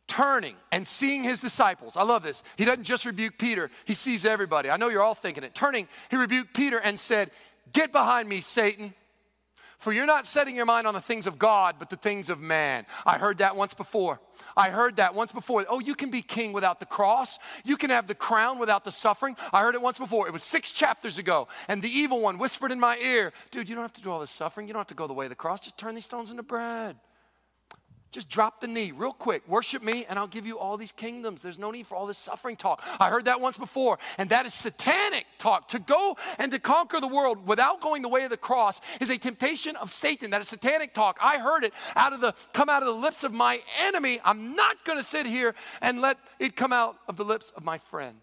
Turning 0.06 0.56
and 0.72 0.86
seeing 0.86 1.22
his 1.22 1.40
disciples. 1.40 1.96
I 1.96 2.02
love 2.02 2.22
this. 2.22 2.42
He 2.56 2.64
doesn't 2.64 2.84
just 2.84 3.06
rebuke 3.06 3.38
Peter, 3.38 3.70
he 3.84 3.94
sees 3.94 4.24
everybody. 4.24 4.70
I 4.70 4.76
know 4.76 4.88
you're 4.88 5.02
all 5.02 5.14
thinking 5.14 5.44
it. 5.44 5.54
Turning, 5.54 5.88
he 6.10 6.16
rebuked 6.16 6.54
Peter 6.54 6.78
and 6.78 6.98
said, 6.98 7.30
Get 7.72 7.92
behind 7.92 8.28
me, 8.28 8.40
Satan. 8.40 8.94
For 9.80 9.94
you're 9.94 10.06
not 10.06 10.26
setting 10.26 10.54
your 10.54 10.66
mind 10.66 10.86
on 10.86 10.92
the 10.92 11.00
things 11.00 11.26
of 11.26 11.38
God, 11.38 11.76
but 11.78 11.88
the 11.88 11.96
things 11.96 12.28
of 12.28 12.38
man. 12.38 12.84
I 13.06 13.16
heard 13.16 13.38
that 13.38 13.56
once 13.56 13.72
before. 13.72 14.20
I 14.54 14.68
heard 14.68 14.96
that 14.96 15.14
once 15.14 15.32
before. 15.32 15.64
Oh, 15.70 15.80
you 15.80 15.94
can 15.94 16.10
be 16.10 16.20
king 16.20 16.52
without 16.52 16.80
the 16.80 16.86
cross. 16.86 17.38
You 17.64 17.78
can 17.78 17.88
have 17.88 18.06
the 18.06 18.14
crown 18.14 18.58
without 18.58 18.84
the 18.84 18.92
suffering. 18.92 19.36
I 19.54 19.62
heard 19.62 19.74
it 19.74 19.80
once 19.80 19.98
before. 19.98 20.26
It 20.26 20.34
was 20.34 20.42
six 20.42 20.70
chapters 20.70 21.16
ago. 21.16 21.48
And 21.66 21.80
the 21.80 21.88
evil 21.88 22.20
one 22.20 22.36
whispered 22.36 22.72
in 22.72 22.78
my 22.78 22.98
ear, 22.98 23.32
Dude, 23.50 23.70
you 23.70 23.74
don't 23.74 23.82
have 23.82 23.94
to 23.94 24.02
do 24.02 24.10
all 24.10 24.20
this 24.20 24.30
suffering. 24.30 24.68
You 24.68 24.74
don't 24.74 24.80
have 24.80 24.88
to 24.88 24.94
go 24.94 25.06
the 25.06 25.14
way 25.14 25.24
of 25.24 25.30
the 25.30 25.34
cross. 25.34 25.62
Just 25.62 25.78
turn 25.78 25.94
these 25.94 26.04
stones 26.04 26.30
into 26.30 26.42
bread. 26.42 26.96
Just 28.12 28.28
drop 28.28 28.60
the 28.60 28.66
knee 28.66 28.90
real 28.90 29.12
quick. 29.12 29.46
Worship 29.46 29.84
me, 29.84 30.04
and 30.08 30.18
I'll 30.18 30.26
give 30.26 30.44
you 30.44 30.58
all 30.58 30.76
these 30.76 30.90
kingdoms. 30.90 31.42
There's 31.42 31.60
no 31.60 31.70
need 31.70 31.86
for 31.86 31.94
all 31.94 32.06
this 32.06 32.18
suffering 32.18 32.56
talk. 32.56 32.82
I 32.98 33.08
heard 33.08 33.26
that 33.26 33.40
once 33.40 33.56
before, 33.56 34.00
and 34.18 34.30
that 34.30 34.46
is 34.46 34.54
satanic 34.54 35.26
talk. 35.38 35.68
To 35.68 35.78
go 35.78 36.16
and 36.38 36.50
to 36.50 36.58
conquer 36.58 37.00
the 37.00 37.06
world 37.06 37.46
without 37.46 37.80
going 37.80 38.02
the 38.02 38.08
way 38.08 38.24
of 38.24 38.30
the 38.30 38.36
cross 38.36 38.80
is 39.00 39.10
a 39.10 39.18
temptation 39.18 39.76
of 39.76 39.90
Satan. 39.90 40.30
That 40.30 40.40
is 40.40 40.48
satanic 40.48 40.92
talk. 40.92 41.18
I 41.22 41.38
heard 41.38 41.62
it 41.62 41.72
out 41.94 42.12
of 42.12 42.20
the 42.20 42.34
come 42.52 42.68
out 42.68 42.82
of 42.82 42.88
the 42.88 43.00
lips 43.00 43.22
of 43.22 43.32
my 43.32 43.60
enemy. 43.80 44.18
I'm 44.24 44.56
not 44.56 44.84
going 44.84 44.98
to 44.98 45.04
sit 45.04 45.24
here 45.24 45.54
and 45.80 46.00
let 46.00 46.18
it 46.40 46.56
come 46.56 46.72
out 46.72 46.96
of 47.06 47.16
the 47.16 47.24
lips 47.24 47.52
of 47.56 47.64
my 47.64 47.78
friend. 47.78 48.16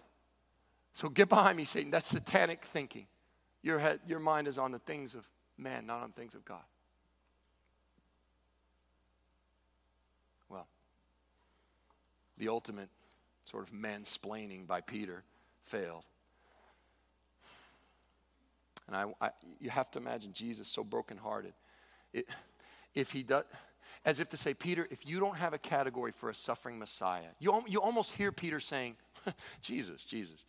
So 0.91 1.07
get 1.07 1.29
behind 1.29 1.55
me, 1.55 1.63
Satan. 1.63 1.91
That's 1.91 2.09
satanic 2.09 2.65
thinking. 2.65 3.07
Your 3.63 3.79
head, 3.79 4.01
your 4.05 4.19
mind 4.19 4.49
is 4.49 4.57
on 4.57 4.73
the 4.73 4.79
things 4.79 5.15
of 5.15 5.25
man, 5.57 5.85
not 5.85 6.01
on 6.03 6.11
things 6.11 6.35
of 6.35 6.43
God. 6.43 6.63
The 12.37 12.49
ultimate 12.49 12.89
sort 13.45 13.63
of 13.63 13.73
mansplaining 13.73 14.67
by 14.67 14.81
Peter 14.81 15.23
failed. 15.63 16.03
And 18.87 18.95
I, 18.95 19.05
I, 19.25 19.29
you 19.59 19.69
have 19.69 19.91
to 19.91 19.99
imagine 19.99 20.33
Jesus 20.33 20.67
so 20.67 20.83
brokenhearted. 20.83 21.53
It, 22.13 22.27
if 22.95 23.11
he 23.11 23.23
does, 23.23 23.43
as 24.05 24.19
if 24.19 24.29
to 24.29 24.37
say, 24.37 24.53
Peter, 24.53 24.87
if 24.89 25.05
you 25.05 25.19
don't 25.19 25.35
have 25.37 25.53
a 25.53 25.57
category 25.57 26.11
for 26.11 26.29
a 26.29 26.35
suffering 26.35 26.79
Messiah, 26.79 27.27
you, 27.39 27.61
you 27.67 27.81
almost 27.81 28.13
hear 28.13 28.31
Peter 28.31 28.59
saying, 28.59 28.95
Jesus, 29.61 30.05
Jesus, 30.05 30.45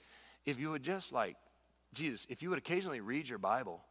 if 0.46 0.58
you 0.58 0.70
would 0.70 0.82
just 0.82 1.12
like, 1.12 1.36
Jesus, 1.92 2.26
if 2.30 2.42
you 2.42 2.50
would 2.50 2.58
occasionally 2.58 3.00
read 3.00 3.28
your 3.28 3.38
Bible, 3.38 3.82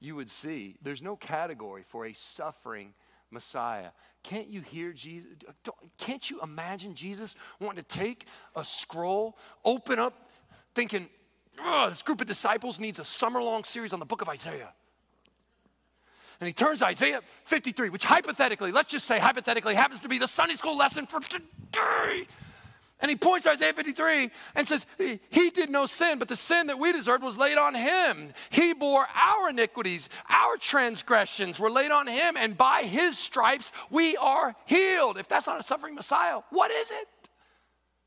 you 0.00 0.14
would 0.14 0.28
see 0.28 0.76
there's 0.82 1.00
no 1.00 1.16
category 1.16 1.82
for 1.82 2.04
a 2.04 2.12
suffering 2.12 2.92
Messiah. 3.34 3.90
Can't 4.22 4.48
you 4.48 4.62
hear 4.62 4.92
Jesus? 4.92 5.30
Can't 5.98 6.30
you 6.30 6.40
imagine 6.40 6.94
Jesus 6.94 7.34
wanting 7.60 7.82
to 7.82 7.88
take 7.88 8.26
a 8.56 8.64
scroll, 8.64 9.36
open 9.64 9.98
up, 9.98 10.30
thinking, 10.74 11.10
this 11.88 12.02
group 12.02 12.22
of 12.22 12.26
disciples 12.26 12.80
needs 12.80 12.98
a 12.98 13.04
summer 13.04 13.42
long 13.42 13.64
series 13.64 13.92
on 13.92 14.00
the 14.00 14.06
book 14.06 14.22
of 14.22 14.28
Isaiah? 14.30 14.72
And 16.40 16.46
he 16.46 16.52
turns 16.52 16.82
Isaiah 16.82 17.20
53, 17.44 17.90
which 17.90 18.04
hypothetically, 18.04 18.72
let's 18.72 18.90
just 18.90 19.06
say 19.06 19.18
hypothetically, 19.18 19.74
happens 19.74 20.00
to 20.00 20.08
be 20.08 20.18
the 20.18 20.26
Sunday 20.26 20.56
school 20.56 20.76
lesson 20.76 21.06
for 21.06 21.20
today. 21.20 22.26
And 23.04 23.10
he 23.10 23.16
points 23.16 23.44
to 23.44 23.50
Isaiah 23.50 23.74
53 23.74 24.30
and 24.54 24.66
says, 24.66 24.86
He 25.28 25.50
did 25.50 25.68
no 25.68 25.84
sin, 25.84 26.18
but 26.18 26.26
the 26.26 26.36
sin 26.36 26.68
that 26.68 26.78
we 26.78 26.90
deserved 26.90 27.22
was 27.22 27.36
laid 27.36 27.58
on 27.58 27.74
him. 27.74 28.32
He 28.48 28.72
bore 28.72 29.06
our 29.14 29.50
iniquities, 29.50 30.08
our 30.30 30.56
transgressions 30.56 31.60
were 31.60 31.70
laid 31.70 31.90
on 31.90 32.06
him, 32.06 32.34
and 32.38 32.56
by 32.56 32.84
his 32.84 33.18
stripes 33.18 33.72
we 33.90 34.16
are 34.16 34.56
healed. 34.64 35.18
If 35.18 35.28
that's 35.28 35.46
not 35.46 35.60
a 35.60 35.62
suffering 35.62 35.94
Messiah, 35.94 36.40
what 36.48 36.70
is 36.70 36.90
it? 36.90 37.06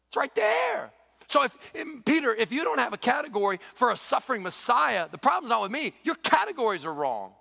It's 0.08 0.18
right 0.18 0.34
there. 0.34 0.90
So, 1.28 1.44
if, 1.44 1.56
Peter, 2.04 2.34
if 2.34 2.52
you 2.52 2.64
don't 2.64 2.80
have 2.80 2.94
a 2.94 2.98
category 2.98 3.60
for 3.76 3.92
a 3.92 3.98
suffering 3.98 4.42
Messiah, 4.42 5.08
the 5.12 5.20
problem's 5.20 5.52
not 5.52 5.62
with 5.62 5.70
me. 5.70 5.94
Your 6.06 6.16
categories 6.16 6.88
are 6.88 6.94
wrong. 6.94 7.34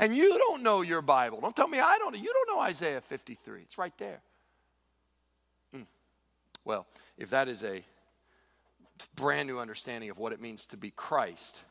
And 0.00 0.16
you 0.16 0.36
don't 0.38 0.64
know 0.64 0.80
your 0.80 1.02
Bible. 1.02 1.40
Don't 1.40 1.54
tell 1.54 1.68
me 1.68 1.78
I 1.78 1.98
don't. 1.98 2.18
You 2.18 2.32
don't 2.32 2.56
know 2.56 2.60
Isaiah 2.62 3.00
53. 3.00 3.60
It's 3.62 3.78
right 3.78 3.96
there. 3.96 4.22
Well, 6.64 6.86
if 7.16 7.30
that 7.30 7.48
is 7.48 7.64
a 7.64 7.82
brand 9.16 9.48
new 9.48 9.58
understanding 9.58 10.10
of 10.10 10.18
what 10.18 10.32
it 10.32 10.40
means 10.40 10.66
to 10.66 10.76
be 10.76 10.90
Christ, 10.90 11.62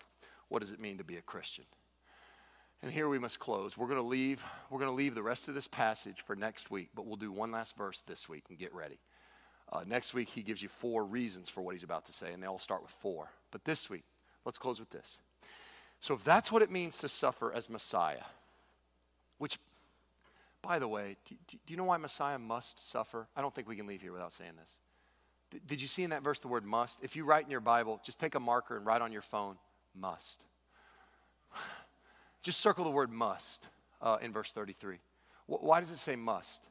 what 0.48 0.60
does 0.60 0.72
it 0.72 0.80
mean 0.80 0.98
to 0.98 1.04
be 1.04 1.18
a 1.18 1.22
Christian? 1.22 1.66
And 2.82 2.92
here 2.92 3.10
we 3.10 3.20
must 3.20 3.40
close. 3.40 3.78
We're 3.78 3.88
going 3.88 4.00
to 4.00 4.08
leave 4.08 4.44
we're 4.70 4.80
going 4.80 4.92
to 4.92 4.96
leave 4.96 5.16
the 5.16 5.24
rest 5.24 5.50
of 5.50 5.56
this 5.56 5.68
passage 5.68 6.22
for 6.22 6.36
next 6.36 6.72
week, 6.72 6.90
but 6.96 7.06
we'll 7.06 7.18
do 7.18 7.32
one 7.32 7.52
last 7.52 7.76
verse 7.76 8.02
this 8.08 8.30
week 8.30 8.46
and 8.50 8.58
get 8.58 8.74
ready. 8.74 9.00
Uh, 9.72 9.84
next 9.86 10.14
week 10.14 10.30
he 10.30 10.42
gives 10.42 10.62
you 10.62 10.70
four 10.70 11.04
reasons 11.04 11.50
for 11.50 11.62
what 11.62 11.76
he's 11.76 11.84
about 11.84 12.06
to 12.06 12.14
say, 12.14 12.34
and 12.34 12.42
they 12.42 12.48
all 12.48 12.60
start 12.60 12.82
with 12.82 12.92
four. 12.92 13.30
But 13.52 13.66
this 13.66 13.90
week, 13.90 14.04
let's 14.46 14.58
close 14.58 14.80
with 14.80 14.90
this. 14.90 15.20
So 16.00 16.14
if 16.14 16.24
that's 16.24 16.52
what 16.52 16.62
it 16.62 16.72
means 16.72 16.98
to 17.00 17.10
suffer 17.10 17.54
as 17.54 17.70
Messiah, 17.70 18.24
which 19.38 19.60
by 20.62 20.80
the 20.80 20.88
way, 20.88 21.18
do, 21.26 21.36
do, 21.48 21.58
you 21.68 21.78
know 21.78 21.86
why 21.86 21.98
Messiah 21.98 22.38
must 22.38 22.90
suffer? 22.90 23.28
I 23.36 23.42
don't 23.42 23.54
think 23.54 23.68
we 23.68 23.76
can 23.76 23.88
leave 23.88 24.02
here 24.02 24.12
without 24.12 24.34
saying 24.34 24.54
this. 24.60 24.80
D- 25.52 25.60
did 25.66 25.82
you 25.82 25.88
see 25.88 26.04
in 26.04 26.10
that 26.12 26.24
verse 26.24 26.40
the 26.40 26.48
word 26.48 26.66
must? 26.66 27.04
If 27.04 27.16
you 27.16 27.24
write 27.26 27.46
in 27.46 27.52
your 27.52 27.62
Bible, 27.62 28.00
just 28.04 28.20
take 28.20 28.36
a 28.36 28.40
marker 28.40 28.78
and 28.78 28.86
write 28.86 29.02
on 29.02 29.12
your 29.12 29.22
phone, 29.22 29.58
must. 29.96 30.44
Just 32.42 32.62
circle 32.62 32.86
the 32.86 32.90
word 32.90 33.12
must 33.12 33.66
uh, 34.02 34.18
in 34.22 34.32
verse 34.32 34.54
33. 34.54 35.00
W- 35.50 35.68
why 35.68 35.82
does 35.82 35.92
it 35.92 35.98
say 35.98 36.16
must? 36.16 36.66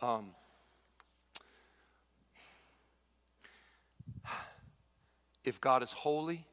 Um, 0.00 0.30
if 5.44 5.60
God 5.60 5.82
is 5.82 5.92
holy, 5.92 6.46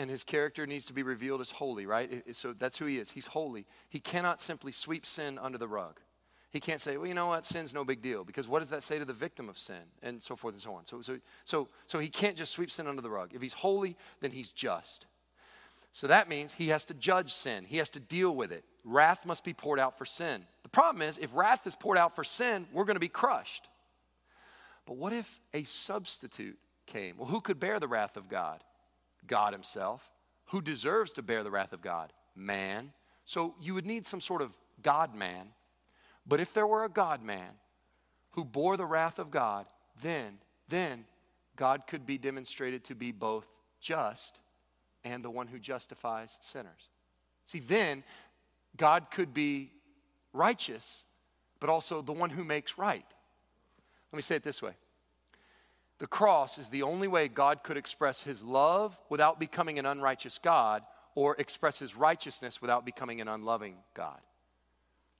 and 0.00 0.08
his 0.08 0.24
character 0.24 0.66
needs 0.66 0.86
to 0.86 0.94
be 0.94 1.02
revealed 1.02 1.42
as 1.42 1.50
holy, 1.50 1.84
right? 1.84 2.24
So 2.34 2.54
that's 2.54 2.78
who 2.78 2.86
he 2.86 2.96
is. 2.96 3.10
He's 3.10 3.26
holy. 3.26 3.66
He 3.90 4.00
cannot 4.00 4.40
simply 4.40 4.72
sweep 4.72 5.04
sin 5.04 5.38
under 5.38 5.58
the 5.58 5.68
rug. 5.68 6.00
He 6.50 6.58
can't 6.58 6.80
say, 6.80 6.96
well, 6.96 7.06
you 7.06 7.12
know 7.12 7.26
what, 7.26 7.44
sin's 7.44 7.74
no 7.74 7.84
big 7.84 8.00
deal, 8.00 8.24
because 8.24 8.48
what 8.48 8.60
does 8.60 8.70
that 8.70 8.82
say 8.82 8.98
to 8.98 9.04
the 9.04 9.12
victim 9.12 9.50
of 9.50 9.58
sin, 9.58 9.82
and 10.02 10.22
so 10.22 10.36
forth 10.36 10.54
and 10.54 10.62
so 10.62 10.72
on. 10.72 10.86
So, 10.86 11.02
so, 11.02 11.18
so, 11.44 11.68
so 11.86 11.98
he 11.98 12.08
can't 12.08 12.34
just 12.34 12.52
sweep 12.52 12.70
sin 12.70 12.86
under 12.86 13.02
the 13.02 13.10
rug. 13.10 13.32
If 13.34 13.42
he's 13.42 13.52
holy, 13.52 13.94
then 14.22 14.30
he's 14.30 14.52
just. 14.52 15.04
So 15.92 16.06
that 16.06 16.30
means 16.30 16.54
he 16.54 16.68
has 16.68 16.86
to 16.86 16.94
judge 16.94 17.34
sin, 17.34 17.66
he 17.66 17.76
has 17.76 17.90
to 17.90 18.00
deal 18.00 18.34
with 18.34 18.52
it. 18.52 18.64
Wrath 18.84 19.26
must 19.26 19.44
be 19.44 19.52
poured 19.52 19.78
out 19.78 19.98
for 19.98 20.06
sin. 20.06 20.46
The 20.62 20.70
problem 20.70 21.02
is, 21.02 21.18
if 21.18 21.30
wrath 21.34 21.66
is 21.66 21.76
poured 21.76 21.98
out 21.98 22.16
for 22.16 22.24
sin, 22.24 22.66
we're 22.72 22.84
going 22.84 22.96
to 22.96 23.00
be 23.00 23.08
crushed. 23.08 23.68
But 24.86 24.96
what 24.96 25.12
if 25.12 25.40
a 25.52 25.62
substitute 25.64 26.58
came? 26.86 27.18
Well, 27.18 27.28
who 27.28 27.42
could 27.42 27.60
bear 27.60 27.78
the 27.78 27.86
wrath 27.86 28.16
of 28.16 28.30
God? 28.30 28.64
God 29.30 29.54
Himself. 29.54 30.10
Who 30.46 30.60
deserves 30.60 31.12
to 31.12 31.22
bear 31.22 31.42
the 31.42 31.50
wrath 31.50 31.72
of 31.72 31.80
God? 31.80 32.12
Man. 32.34 32.92
So 33.24 33.54
you 33.60 33.72
would 33.74 33.86
need 33.86 34.04
some 34.04 34.20
sort 34.20 34.42
of 34.42 34.58
God 34.82 35.14
man. 35.14 35.46
But 36.26 36.40
if 36.40 36.52
there 36.52 36.66
were 36.66 36.84
a 36.84 36.88
God 36.88 37.22
man 37.22 37.52
who 38.32 38.44
bore 38.44 38.76
the 38.76 38.84
wrath 38.84 39.18
of 39.18 39.30
God, 39.30 39.66
then, 40.02 40.38
then 40.68 41.04
God 41.56 41.86
could 41.86 42.04
be 42.04 42.18
demonstrated 42.18 42.84
to 42.84 42.94
be 42.94 43.12
both 43.12 43.46
just 43.80 44.40
and 45.04 45.24
the 45.24 45.30
one 45.30 45.46
who 45.46 45.58
justifies 45.58 46.36
sinners. 46.40 46.90
See, 47.46 47.60
then 47.60 48.02
God 48.76 49.06
could 49.10 49.32
be 49.32 49.70
righteous, 50.32 51.04
but 51.60 51.70
also 51.70 52.02
the 52.02 52.12
one 52.12 52.30
who 52.30 52.44
makes 52.44 52.76
right. 52.76 53.06
Let 54.12 54.16
me 54.16 54.22
say 54.22 54.34
it 54.34 54.42
this 54.42 54.60
way 54.60 54.72
the 56.00 56.06
cross 56.06 56.56
is 56.56 56.70
the 56.70 56.82
only 56.82 57.06
way 57.06 57.28
God 57.28 57.62
could 57.62 57.76
express 57.76 58.22
his 58.22 58.42
love 58.42 58.98
without 59.10 59.38
becoming 59.38 59.78
an 59.78 59.84
unrighteous 59.84 60.38
God 60.38 60.82
or 61.14 61.36
express 61.38 61.78
his 61.78 61.94
righteousness 61.94 62.62
without 62.62 62.86
becoming 62.86 63.20
an 63.20 63.28
unloving 63.28 63.76
God. 63.94 64.20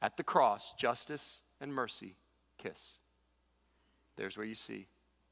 At 0.01 0.17
the 0.17 0.23
cross, 0.23 0.73
justice 0.73 1.43
and 1.61 1.75
mercy 1.75 2.17
kiss. 2.57 2.97
There's 4.17 4.39
where 4.39 4.47
you 4.47 4.55
see 4.55 4.87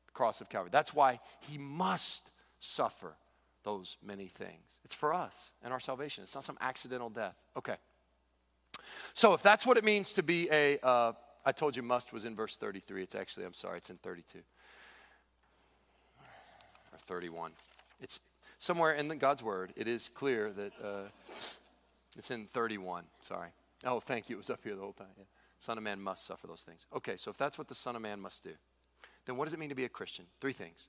the 0.06 0.12
cross 0.12 0.42
of 0.42 0.50
Calvary. 0.50 0.68
That's 0.70 0.92
why 0.92 1.18
he 1.40 1.56
must 1.56 2.30
suffer 2.60 3.16
those 3.64 3.96
many 4.04 4.26
things. 4.26 4.80
It's 4.84 4.94
for 4.94 5.14
us 5.14 5.50
and 5.62 5.72
our 5.72 5.80
salvation. 5.80 6.22
It's 6.24 6.34
not 6.34 6.44
some 6.44 6.58
accidental 6.60 7.08
death. 7.08 7.42
Okay. 7.56 7.76
So 9.14 9.32
if 9.32 9.42
that's 9.42 9.66
what 9.66 9.78
it 9.78 9.84
means 9.84 10.12
to 10.12 10.22
be 10.22 10.46
a, 10.52 10.78
uh, 10.82 11.12
I 11.46 11.52
told 11.52 11.74
you 11.74 11.82
must 11.82 12.12
was 12.12 12.26
in 12.26 12.36
verse 12.36 12.56
33. 12.56 13.02
It's 13.02 13.14
actually, 13.14 13.46
I'm 13.46 13.54
sorry, 13.54 13.78
it's 13.78 13.88
in 13.88 13.96
32. 13.96 14.40
31. 17.08 17.52
It's 18.00 18.20
somewhere 18.58 18.92
in 18.92 19.08
God's 19.18 19.42
word. 19.42 19.72
It 19.76 19.88
is 19.88 20.08
clear 20.08 20.52
that 20.52 20.72
uh, 20.84 21.08
it's 22.16 22.30
in 22.30 22.46
31. 22.46 23.04
Sorry. 23.22 23.48
Oh, 23.84 23.98
thank 23.98 24.28
you. 24.28 24.36
It 24.36 24.38
was 24.38 24.50
up 24.50 24.60
here 24.62 24.74
the 24.74 24.82
whole 24.82 24.92
time. 24.92 25.08
Yeah. 25.16 25.24
Son 25.58 25.78
of 25.78 25.84
Man 25.84 26.00
must 26.00 26.26
suffer 26.26 26.46
those 26.46 26.62
things. 26.62 26.86
Okay, 26.94 27.16
so 27.16 27.30
if 27.30 27.38
that's 27.38 27.58
what 27.58 27.68
the 27.68 27.74
Son 27.74 27.96
of 27.96 28.02
Man 28.02 28.20
must 28.20 28.44
do, 28.44 28.52
then 29.26 29.36
what 29.36 29.46
does 29.46 29.54
it 29.54 29.58
mean 29.58 29.70
to 29.70 29.74
be 29.74 29.84
a 29.84 29.88
Christian? 29.88 30.26
Three 30.40 30.52
things. 30.52 30.88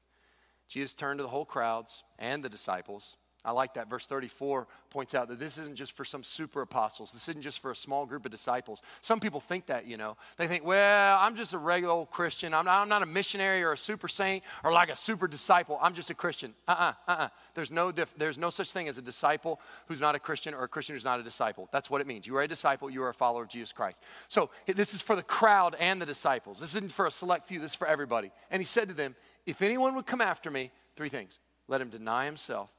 Jesus 0.68 0.94
turned 0.94 1.20
to 1.20 1.24
the 1.24 1.30
whole 1.30 1.46
crowds 1.46 2.04
and 2.20 2.44
the 2.44 2.50
disciples 2.50 3.16
I 3.50 3.52
like 3.52 3.74
that. 3.74 3.90
Verse 3.90 4.06
34 4.06 4.68
points 4.92 5.16
out 5.16 5.28
that 5.28 5.40
this 5.40 5.58
isn't 5.58 5.76
just 5.76 5.94
for 5.94 6.06
some 6.06 6.24
super 6.24 6.62
apostles. 6.62 7.12
This 7.12 7.28
isn't 7.30 7.42
just 7.42 7.60
for 7.60 7.72
a 7.72 7.76
small 7.76 8.06
group 8.06 8.24
of 8.24 8.32
disciples. 8.32 8.84
Some 9.02 9.20
people 9.20 9.40
think 9.40 9.66
that, 9.66 9.88
you 9.88 9.98
know. 9.98 10.18
They 10.38 10.46
think, 10.46 10.64
well, 10.64 11.18
I'm 11.20 11.36
just 11.36 11.56
a 11.56 11.58
regular 11.58 11.92
old 11.92 12.12
Christian. 12.12 12.54
I'm 12.54 12.66
not, 12.66 12.80
I'm 12.80 12.90
not 12.90 13.02
a 13.02 13.08
missionary 13.08 13.64
or 13.64 13.72
a 13.72 13.78
super 13.78 14.08
saint 14.08 14.44
or 14.64 14.72
like 14.72 14.90
a 14.90 14.96
super 14.96 15.28
disciple. 15.28 15.80
I'm 15.82 15.96
just 15.96 16.12
a 16.12 16.14
Christian. 16.14 16.54
Uh 16.68 16.74
uh-uh, 16.74 16.84
uh, 17.08 17.12
uh-uh. 17.12 17.30
There's 17.56 17.72
no, 17.72 17.92
there's 17.92 18.38
no 18.38 18.52
such 18.52 18.72
thing 18.72 18.88
as 18.88 19.00
a 19.00 19.02
disciple 19.02 19.60
who's 19.88 20.00
not 20.00 20.14
a 20.14 20.20
Christian 20.20 20.54
or 20.54 20.64
a 20.64 20.68
Christian 20.68 20.96
who's 20.96 21.04
not 21.04 21.20
a 21.20 21.24
disciple. 21.24 21.70
That's 21.72 21.90
what 21.90 22.02
it 22.02 22.06
means. 22.06 22.28
You 22.28 22.36
are 22.36 22.44
a 22.44 22.48
disciple, 22.48 22.92
you 22.92 23.02
are 23.02 23.10
a 23.10 23.16
follower 23.16 23.42
of 23.42 23.50
Jesus 23.50 23.74
Christ. 23.74 24.04
So 24.28 24.52
this 24.68 24.94
is 24.94 25.02
for 25.02 25.16
the 25.16 25.24
crowd 25.24 25.76
and 25.80 26.00
the 26.00 26.06
disciples. 26.06 26.60
This 26.60 26.76
isn't 26.76 26.92
for 26.92 27.08
a 27.08 27.12
select 27.12 27.48
few, 27.48 27.60
this 27.60 27.72
is 27.72 27.76
for 27.76 27.88
everybody. 27.88 28.32
And 28.52 28.62
he 28.62 28.66
said 28.66 28.90
to 28.90 28.94
them, 28.94 29.16
if 29.48 29.64
anyone 29.64 29.96
would 29.96 30.06
come 30.06 30.22
after 30.22 30.52
me, 30.52 30.70
three 30.96 31.10
things 31.10 31.40
let 31.68 31.82
him 31.82 31.90
deny 31.90 32.26
himself 32.26 32.72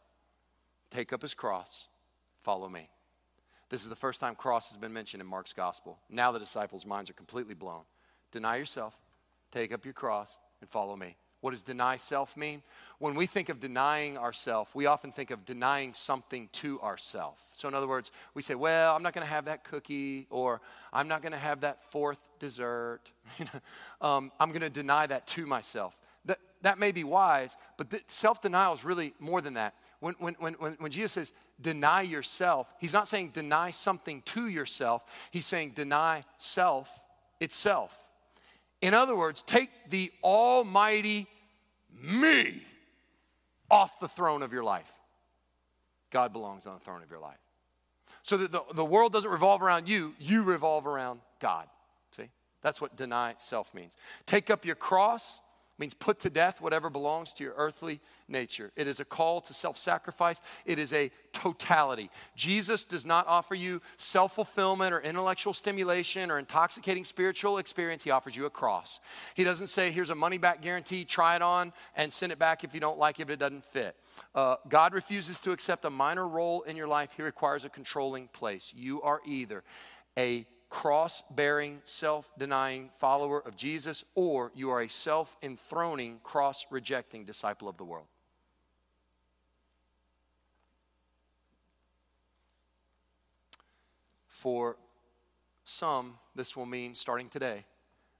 take 0.91 1.13
up 1.13 1.23
his 1.23 1.35
cross, 1.35 1.89
follow 2.41 2.69
me. 2.69 2.89
This 3.69 3.83
is 3.83 3.89
the 3.89 3.97
first 3.97 4.21
time 4.21 4.35
cross 4.35 4.71
has 4.71 4.77
been 4.77 4.93
mentioned 4.93 5.21
in 5.21 5.27
Mark's 5.27 5.53
gospel. 5.53 5.99
Now 6.09 6.33
the 6.33 6.39
disciples' 6.39 6.85
minds 6.85 7.09
are 7.09 7.15
completely 7.15 7.55
blown. 7.55 7.83
Deny 8.33 8.57
yourself, 8.57 8.97
take 9.53 9.73
up 9.73 9.85
your 9.85 9.95
cross, 9.95 10.39
and 10.61 10.69
follow 10.69 10.97
me. 10.97 11.17
What 11.41 11.53
does 11.53 11.63
deny 11.63 11.97
self 11.97 12.37
mean? 12.37 12.63
When 12.99 13.15
we 13.15 13.25
think 13.27 13.49
of 13.49 13.61
denying 13.61 14.19
ourself, 14.19 14.75
we 14.75 14.87
often 14.87 15.11
think 15.11 15.31
of 15.31 15.47
denying 15.47 15.95
something 15.95 16.51
to 16.53 16.79
ourself. 16.83 17.39
So, 17.53 17.67
in 17.67 17.75
other 17.75 17.89
words, 17.89 18.11
we 18.35 18.43
say, 18.43 18.55
Well, 18.55 18.95
I'm 18.95 19.03
not 19.03 19.15
going 19.15 19.27
to 19.27 19.33
have 19.33 19.47
that 19.47 19.65
cookie, 19.65 20.27
or 20.29 20.61
I'm 20.93 21.09
not 21.09 21.23
going 21.23 21.33
to 21.33 21.39
have 21.39 21.63
that 21.63 21.81
fourth 21.91 22.19
dessert. 22.39 23.01
um, 24.03 24.31
I'm 24.39 24.51
going 24.51 24.61
to 24.61 24.71
deny 24.71 25.07
that 25.07 25.27
to 25.29 25.47
myself. 25.47 25.97
That, 26.63 26.79
may 26.79 26.93
be 26.93 27.05
wise, 27.05 27.57
but 27.77 27.89
self 28.09 28.43
denial 28.43 28.75
is 28.75 28.85
really 28.85 29.15
more 29.19 29.41
than 29.41 29.55
that 29.55 29.75
when, 30.01 30.15
when, 30.19 30.35
when, 30.35 30.55
when 30.55 30.91
Jesus 30.91 31.13
says 31.13 31.33
deny 31.61 32.03
yourself, 32.03 32.73
he's 32.79 32.93
not 32.93 33.07
saying 33.07 33.31
deny 33.31 33.71
something 33.71 34.23
to 34.23 34.49
yourself, 34.49 35.05
he's 35.31 35.47
saying 35.47 35.73
deny 35.75 36.25
self 36.39 37.05
itself. 37.39 37.95
In 38.81 38.95
other 38.95 39.15
words, 39.15 39.43
take 39.43 39.71
the 39.91 40.11
almighty 40.25 41.27
me 42.03 42.63
off 43.71 44.01
the 44.01 44.09
throne 44.09 44.43
of 44.43 44.53
your 44.53 44.65
life. 44.65 44.91
God 46.11 46.33
belongs 46.33 46.67
on 46.67 46.75
the 46.75 46.81
throne 46.81 47.03
of 47.03 47.11
your 47.11 47.21
life. 47.21 47.39
So 48.23 48.39
that 48.39 48.53
the, 48.53 48.63
the 48.75 48.85
world 48.85 49.13
doesn't 49.13 49.31
revolve 49.31 49.63
around 49.63 49.87
you, 49.87 50.15
you 50.19 50.43
revolve 50.43 50.87
around 50.87 51.21
God. 51.41 51.67
See? 52.17 52.31
That's 52.63 52.81
what 52.81 52.97
deny 52.97 53.35
self 53.37 53.75
means. 53.75 53.97
Take 54.25 54.49
up 54.49 54.65
your 54.65 54.75
cross 54.77 55.41
means 55.81 55.95
put 55.95 56.21
to 56.21 56.31
death 56.31 56.61
whatever 56.61 56.91
belongs 56.91 57.33
to 57.33 57.43
your 57.43 57.55
earthly 57.57 58.01
nature. 58.29 58.71
It 58.77 58.87
is 58.87 59.01
a 59.01 59.05
call 59.05 59.41
to 59.41 59.55
self 59.55 59.79
sacrifice, 59.79 60.41
it 60.67 60.79
is 60.79 60.93
a 60.93 61.11
totality. 61.33 62.11
Jesus 62.37 62.85
does 62.85 63.07
not 63.07 63.27
offer 63.27 63.55
you 63.55 63.81
self 63.97 64.35
fulfillment 64.35 64.93
or 64.93 65.01
intellectual 65.01 65.55
stimulation 65.55 66.31
or 66.31 66.39
intoxicating 66.39 67.05
spiritual 67.05 67.59
experience. 67.59 68.05
He 68.05 68.11
offers 68.11 68.37
you 68.37 68.45
a 68.45 68.51
cross. 68.51 69.01
He 69.35 69.43
doesn't 69.43 69.69
say, 69.69 69.91
here's 69.91 70.11
a 70.11 70.15
money 70.15 70.39
back 70.39 70.61
guarantee, 70.61 71.05
try 71.05 71.35
it 71.35 71.43
on 71.43 71.73
and 71.97 72.13
send 72.13 72.31
it 72.31 72.39
back 72.39 72.63
if 72.63 72.75
you 72.75 72.81
don't 72.81 72.99
like 72.99 73.19
it, 73.19 73.23
if 73.23 73.31
it 73.31 73.39
doesn't 73.39 73.65
fit. 73.65 73.97
Uh, 74.35 74.57
God 74.69 74.93
refuses 74.93 75.41
to 75.41 75.53
accept 75.53 75.85
a 75.85 75.91
minor 75.91 76.29
role 76.29 76.63
in 76.63 76.77
your 76.77 76.89
life, 76.89 77.13
He 77.17 77.23
requires 77.23 77.65
a 77.65 77.71
controlling 77.71 78.29
place. 78.29 78.73
You 78.77 79.01
are 79.03 79.21
either 79.27 79.65
a 80.19 80.45
cross 80.71 81.25
bearing, 81.31 81.83
self 81.85 82.31
denying 82.39 82.91
follower 82.99 83.41
of 83.41 83.57
Jesus, 83.57 84.05
or 84.15 84.53
you 84.55 84.71
are 84.71 84.81
a 84.83 84.89
self 84.89 85.37
enthroning, 85.43 86.21
cross 86.23 86.65
rejecting 86.71 87.25
disciple 87.25 87.69
of 87.69 87.77
the 87.77 87.85
world. 87.85 88.07
For 94.29 94.77
some, 95.67 96.19
this 96.35 96.57
will 96.57 96.65
mean, 96.65 96.95
starting 96.95 97.29
today, 97.29 97.67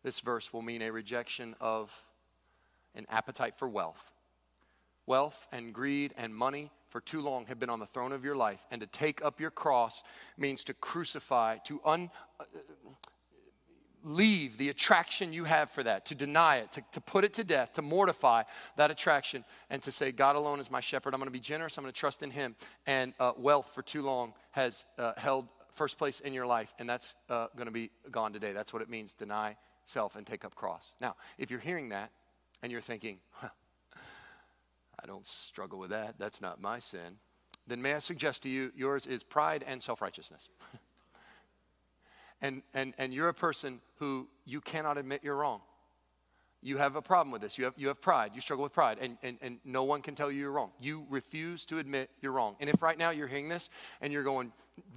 this 0.03 0.21
verse 0.21 0.53
will 0.53 0.61
mean 0.61 0.83
a 0.83 0.91
rejection 0.91 1.55
of 1.61 1.91
an 2.95 3.07
appetite 3.09 3.55
for 3.55 3.69
wealth. 3.69 4.13
Wealth 5.07 5.49
and 5.51 5.73
greed 5.73 6.13
and 6.19 6.35
money 6.35 6.71
for 6.91 7.01
too 7.01 7.21
long 7.21 7.47
have 7.47 7.59
been 7.59 7.71
on 7.71 7.81
the 7.81 7.87
throne 7.87 8.13
of 8.13 8.25
your 8.25 8.37
life. 8.37 8.67
And 8.71 8.81
to 8.81 8.87
take 8.87 9.25
up 9.25 9.41
your 9.41 9.51
cross 9.51 10.03
means 10.37 10.65
to 10.65 10.75
crucify, 10.75 11.57
to 11.65 11.81
un, 11.85 12.11
uh, 12.39 12.45
leave 14.03 14.59
the 14.59 14.69
attraction 14.69 15.33
you 15.33 15.45
have 15.45 15.71
for 15.71 15.83
that, 15.83 16.07
to 16.07 16.15
deny 16.15 16.57
it, 16.57 16.73
to, 16.73 16.83
to 16.93 17.01
put 17.01 17.25
it 17.25 17.35
to 17.35 17.45
death, 17.45 17.75
to 17.75 17.83
mortify 17.83 18.43
that 18.77 18.91
attraction, 18.91 19.45
and 19.71 19.83
to 19.83 19.93
say, 19.93 20.11
God 20.11 20.37
alone 20.37 20.61
is 20.61 20.71
my 20.71 20.81
shepherd. 20.81 21.15
I'm 21.15 21.21
going 21.21 21.29
to 21.29 21.33
be 21.33 21.41
generous. 21.41 21.79
I'm 21.79 21.85
going 21.85 21.93
to 21.93 21.99
trust 21.99 22.23
in 22.23 22.31
Him. 22.31 22.57
And 22.87 23.15
uh, 23.21 23.33
wealth 23.37 23.71
for 23.75 23.83
too 23.83 24.03
long 24.03 24.35
has 24.53 24.85
uh, 24.99 25.13
held 25.17 25.49
first 25.71 25.99
place 25.99 26.21
in 26.21 26.35
your 26.35 26.47
life, 26.47 26.75
and 26.79 26.89
that's 26.89 27.15
uh, 27.29 27.47
going 27.57 27.67
to 27.67 27.73
be 27.73 27.91
gone 28.11 28.33
today. 28.33 28.53
That's 28.53 28.73
what 28.73 28.83
it 28.83 28.89
means 28.89 29.15
deny 29.15 29.57
self 29.85 30.17
and 30.17 30.27
take 30.27 30.45
up 30.45 30.55
cross. 30.55 30.95
Now, 31.01 31.17
if 31.39 31.51
you're 31.51 31.61
hearing 31.61 31.91
that 31.91 32.11
and 32.63 32.73
you're 32.73 32.81
thinking, 32.81 33.19
huh, 33.31 33.49
I 35.03 35.07
don't 35.07 35.27
struggle 35.27 35.79
with 35.79 35.91
that. 35.91 36.17
That's 36.19 36.41
not 36.41 36.61
my 36.61 36.79
sin. 36.79 37.19
Then 37.67 37.81
may 37.81 37.95
I 37.95 37.99
suggest 37.99 38.43
to 38.43 38.49
you, 38.49 38.73
yours 38.75 39.07
is 39.07 39.23
pride 39.23 39.65
and 39.67 39.83
self 39.83 40.03
righteousness. 40.03 40.49
and, 42.43 42.63
and, 42.75 42.95
and 42.99 43.15
you're 43.15 43.29
a 43.29 43.35
person 43.35 43.81
who 43.99 44.29
you 44.45 44.61
cannot 44.61 44.99
admit 44.99 45.21
you're 45.23 45.37
wrong. 45.37 45.61
You 46.63 46.77
have 46.77 46.95
a 46.95 47.01
problem 47.01 47.33
with 47.33 47.41
this. 47.41 47.57
You 47.57 47.65
have, 47.65 47.75
you 47.77 47.89
have 47.89 48.03
pride. 48.03 48.33
You 48.35 48.43
struggle 48.43 48.63
with 48.63 48.75
pride, 48.75 48.99
and, 49.01 49.17
and, 49.23 49.39
and 49.41 49.59
no 49.65 49.85
one 49.85 50.03
can 50.03 50.15
tell 50.15 50.31
you 50.31 50.41
you're 50.41 50.53
wrong. 50.53 50.73
You 50.79 51.07
refuse 51.09 51.65
to 51.67 51.79
admit 51.79 52.11
you're 52.21 52.33
wrong. 52.33 52.57
And 52.61 52.69
if 52.69 52.83
right 52.83 52.99
now 52.99 53.11
you're 53.11 53.29
hearing 53.29 53.49
this 53.49 53.71
and 54.03 54.13
you're 54.13 54.25
going, 54.25 54.53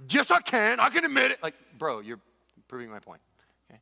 Yes, 0.08 0.30
I 0.30 0.40
can, 0.40 0.80
I 0.80 0.88
can 0.88 1.04
admit 1.04 1.30
it, 1.30 1.42
like, 1.42 1.54
bro, 1.78 2.00
you're 2.00 2.20
proving 2.68 2.90
my 2.90 2.98
point. 2.98 3.20
Okay? 3.70 3.80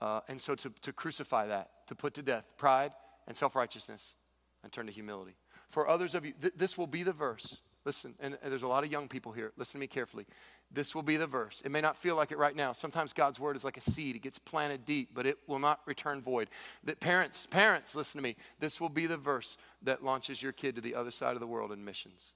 Uh, 0.00 0.20
and 0.28 0.40
so 0.40 0.54
to, 0.54 0.72
to 0.82 0.92
crucify 0.92 1.46
that, 1.46 1.70
to 1.88 1.94
put 1.94 2.14
to 2.14 2.22
death 2.22 2.44
pride 2.56 2.92
and 3.26 3.36
self 3.36 3.54
righteousness, 3.54 4.14
and 4.62 4.72
turn 4.72 4.86
to 4.86 4.92
humility. 4.92 5.36
For 5.68 5.88
others 5.88 6.14
of 6.14 6.24
you, 6.24 6.32
th- 6.40 6.54
this 6.56 6.76
will 6.76 6.86
be 6.86 7.02
the 7.02 7.12
verse. 7.12 7.58
Listen, 7.84 8.14
and, 8.20 8.36
and 8.42 8.52
there's 8.52 8.62
a 8.62 8.68
lot 8.68 8.84
of 8.84 8.92
young 8.92 9.08
people 9.08 9.32
here. 9.32 9.52
Listen 9.56 9.78
to 9.78 9.80
me 9.80 9.86
carefully. 9.86 10.26
This 10.70 10.94
will 10.94 11.02
be 11.02 11.16
the 11.16 11.26
verse. 11.26 11.62
It 11.64 11.70
may 11.70 11.80
not 11.80 11.96
feel 11.96 12.14
like 12.14 12.30
it 12.30 12.38
right 12.38 12.54
now. 12.54 12.72
Sometimes 12.72 13.12
God's 13.12 13.40
word 13.40 13.56
is 13.56 13.64
like 13.64 13.76
a 13.76 13.80
seed. 13.80 14.16
It 14.16 14.22
gets 14.22 14.38
planted 14.38 14.84
deep, 14.84 15.10
but 15.14 15.26
it 15.26 15.38
will 15.46 15.58
not 15.58 15.80
return 15.86 16.20
void. 16.20 16.48
That 16.84 17.00
parents, 17.00 17.46
parents, 17.46 17.94
listen 17.96 18.18
to 18.18 18.22
me. 18.22 18.36
This 18.58 18.80
will 18.80 18.90
be 18.90 19.06
the 19.06 19.16
verse 19.16 19.56
that 19.82 20.04
launches 20.04 20.42
your 20.42 20.52
kid 20.52 20.76
to 20.76 20.80
the 20.80 20.94
other 20.94 21.10
side 21.10 21.34
of 21.34 21.40
the 21.40 21.46
world 21.46 21.72
in 21.72 21.84
missions. 21.84 22.32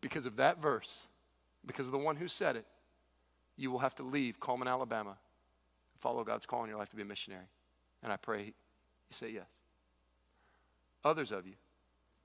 Because 0.00 0.26
of 0.26 0.36
that 0.36 0.60
verse, 0.60 1.06
because 1.64 1.86
of 1.86 1.92
the 1.92 1.98
one 1.98 2.16
who 2.16 2.28
said 2.28 2.56
it, 2.56 2.66
you 3.56 3.70
will 3.70 3.78
have 3.78 3.94
to 3.94 4.02
leave 4.02 4.40
Cullman, 4.40 4.68
Alabama, 4.68 5.16
follow 5.98 6.24
God's 6.24 6.44
call 6.44 6.64
in 6.64 6.68
your 6.68 6.78
life 6.78 6.90
to 6.90 6.96
be 6.96 7.02
a 7.02 7.06
missionary. 7.06 7.46
And 8.02 8.12
I 8.12 8.16
pray 8.16 8.52
you 9.20 9.28
say 9.28 9.32
yes. 9.32 9.48
Others 11.04 11.32
of 11.32 11.46
you, 11.46 11.54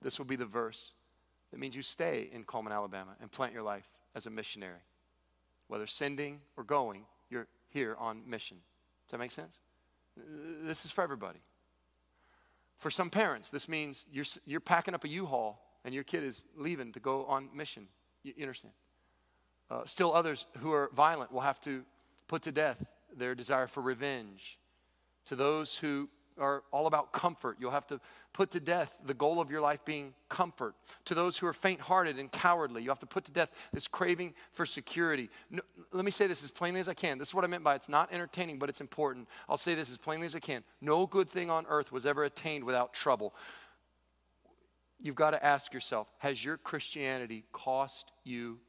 this 0.02 0.18
will 0.18 0.26
be 0.26 0.36
the 0.36 0.46
verse 0.46 0.94
that 1.52 1.60
means 1.60 1.76
you 1.76 1.82
stay 1.82 2.30
in 2.32 2.44
Cullman, 2.44 2.72
Alabama, 2.72 3.16
and 3.22 3.32
plant 3.32 3.54
your 3.54 3.64
life 3.64 3.90
as 4.16 4.26
a 4.26 4.30
missionary. 4.30 4.82
Whether 5.68 5.88
sending 5.88 6.42
or 6.58 6.64
going, 6.64 7.06
you're 7.30 7.48
here 7.70 7.96
on 8.00 8.22
mission. 8.28 8.58
Does 9.08 9.12
that 9.12 9.20
make 9.20 9.32
sense? 9.32 9.60
This 10.64 10.86
is 10.86 10.92
for 10.92 11.04
everybody. 11.04 11.40
For 12.78 12.90
some 12.90 13.10
parents, 13.10 13.50
this 13.50 13.68
means 13.68 14.06
you're, 14.12 14.26
you're 14.46 14.60
packing 14.60 14.94
up 14.94 15.04
a 15.04 15.10
U-Haul 15.10 15.62
and 15.84 15.94
your 15.94 16.04
kid 16.04 16.24
is 16.24 16.46
leaving 16.56 16.92
to 16.94 17.00
go 17.00 17.26
on 17.26 17.50
mission. 17.54 17.88
You, 18.24 18.34
you 18.38 18.44
understand? 18.44 18.74
Uh, 19.70 19.86
still, 19.86 20.14
others 20.14 20.46
who 20.60 20.72
are 20.72 20.90
violent 20.96 21.32
will 21.32 21.42
have 21.42 21.60
to 21.62 21.84
put 22.28 22.42
to 22.44 22.52
death 22.52 22.86
their 23.16 23.36
desire 23.36 23.68
for 23.68 23.82
revenge. 23.82 24.58
To 25.26 25.36
those 25.36 25.78
who 25.78 26.10
are 26.40 26.64
all 26.72 26.88
about 26.88 27.12
comfort. 27.14 27.58
You'll 27.60 27.72
have 27.72 27.88
to 27.88 28.00
put 28.34 28.52
to 28.52 28.60
death 28.60 29.02
the 29.06 29.14
goal 29.14 29.42
of 29.42 29.52
your 29.52 29.62
life 29.62 29.84
being 29.86 30.14
comfort. 30.30 30.76
To 31.06 31.16
those 31.16 31.38
who 31.38 31.48
are 31.48 31.54
faint 31.54 31.82
hearted 31.82 32.18
and 32.18 32.32
cowardly, 32.32 32.84
you 32.84 32.90
have 32.90 33.00
to 33.00 33.06
put 33.06 33.26
to 33.26 33.32
death 33.32 33.52
this 33.74 33.88
craving 33.88 34.34
for 34.52 34.66
security. 34.66 35.30
No, 35.50 35.62
let 35.92 36.06
me 36.06 36.12
say 36.12 36.28
this 36.28 36.44
as 36.44 36.52
plainly 36.52 36.80
as 36.80 36.88
I 36.88 36.94
can. 36.94 37.18
This 37.18 37.30
is 37.30 37.34
what 37.34 37.44
I 37.44 37.48
meant 37.48 37.64
by 37.64 37.76
it's 37.76 37.90
not 37.90 38.12
entertaining, 38.14 38.60
but 38.60 38.70
it's 38.70 38.82
important. 38.82 39.28
I'll 39.48 39.58
say 39.58 39.76
this 39.76 39.92
as 39.92 39.98
plainly 39.98 40.26
as 40.26 40.36
I 40.36 40.40
can. 40.40 40.64
No 40.82 41.06
good 41.06 41.30
thing 41.30 41.50
on 41.50 41.66
earth 41.70 41.92
was 41.92 42.06
ever 42.06 42.24
attained 42.24 42.64
without 42.64 42.94
trouble. 42.94 43.34
You've 45.02 45.16
got 45.16 45.32
to 45.32 45.44
ask 45.46 45.74
yourself 45.74 46.12
has 46.18 46.44
your 46.44 46.58
Christianity 46.58 47.46
cost 47.52 48.12
you 48.24 48.60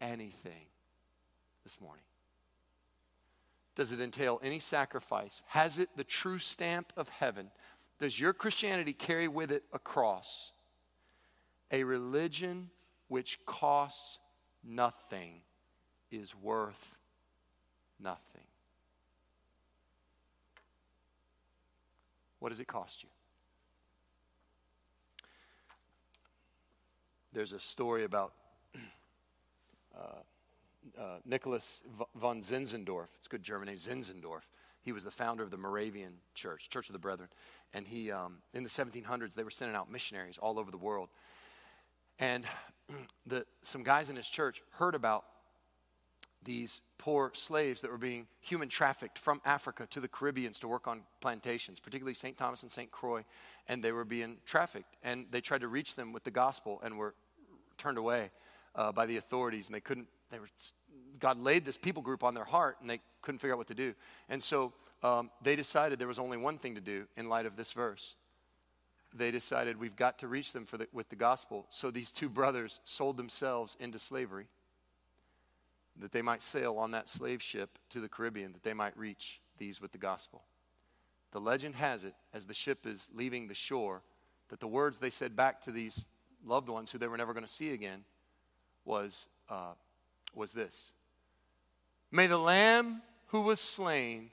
anything 0.00 0.66
this 1.64 1.80
morning? 1.80 2.04
Does 3.80 3.92
it 3.92 4.00
entail 4.02 4.38
any 4.42 4.58
sacrifice? 4.58 5.40
Has 5.46 5.78
it 5.78 5.88
the 5.96 6.04
true 6.04 6.38
stamp 6.38 6.92
of 6.98 7.08
heaven? 7.08 7.50
Does 7.98 8.20
your 8.20 8.34
Christianity 8.34 8.92
carry 8.92 9.26
with 9.26 9.50
it 9.50 9.62
a 9.72 9.78
cross? 9.78 10.52
A 11.70 11.82
religion 11.84 12.68
which 13.08 13.38
costs 13.46 14.18
nothing 14.62 15.40
is 16.10 16.34
worth 16.36 16.94
nothing. 17.98 18.44
What 22.38 22.50
does 22.50 22.60
it 22.60 22.66
cost 22.66 23.02
you? 23.02 23.08
There's 27.32 27.54
a 27.54 27.60
story 27.60 28.04
about 28.04 28.34
uh, 29.98 30.18
uh, 30.98 31.18
Nicholas 31.24 31.82
von 32.14 32.42
Zinzendorf. 32.42 33.08
It's 33.18 33.28
good 33.28 33.42
German 33.42 33.68
name, 33.68 33.76
Zinzendorf. 33.76 34.42
He 34.82 34.92
was 34.92 35.04
the 35.04 35.10
founder 35.10 35.42
of 35.42 35.50
the 35.50 35.58
Moravian 35.58 36.14
Church, 36.34 36.70
Church 36.70 36.88
of 36.88 36.94
the 36.94 36.98
Brethren. 36.98 37.28
And 37.74 37.86
he, 37.86 38.10
um, 38.10 38.38
in 38.54 38.62
the 38.62 38.68
1700s, 38.68 39.34
they 39.34 39.44
were 39.44 39.50
sending 39.50 39.76
out 39.76 39.90
missionaries 39.90 40.38
all 40.38 40.58
over 40.58 40.70
the 40.70 40.78
world. 40.78 41.10
And 42.18 42.44
the, 43.26 43.44
some 43.62 43.82
guys 43.82 44.10
in 44.10 44.16
his 44.16 44.28
church 44.28 44.62
heard 44.72 44.94
about 44.94 45.24
these 46.42 46.80
poor 46.96 47.30
slaves 47.34 47.82
that 47.82 47.90
were 47.90 47.98
being 47.98 48.26
human 48.40 48.68
trafficked 48.68 49.18
from 49.18 49.42
Africa 49.44 49.86
to 49.90 50.00
the 50.00 50.08
Caribbeans 50.08 50.58
to 50.60 50.68
work 50.68 50.88
on 50.88 51.02
plantations, 51.20 51.80
particularly 51.80 52.14
St. 52.14 52.36
Thomas 52.36 52.62
and 52.62 52.70
St. 52.70 52.90
Croix, 52.90 53.24
and 53.68 53.84
they 53.84 53.92
were 53.92 54.06
being 54.06 54.38
trafficked. 54.46 54.96
And 55.02 55.26
they 55.30 55.42
tried 55.42 55.60
to 55.60 55.68
reach 55.68 55.94
them 55.94 56.12
with 56.12 56.24
the 56.24 56.30
gospel 56.30 56.80
and 56.82 56.96
were 56.96 57.14
turned 57.76 57.98
away 57.98 58.30
uh, 58.74 58.92
by 58.92 59.04
the 59.04 59.18
authorities, 59.18 59.66
and 59.66 59.74
they 59.74 59.80
couldn't 59.80 60.08
they 60.30 60.38
were, 60.38 60.48
God 61.18 61.38
laid 61.38 61.64
this 61.64 61.76
people 61.76 62.02
group 62.02 62.24
on 62.24 62.34
their 62.34 62.44
heart 62.44 62.78
and 62.80 62.88
they 62.88 63.00
couldn't 63.22 63.38
figure 63.38 63.54
out 63.54 63.58
what 63.58 63.66
to 63.68 63.74
do. 63.74 63.94
And 64.28 64.42
so 64.42 64.72
um, 65.02 65.30
they 65.42 65.56
decided 65.56 65.98
there 65.98 66.08
was 66.08 66.18
only 66.18 66.36
one 66.36 66.58
thing 66.58 66.74
to 66.74 66.80
do 66.80 67.06
in 67.16 67.28
light 67.28 67.46
of 67.46 67.56
this 67.56 67.72
verse. 67.72 68.14
They 69.12 69.30
decided 69.30 69.78
we've 69.78 69.96
got 69.96 70.18
to 70.20 70.28
reach 70.28 70.52
them 70.52 70.66
the, 70.70 70.86
with 70.92 71.08
the 71.08 71.16
gospel. 71.16 71.66
So 71.68 71.90
these 71.90 72.12
two 72.12 72.28
brothers 72.28 72.80
sold 72.84 73.16
themselves 73.16 73.76
into 73.80 73.98
slavery 73.98 74.46
that 75.98 76.12
they 76.12 76.22
might 76.22 76.42
sail 76.42 76.76
on 76.78 76.92
that 76.92 77.08
slave 77.08 77.42
ship 77.42 77.78
to 77.90 78.00
the 78.00 78.08
Caribbean, 78.08 78.52
that 78.52 78.62
they 78.62 78.72
might 78.72 78.96
reach 78.96 79.40
these 79.58 79.80
with 79.80 79.92
the 79.92 79.98
gospel. 79.98 80.42
The 81.32 81.40
legend 81.40 81.74
has 81.76 82.04
it, 82.04 82.14
as 82.32 82.46
the 82.46 82.54
ship 82.54 82.86
is 82.86 83.08
leaving 83.14 83.48
the 83.48 83.54
shore, 83.54 84.02
that 84.48 84.60
the 84.60 84.66
words 84.66 84.98
they 84.98 85.10
said 85.10 85.36
back 85.36 85.60
to 85.62 85.72
these 85.72 86.06
loved 86.44 86.68
ones 86.68 86.90
who 86.90 86.98
they 86.98 87.06
were 87.06 87.16
never 87.16 87.32
going 87.32 87.44
to 87.44 87.52
see 87.52 87.72
again 87.72 88.04
was, 88.84 89.28
uh, 89.48 89.72
was 90.34 90.52
this 90.52 90.92
May 92.10 92.26
the 92.26 92.38
Lamb 92.38 93.02
who 93.28 93.42
was 93.42 93.60
slain 93.60 94.30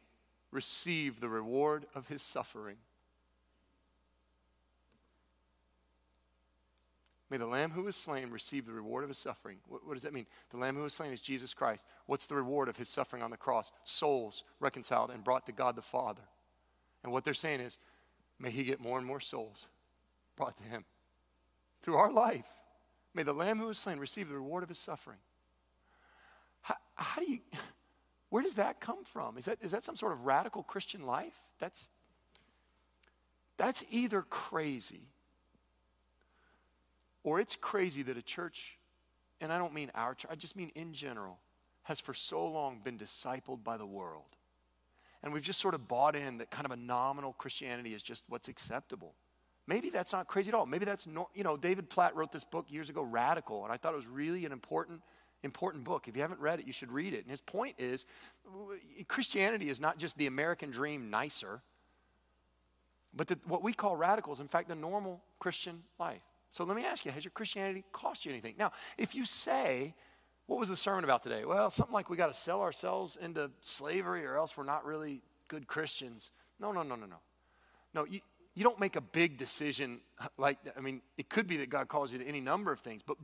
receive 0.51 1.19
the 1.19 1.29
reward 1.29 1.85
of 1.93 2.07
his 2.07 2.21
suffering. 2.21 2.77
May 7.29 7.37
the 7.37 7.45
Lamb 7.45 7.71
who 7.71 7.83
was 7.83 7.97
slain 7.97 8.31
receive 8.31 8.65
the 8.65 8.71
reward 8.71 9.03
of 9.03 9.09
his 9.09 9.17
suffering. 9.17 9.57
What, 9.67 9.85
what, 9.85 9.95
does 9.95 10.03
that 10.03 10.13
mean? 10.13 10.27
The 10.49 10.57
Lamb 10.57 10.77
who 10.77 10.83
was 10.83 10.93
slain 10.93 11.11
is 11.11 11.19
Jesus 11.19 11.53
Christ. 11.53 11.85
What's 12.05 12.25
the 12.25 12.35
reward 12.35 12.69
of 12.69 12.77
his 12.77 12.87
suffering 12.87 13.21
on 13.21 13.31
the 13.31 13.37
cross? 13.37 13.71
Souls 13.83 14.43
reconciled 14.61 15.11
and 15.11 15.25
brought 15.25 15.45
to 15.47 15.51
God 15.51 15.75
the 15.75 15.81
Father. 15.81 16.21
And 17.03 17.11
what 17.11 17.25
they're 17.25 17.33
saying 17.33 17.59
is, 17.59 17.77
may 18.39 18.49
he 18.49 18.63
get 18.63 18.79
more 18.79 18.97
and 18.97 19.05
more 19.05 19.19
souls 19.19 19.67
brought 20.37 20.57
to 20.57 20.63
him 20.63 20.85
through 21.81 21.97
our 21.97 22.11
life. 22.11 22.47
May 23.13 23.23
the 23.23 23.33
Lamb 23.33 23.59
who 23.59 23.67
was 23.67 23.77
slain 23.77 23.99
receive 23.99 24.29
the 24.29 24.35
reward 24.35 24.63
of 24.63 24.69
his 24.69 24.79
suffering. 24.79 25.17
How, 26.97 27.21
do 27.21 27.31
you, 27.31 27.39
where 28.29 28.43
does 28.43 28.55
that 28.55 28.81
come 28.81 29.03
from? 29.05 29.37
Is 29.37 29.45
that, 29.45 29.59
is 29.61 29.71
that 29.71 29.85
some 29.85 29.95
sort 29.95 30.11
of 30.11 30.25
radical 30.25 30.63
Christian 30.63 31.03
life? 31.03 31.39
That's, 31.59 31.89
that's 33.57 33.83
either 33.89 34.23
crazy 34.23 35.09
or 37.23 37.39
it's 37.39 37.57
crazy 37.57 38.03
that 38.03 38.17
a 38.17 38.21
church, 38.21 38.77
and 39.41 39.51
I 39.51 39.57
don't 39.57 39.73
mean 39.73 39.91
our 39.93 40.15
church, 40.15 40.31
I 40.31 40.35
just 40.35 40.55
mean 40.55 40.71
in 40.75 40.93
general, 40.93 41.39
has 41.83 41.99
for 41.99 42.13
so 42.13 42.47
long 42.47 42.79
been 42.83 42.97
discipled 42.97 43.63
by 43.63 43.77
the 43.77 43.85
world. 43.85 44.37
And 45.21 45.33
we've 45.33 45.43
just 45.43 45.59
sort 45.59 45.73
of 45.73 45.87
bought 45.87 46.15
in 46.15 46.37
that 46.37 46.51
kind 46.51 46.65
of 46.65 46.71
a 46.71 46.77
nominal 46.77 47.33
Christianity 47.33 47.93
is 47.93 48.01
just 48.01 48.23
what's 48.29 48.47
acceptable. 48.47 49.13
Maybe 49.67 49.89
that's 49.89 50.13
not 50.13 50.27
crazy 50.27 50.49
at 50.49 50.55
all. 50.55 50.65
Maybe 50.65 50.85
that's, 50.85 51.05
no, 51.05 51.27
you 51.35 51.43
know, 51.43 51.57
David 51.57 51.89
Platt 51.89 52.15
wrote 52.15 52.31
this 52.31 52.45
book 52.45 52.67
years 52.69 52.87
ago, 52.87 53.01
Radical, 53.01 53.65
and 53.65 53.73
I 53.73 53.77
thought 53.77 53.91
it 53.91 53.97
was 53.97 54.07
really 54.07 54.45
an 54.45 54.53
important 54.53 55.01
important 55.43 55.83
book. 55.83 56.07
If 56.07 56.15
you 56.15 56.21
haven't 56.21 56.39
read 56.39 56.59
it, 56.59 56.67
you 56.67 56.73
should 56.73 56.91
read 56.91 57.13
it. 57.13 57.21
And 57.21 57.29
his 57.29 57.41
point 57.41 57.75
is 57.77 58.05
Christianity 59.07 59.69
is 59.69 59.79
not 59.79 59.97
just 59.97 60.17
the 60.17 60.27
American 60.27 60.71
dream 60.71 61.09
nicer, 61.09 61.61
but 63.13 63.27
the, 63.27 63.39
what 63.45 63.63
we 63.63 63.73
call 63.73 63.95
radicals, 63.95 64.39
in 64.39 64.47
fact, 64.47 64.69
the 64.69 64.75
normal 64.75 65.23
Christian 65.39 65.83
life. 65.99 66.21
So 66.51 66.63
let 66.63 66.75
me 66.75 66.85
ask 66.85 67.05
you 67.05 67.11
has 67.11 67.23
your 67.23 67.31
Christianity 67.31 67.83
cost 67.91 68.25
you 68.25 68.31
anything? 68.31 68.55
Now, 68.57 68.71
if 68.97 69.15
you 69.15 69.25
say, 69.25 69.93
what 70.45 70.59
was 70.59 70.69
the 70.69 70.77
sermon 70.77 71.03
about 71.03 71.23
today? 71.23 71.45
Well, 71.45 71.69
something 71.69 71.93
like 71.93 72.09
we 72.09 72.17
got 72.17 72.27
to 72.27 72.33
sell 72.33 72.61
ourselves 72.61 73.17
into 73.21 73.51
slavery 73.61 74.25
or 74.25 74.37
else 74.37 74.55
we're 74.55 74.63
not 74.63 74.85
really 74.85 75.21
good 75.47 75.67
Christians. 75.67 76.31
No, 76.59 76.71
no, 76.71 76.83
no, 76.83 76.95
no, 76.95 77.05
no. 77.05 77.17
No, 77.93 78.05
you, 78.05 78.21
you 78.57 78.63
don't 78.63 78.79
make 78.79 78.95
a 78.95 79.01
big 79.01 79.37
decision 79.37 80.01
like 80.37 80.57
I 80.75 80.81
mean, 80.81 81.03
it 81.15 81.29
could 81.29 81.45
be 81.45 81.57
that 81.57 81.69
God 81.69 81.87
calls 81.87 82.11
you 82.11 82.17
to 82.17 82.25
any 82.25 82.41
number 82.41 82.71
of 82.71 82.79
things, 82.79 83.03
but 83.03 83.15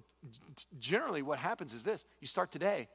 generally 0.80 1.24
what 1.24 1.40
happens 1.40 1.74
is 1.74 1.82
this 1.82 2.06
you 2.22 2.28
start 2.28 2.52
today 2.52 2.88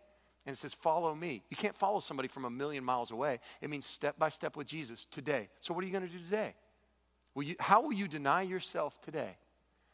and 0.46 0.54
it 0.54 0.56
says, 0.56 0.72
Follow 0.72 1.14
me. 1.16 1.42
You 1.50 1.56
can't 1.56 1.76
follow 1.76 1.98
somebody 1.98 2.28
from 2.28 2.44
a 2.44 2.50
million 2.50 2.84
miles 2.84 3.10
away. 3.10 3.40
It 3.60 3.68
means 3.70 3.86
step 3.86 4.18
by 4.18 4.28
step 4.28 4.56
with 4.56 4.68
Jesus 4.68 5.04
today. 5.04 5.48
So, 5.60 5.74
what 5.74 5.82
are 5.82 5.86
you 5.88 5.92
going 5.92 6.06
to 6.06 6.12
do 6.12 6.22
today? 6.22 6.54
Will 7.34 7.42
you, 7.42 7.56
how 7.58 7.82
will 7.82 7.92
you 7.92 8.06
deny 8.06 8.42
yourself 8.42 9.00
today 9.00 9.36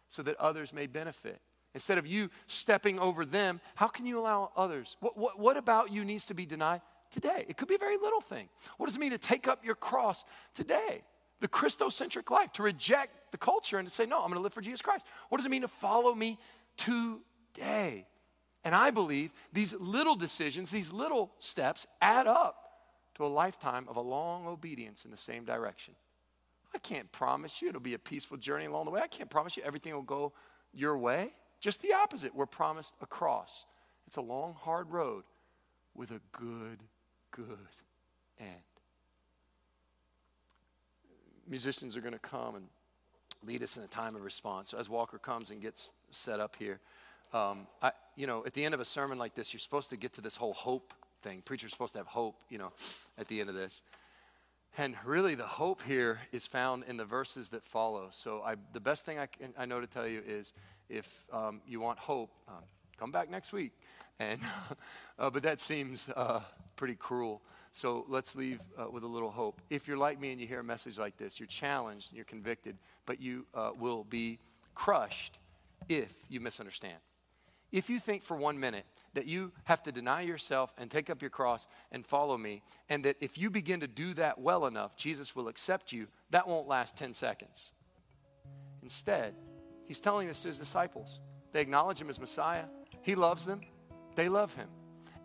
so 0.09 0.23
that 0.23 0.37
others 0.37 0.73
may 0.75 0.87
benefit? 0.87 1.41
Instead 1.75 1.97
of 1.97 2.07
you 2.07 2.31
stepping 2.47 3.01
over 3.01 3.25
them, 3.25 3.61
how 3.75 3.89
can 3.89 4.07
you 4.07 4.21
allow 4.21 4.53
others? 4.55 4.97
What, 5.01 5.17
what, 5.17 5.41
what 5.41 5.57
about 5.57 5.91
you 5.91 6.05
needs 6.05 6.27
to 6.27 6.35
be 6.35 6.47
denied 6.47 6.83
today? 7.11 7.47
It 7.49 7.57
could 7.57 7.69
be 7.69 7.75
a 7.75 7.79
very 7.79 7.97
little 7.97 8.21
thing. 8.21 8.49
What 8.77 8.87
does 8.87 8.97
it 8.97 9.01
mean 9.01 9.11
to 9.11 9.19
take 9.19 9.49
up 9.49 9.65
your 9.65 9.75
cross 9.75 10.25
today? 10.55 11.03
The 11.41 11.49
Christocentric 11.49 12.31
life, 12.31 12.53
to 12.53 12.63
reject 12.63 13.33
the 13.33 13.39
culture 13.39 13.79
and 13.79 13.87
to 13.87 13.93
say, 13.93 14.07
no, 14.07 14.19
I'm 14.19 14.29
going 14.29 14.35
to 14.35 14.41
live 14.41 14.53
for 14.53 14.61
Jesus 14.61 14.81
Christ. 14.81 15.07
What 15.29 15.39
does 15.39 15.47
it 15.47 15.51
mean 15.51 15.63
to 15.63 15.69
follow 15.69 16.15
me 16.15 16.39
today? 16.77 18.07
And 18.65 18.75
I 18.75 18.91
believe 18.91 19.33
these 19.53 19.75
little 19.75 20.17
decisions, 20.17 20.71
these 20.71 20.93
little 20.93 21.33
steps 21.39 21.87
add 22.01 22.27
up 22.27 22.57
to 23.17 23.25
a 23.25 23.29
lifetime 23.29 23.87
of 23.89 23.97
a 23.97 24.01
long 24.01 24.47
obedience 24.47 25.05
in 25.05 25.11
the 25.11 25.17
same 25.17 25.45
direction. 25.45 25.95
I 26.75 26.79
can't 26.79 27.11
promise 27.13 27.61
you 27.61 27.69
it'll 27.69 27.81
be 27.81 27.95
a 27.95 27.99
peaceful 27.99 28.37
journey 28.37 28.65
along 28.65 28.87
the 28.87 28.91
way. 28.91 29.01
I 29.01 29.07
can't 29.07 29.31
promise 29.31 29.57
you 29.57 29.63
everything 29.65 29.95
will 29.95 30.03
go 30.03 30.33
your 30.73 30.99
way. 30.99 31.35
Just 31.61 31.83
the 31.83 31.93
opposite. 31.93 32.35
We're 32.35 32.47
promised 32.47 32.95
a 33.01 33.07
cross. 33.07 33.65
It's 34.07 34.17
a 34.17 34.23
long, 34.23 34.55
hard 34.55 34.91
road 34.91 35.25
with 35.95 36.11
a 36.11 36.21
good, 36.33 36.81
good 37.31 37.59
end 38.41 38.74
musicians 41.49 41.97
are 41.97 42.01
going 42.01 42.15
to 42.15 42.19
come 42.19 42.55
and 42.57 42.67
lead 43.45 43.63
us 43.63 43.77
in 43.77 43.83
a 43.83 43.87
time 43.87 44.17
of 44.17 44.23
response. 44.23 44.71
So 44.71 44.79
as 44.79 44.89
Walker 44.89 45.19
comes 45.19 45.51
and 45.51 45.61
gets 45.61 45.93
set 46.11 46.41
up 46.41 46.57
here, 46.59 46.81
um, 47.33 47.67
I, 47.83 47.93
you 48.17 48.27
know, 48.27 48.45
at 48.47 48.55
the 48.55 48.65
end 48.65 48.75
of 48.75 48.81
a 48.81 48.85
sermon 48.85 49.19
like 49.19 49.35
this, 49.35 49.53
you're 49.53 49.61
supposed 49.61 49.91
to 49.91 49.97
get 49.97 50.13
to 50.15 50.21
this 50.21 50.37
whole 50.37 50.55
hope 50.55 50.95
thing. 51.23 51.43
Preacher's 51.45 51.73
supposed 51.73 51.93
to 51.95 51.99
have 51.99 52.07
hope, 52.07 52.37
you 52.49 52.59
know, 52.59 52.73
at 53.19 53.29
the 53.29 53.41
end 53.41 53.49
of 53.49 53.57
this. 53.57 53.83
And 54.77 54.97
really, 55.05 55.35
the 55.35 55.47
hope 55.47 55.83
here 55.83 56.21
is 56.33 56.47
found 56.47 56.85
in 56.89 56.97
the 56.97 57.05
verses 57.05 57.51
that 57.51 57.65
follow. 57.65 58.09
So, 58.11 58.43
I, 58.45 58.57
the 58.73 58.81
best 58.81 59.05
thing 59.05 59.19
I, 59.19 59.27
can, 59.27 59.55
I 59.57 59.67
know 59.67 59.81
to 59.81 59.87
tell 59.87 60.07
you 60.07 60.21
is 60.27 60.53
if 60.89 61.27
um, 61.33 61.61
you 61.67 61.81
want 61.81 61.99
hope, 61.99 62.31
uh, 62.49 62.53
come 62.99 63.13
back 63.13 63.31
next 63.31 63.53
week. 63.53 63.73
And, 64.19 64.41
uh, 65.19 65.31
but 65.31 65.43
that 65.45 65.61
seems 65.61 66.09
uh, 66.17 66.41
pretty 66.77 66.95
cruel. 66.95 67.41
So 67.75 68.05
let's 68.09 68.37
leave 68.37 68.61
uh, 68.79 68.89
with 68.89 69.03
a 69.03 69.07
little 69.09 69.33
hope. 69.33 69.61
If 69.69 69.89
you're 69.89 69.97
like 69.97 70.21
me 70.21 70.31
and 70.31 70.41
you 70.41 70.47
hear 70.47 70.61
a 70.61 70.65
message 70.65 70.97
like 70.97 71.17
this, 71.17 71.41
you're 71.41 71.49
challenged, 71.49 72.11
and 72.11 72.17
you're 72.17 72.25
convicted, 72.25 72.79
but 73.05 73.21
you 73.21 73.47
uh, 73.53 73.73
will 73.77 74.05
be 74.05 74.39
crushed 74.77 75.41
if 75.89 76.13
you 76.29 76.39
misunderstand. 76.39 76.99
If 77.73 77.91
you 77.91 77.99
think 77.99 78.23
for 78.23 78.37
one 78.37 78.61
minute 78.61 78.87
that 79.15 79.27
you 79.27 79.51
have 79.65 79.83
to 79.83 79.93
deny 79.93 80.21
yourself 80.21 80.73
and 80.79 80.89
take 80.89 81.11
up 81.11 81.21
your 81.21 81.33
cross 81.33 81.67
and 81.91 82.07
follow 82.07 82.39
me, 82.39 82.63
and 82.89 83.05
that 83.05 83.17
if 83.21 83.37
you 83.37 83.51
begin 83.51 83.81
to 83.81 83.89
do 83.89 84.15
that 84.15 84.41
well 84.41 84.67
enough, 84.67 84.97
Jesus 84.97 85.35
will 85.35 85.49
accept 85.49 85.91
you, 85.91 86.07
that 86.31 86.47
won't 86.47 86.69
last 86.69 86.97
10 86.97 87.13
seconds. 87.13 87.73
Instead, 88.85 89.35
he's 89.87 89.99
telling 89.99 90.29
this 90.29 90.43
to 90.43 90.49
his 90.49 90.61
disciples. 90.61 91.19
They 91.51 91.61
acknowledge 91.61 92.01
him 92.01 92.09
as 92.09 92.21
Messiah, 92.21 92.67
he 93.03 93.17
loves 93.17 93.45
them, 93.45 93.63
they 94.15 94.29
love 94.29 94.55
him. 94.55 94.69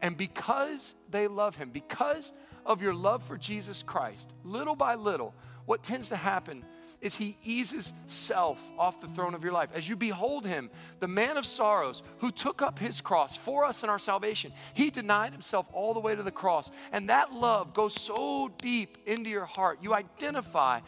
And 0.01 0.17
because 0.17 0.95
they 1.09 1.27
love 1.27 1.55
him, 1.57 1.69
because 1.71 2.31
of 2.65 2.81
your 2.81 2.93
love 2.93 3.23
for 3.23 3.37
Jesus 3.37 3.83
Christ, 3.83 4.33
little 4.43 4.75
by 4.75 4.95
little, 4.95 5.33
what 5.65 5.83
tends 5.83 6.09
to 6.09 6.15
happen 6.15 6.65
is 7.01 7.15
he 7.15 7.37
eases 7.43 7.93
self 8.07 8.59
off 8.77 8.99
the 8.99 9.07
throne 9.07 9.33
of 9.33 9.43
your 9.43 9.53
life. 9.53 9.69
As 9.73 9.87
you 9.87 9.95
behold 9.95 10.45
him, 10.45 10.69
the 10.99 11.07
man 11.07 11.37
of 11.37 11.45
sorrows 11.45 12.03
who 12.19 12.31
took 12.31 12.61
up 12.61 12.77
his 12.77 13.01
cross 13.01 13.37
for 13.37 13.63
us 13.63 13.83
in 13.83 13.89
our 13.89 13.99
salvation, 13.99 14.51
he 14.73 14.89
denied 14.89 15.31
himself 15.31 15.67
all 15.71 15.93
the 15.93 15.99
way 15.99 16.15
to 16.15 16.23
the 16.23 16.31
cross. 16.31 16.69
And 16.91 17.09
that 17.09 17.33
love 17.33 17.73
goes 17.73 17.93
so 17.93 18.51
deep 18.57 18.97
into 19.05 19.29
your 19.29 19.45
heart. 19.45 19.79
You 19.81 19.93
identify 19.93 20.81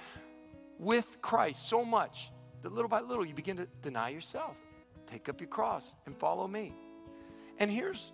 with 0.78 1.22
Christ 1.22 1.68
so 1.70 1.86
much 1.86 2.30
that 2.62 2.74
little 2.74 2.89
by 2.89 3.01
little 3.01 3.26
you 3.26 3.34
begin 3.34 3.57
to 3.57 3.68
deny 3.82 4.09
yourself, 4.09 4.57
take 5.07 5.30
up 5.30 5.39
your 5.39 5.49
cross, 5.49 5.95
and 6.05 6.18
follow 6.18 6.47
me. 6.47 6.74
And 7.57 7.72
here's, 7.72 8.12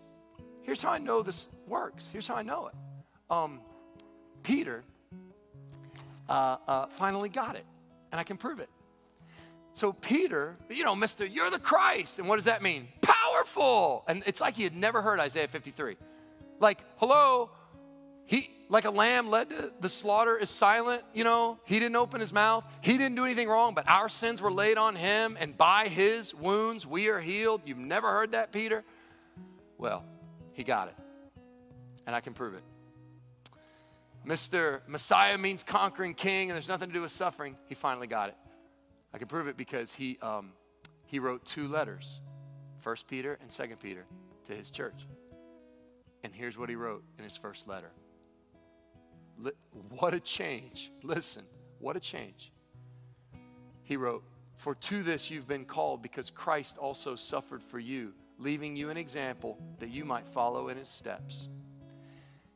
here's 0.68 0.82
how 0.82 0.92
I 0.92 1.00
know 1.00 1.24
this 1.24 1.48
works. 1.66 2.10
Here's 2.12 2.28
how 2.28 2.36
I 2.36 2.44
know 2.44 2.68
it. 2.68 2.76
Um, 3.32 3.62
Peter 4.44 4.84
uh, 6.30 6.58
uh, 6.68 6.86
finally 6.88 7.30
got 7.30 7.56
it 7.56 7.66
and 8.12 8.20
I 8.20 8.24
can 8.24 8.38
prove 8.38 8.60
it. 8.60 8.70
So 9.74 9.94
Peter, 9.94 10.58
you 10.70 10.84
know, 10.84 10.96
Mister, 10.96 11.26
you're 11.26 11.50
the 11.50 11.60
Christ. 11.60 12.20
And 12.20 12.28
what 12.28 12.36
does 12.36 12.46
that 12.46 12.62
mean? 12.62 12.90
Powerful. 13.02 14.04
And 14.08 14.24
it's 14.26 14.42
like 14.42 14.56
he 14.56 14.64
had 14.64 14.76
never 14.76 15.02
heard 15.02 15.20
Isaiah 15.20 15.48
53. 15.48 15.96
Like, 16.60 16.84
hello, 16.98 17.52
he 18.26 18.50
like 18.70 18.84
a 18.84 18.92
lamb 18.92 19.30
led 19.30 19.50
to 19.52 19.72
the 19.80 19.88
slaughter 19.88 20.38
is 20.38 20.50
silent, 20.50 21.04
you 21.14 21.24
know. 21.24 21.60
He 21.64 21.80
didn't 21.80 21.96
open 21.96 22.20
his 22.20 22.34
mouth. 22.34 22.66
He 22.82 22.98
didn't 22.98 23.16
do 23.16 23.24
anything 23.24 23.48
wrong, 23.48 23.74
but 23.74 23.88
our 23.88 24.10
sins 24.10 24.42
were 24.42 24.52
laid 24.52 24.78
on 24.78 24.96
him, 24.96 25.38
and 25.40 25.58
by 25.58 25.88
his 25.88 26.34
wounds 26.36 26.86
we 26.86 27.08
are 27.08 27.22
healed. 27.22 27.62
You've 27.66 27.78
never 27.78 28.12
heard 28.12 28.34
that, 28.34 28.52
Peter? 28.52 28.84
Well, 29.78 30.04
he 30.58 30.64
got 30.64 30.88
it. 30.88 30.96
And 32.08 32.16
I 32.16 32.20
can 32.20 32.34
prove 32.34 32.56
it. 32.56 32.64
Mr. 34.26 34.82
Messiah 34.88 35.38
means 35.38 35.64
conquering 35.64 36.16
king, 36.16 36.50
and 36.50 36.56
there's 36.56 36.68
nothing 36.68 36.90
to 36.90 36.94
do 36.94 37.02
with 37.02 37.12
suffering. 37.12 37.56
He 37.70 37.76
finally 37.76 38.08
got 38.08 38.30
it. 38.30 38.36
I 39.14 39.20
can 39.20 39.28
prove 39.28 39.48
it 39.48 39.56
because 39.56 39.94
he, 39.94 40.18
um, 40.24 40.52
he 41.06 41.20
wrote 41.20 41.46
two 41.46 41.68
letters, 41.68 42.22
First 42.80 43.08
Peter 43.08 43.38
and 43.40 43.52
Second 43.52 43.80
Peter, 43.80 44.06
to 44.46 44.54
his 44.54 44.72
church. 44.72 45.06
And 46.24 46.34
here's 46.34 46.58
what 46.58 46.70
he 46.70 46.76
wrote 46.76 47.04
in 47.20 47.24
his 47.24 47.38
first 47.38 47.68
letter. 47.68 47.92
What 49.90 50.16
a 50.16 50.20
change. 50.20 50.92
Listen, 51.04 51.44
what 51.78 51.96
a 51.96 52.00
change. 52.00 52.52
He 53.84 53.96
wrote, 53.96 54.24
For 54.56 54.74
to 54.74 55.04
this 55.04 55.30
you've 55.30 55.48
been 55.48 55.66
called, 55.66 56.02
because 56.02 56.32
Christ 56.32 56.80
also 56.80 57.16
suffered 57.16 57.62
for 57.62 57.78
you, 57.78 58.14
leaving 58.40 58.76
you 58.76 58.90
an 58.90 58.98
example 58.98 59.58
that 59.80 59.90
you 59.90 60.06
might 60.06 60.28
follow 60.28 60.70
in 60.70 60.78
his 60.78 60.90
steps. 60.90 61.48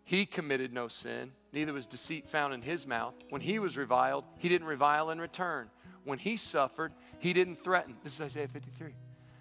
He 0.04 0.26
committed 0.26 0.74
no 0.74 0.88
sin, 0.88 1.32
neither 1.54 1.74
was 1.74 1.86
deceit 1.86 2.28
found 2.28 2.54
in 2.54 2.62
his 2.62 2.86
mouth. 2.86 3.14
When 3.30 3.42
he 3.42 3.60
was 3.60 3.78
reviled, 3.78 4.26
he 4.38 4.50
didn't 4.50 4.68
revile 4.68 5.10
in 5.10 5.22
return. 5.22 5.70
When 6.04 6.20
he 6.20 6.38
suffered, 6.38 6.94
he 7.20 7.34
didn't 7.34 7.64
threaten. 7.64 7.96
This 8.04 8.16
is 8.16 8.22
Isaiah 8.22 8.48
53. 8.48 8.94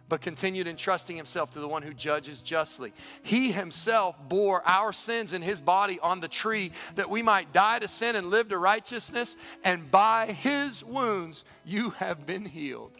But 0.08 0.20
continued 0.20 0.66
entrusting 0.66 1.16
himself 1.16 1.52
to 1.52 1.60
the 1.60 1.68
one 1.68 1.82
who 1.82 1.94
judges 1.94 2.42
justly. 2.42 2.92
He 3.22 3.52
himself 3.52 4.16
bore 4.28 4.62
our 4.66 4.92
sins 4.92 5.32
in 5.32 5.40
his 5.40 5.60
body 5.60 6.00
on 6.00 6.20
the 6.20 6.28
tree 6.28 6.72
that 6.96 7.08
we 7.08 7.22
might 7.22 7.52
die 7.52 7.78
to 7.78 7.88
sin 7.88 8.16
and 8.16 8.28
live 8.28 8.48
to 8.48 8.58
righteousness. 8.58 9.36
And 9.64 9.90
by 9.90 10.32
his 10.32 10.84
wounds, 10.84 11.44
you 11.64 11.90
have 11.90 12.26
been 12.26 12.44
healed. 12.44 12.92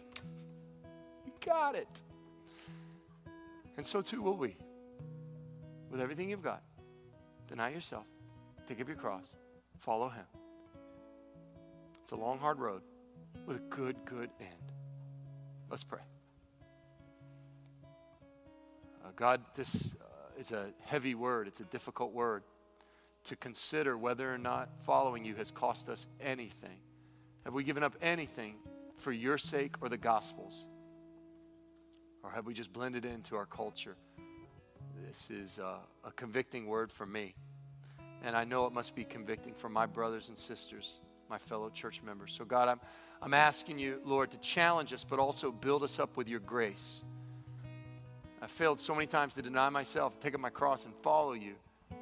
You 1.25 1.33
got 1.45 1.75
it. 1.75 1.89
And 3.77 3.85
so 3.85 4.01
too 4.01 4.21
will 4.21 4.37
we, 4.37 4.57
with 5.89 6.01
everything 6.01 6.29
you've 6.29 6.43
got. 6.43 6.63
Deny 7.47 7.69
yourself, 7.69 8.05
take 8.67 8.79
up 8.79 8.87
your 8.87 8.97
cross, 8.97 9.25
follow 9.79 10.09
Him. 10.09 10.25
It's 12.01 12.11
a 12.11 12.15
long, 12.15 12.39
hard 12.39 12.59
road 12.59 12.81
with 13.45 13.57
a 13.57 13.61
good, 13.69 13.95
good 14.05 14.29
end. 14.39 14.71
Let's 15.69 15.83
pray. 15.83 16.01
Uh, 19.03 19.09
God, 19.15 19.41
this 19.55 19.95
uh, 20.01 20.39
is 20.39 20.51
a 20.51 20.71
heavy 20.81 21.15
word, 21.15 21.47
it's 21.47 21.59
a 21.59 21.65
difficult 21.65 22.13
word 22.13 22.43
to 23.23 23.35
consider 23.35 23.97
whether 23.97 24.33
or 24.33 24.37
not 24.37 24.69
following 24.79 25.25
you 25.25 25.35
has 25.35 25.51
cost 25.51 25.89
us 25.89 26.07
anything. 26.19 26.79
Have 27.45 27.53
we 27.53 27.63
given 27.63 27.83
up 27.83 27.95
anything 28.01 28.57
for 28.97 29.11
your 29.11 29.37
sake 29.37 29.75
or 29.81 29.89
the 29.89 29.97
gospel's? 29.97 30.67
Or 32.23 32.29
have 32.31 32.45
we 32.45 32.53
just 32.53 32.71
blended 32.71 33.05
into 33.05 33.35
our 33.35 33.45
culture? 33.45 33.95
This 35.07 35.29
is 35.29 35.57
a, 35.57 35.79
a 36.05 36.11
convicting 36.11 36.67
word 36.67 36.91
for 36.91 37.05
me. 37.05 37.35
And 38.23 38.35
I 38.35 38.43
know 38.43 38.65
it 38.65 38.73
must 38.73 38.95
be 38.95 39.03
convicting 39.03 39.53
for 39.53 39.69
my 39.69 39.85
brothers 39.85 40.29
and 40.29 40.37
sisters, 40.37 40.99
my 41.29 41.37
fellow 41.37 41.69
church 41.69 42.03
members. 42.03 42.31
So, 42.33 42.45
God, 42.45 42.69
I'm, 42.69 42.79
I'm 43.21 43.33
asking 43.33 43.79
you, 43.79 43.99
Lord, 44.05 44.31
to 44.31 44.37
challenge 44.37 44.93
us, 44.93 45.03
but 45.03 45.19
also 45.19 45.51
build 45.51 45.83
us 45.83 45.99
up 45.99 46.17
with 46.17 46.29
your 46.29 46.39
grace. 46.39 47.03
I 48.41 48.47
failed 48.47 48.79
so 48.79 48.93
many 48.93 49.07
times 49.07 49.33
to 49.35 49.41
deny 49.41 49.69
myself, 49.69 50.19
take 50.19 50.33
up 50.33 50.39
my 50.39 50.49
cross, 50.49 50.85
and 50.85 50.93
follow 51.01 51.33
you. 51.33 51.55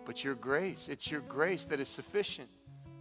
But 0.06 0.24
your 0.24 0.36
grace, 0.36 0.90
it's 0.90 1.10
your 1.10 1.22
grace 1.22 1.66
that 1.66 1.80
is 1.80 1.90
sufficient. 1.90 2.50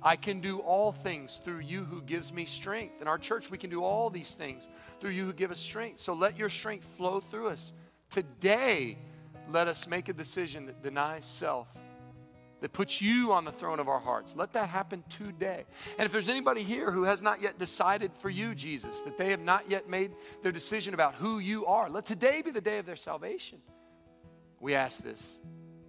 I 0.03 0.16
can 0.16 0.40
do 0.40 0.59
all 0.59 0.92
things 0.92 1.40
through 1.44 1.61
you 1.61 1.84
who 1.84 2.01
gives 2.03 2.32
me 2.32 2.44
strength. 2.44 3.03
In 3.03 3.09
our 3.09 3.18
church, 3.18 3.51
we 3.51 3.59
can 3.59 3.70
do 3.70 3.82
all 3.82 4.11
these 4.11 4.34
things 4.34 4.68
through 5.01 5.11
you 5.11 5.24
who 5.26 5.32
give 5.32 5.51
us 5.51 5.59
strength. 5.59 5.99
So 5.99 6.12
let 6.12 6.38
your 6.38 6.49
strength 6.49 6.84
flow 6.84 7.20
through 7.20 7.49
us. 7.49 7.72
Today, 8.11 8.99
let 9.51 9.66
us 9.66 9.88
make 9.88 10.09
a 10.09 10.12
decision 10.12 10.66
that 10.66 10.82
denies 10.82 11.24
self, 11.24 11.68
that 12.61 12.72
puts 12.72 13.03
you 13.03 13.32
on 13.32 13.44
the 13.44 13.53
throne 13.53 13.80
of 13.80 13.88
our 13.88 13.99
hearts. 13.99 14.36
Let 14.36 14.53
that 14.53 14.68
happen 14.68 15.03
today. 15.09 15.64
And 15.99 16.07
if 16.07 16.12
there's 16.12 16.28
anybody 16.28 16.62
here 16.62 16.90
who 16.92 17.03
has 17.03 17.20
not 17.20 17.42
yet 17.42 17.59
decided 17.59 18.12
for 18.14 18.30
you, 18.30 18.55
Jesus, 18.55 19.03
that 19.03 19.18
they 19.18 19.30
have 19.30 19.40
not 19.40 19.68
yet 19.68 19.88
made 19.88 20.12
their 20.42 20.53
decision 20.53 20.94
about 20.94 21.14
who 21.14 21.40
you 21.40 21.66
are, 21.66 21.90
let 21.90 22.07
today 22.07 22.40
be 22.42 22.51
the 22.53 22.61
day 22.61 22.78
of 22.78 22.86
their 22.86 22.96
salvation. 22.96 23.59
We 24.61 24.74
ask 24.74 25.03
this 25.03 25.40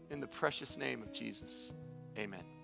in 0.09 0.19
the 0.19 0.27
precious 0.27 0.77
name 0.77 1.03
of 1.03 1.11
Jesus. 1.11 1.71
Amen. 2.17 2.58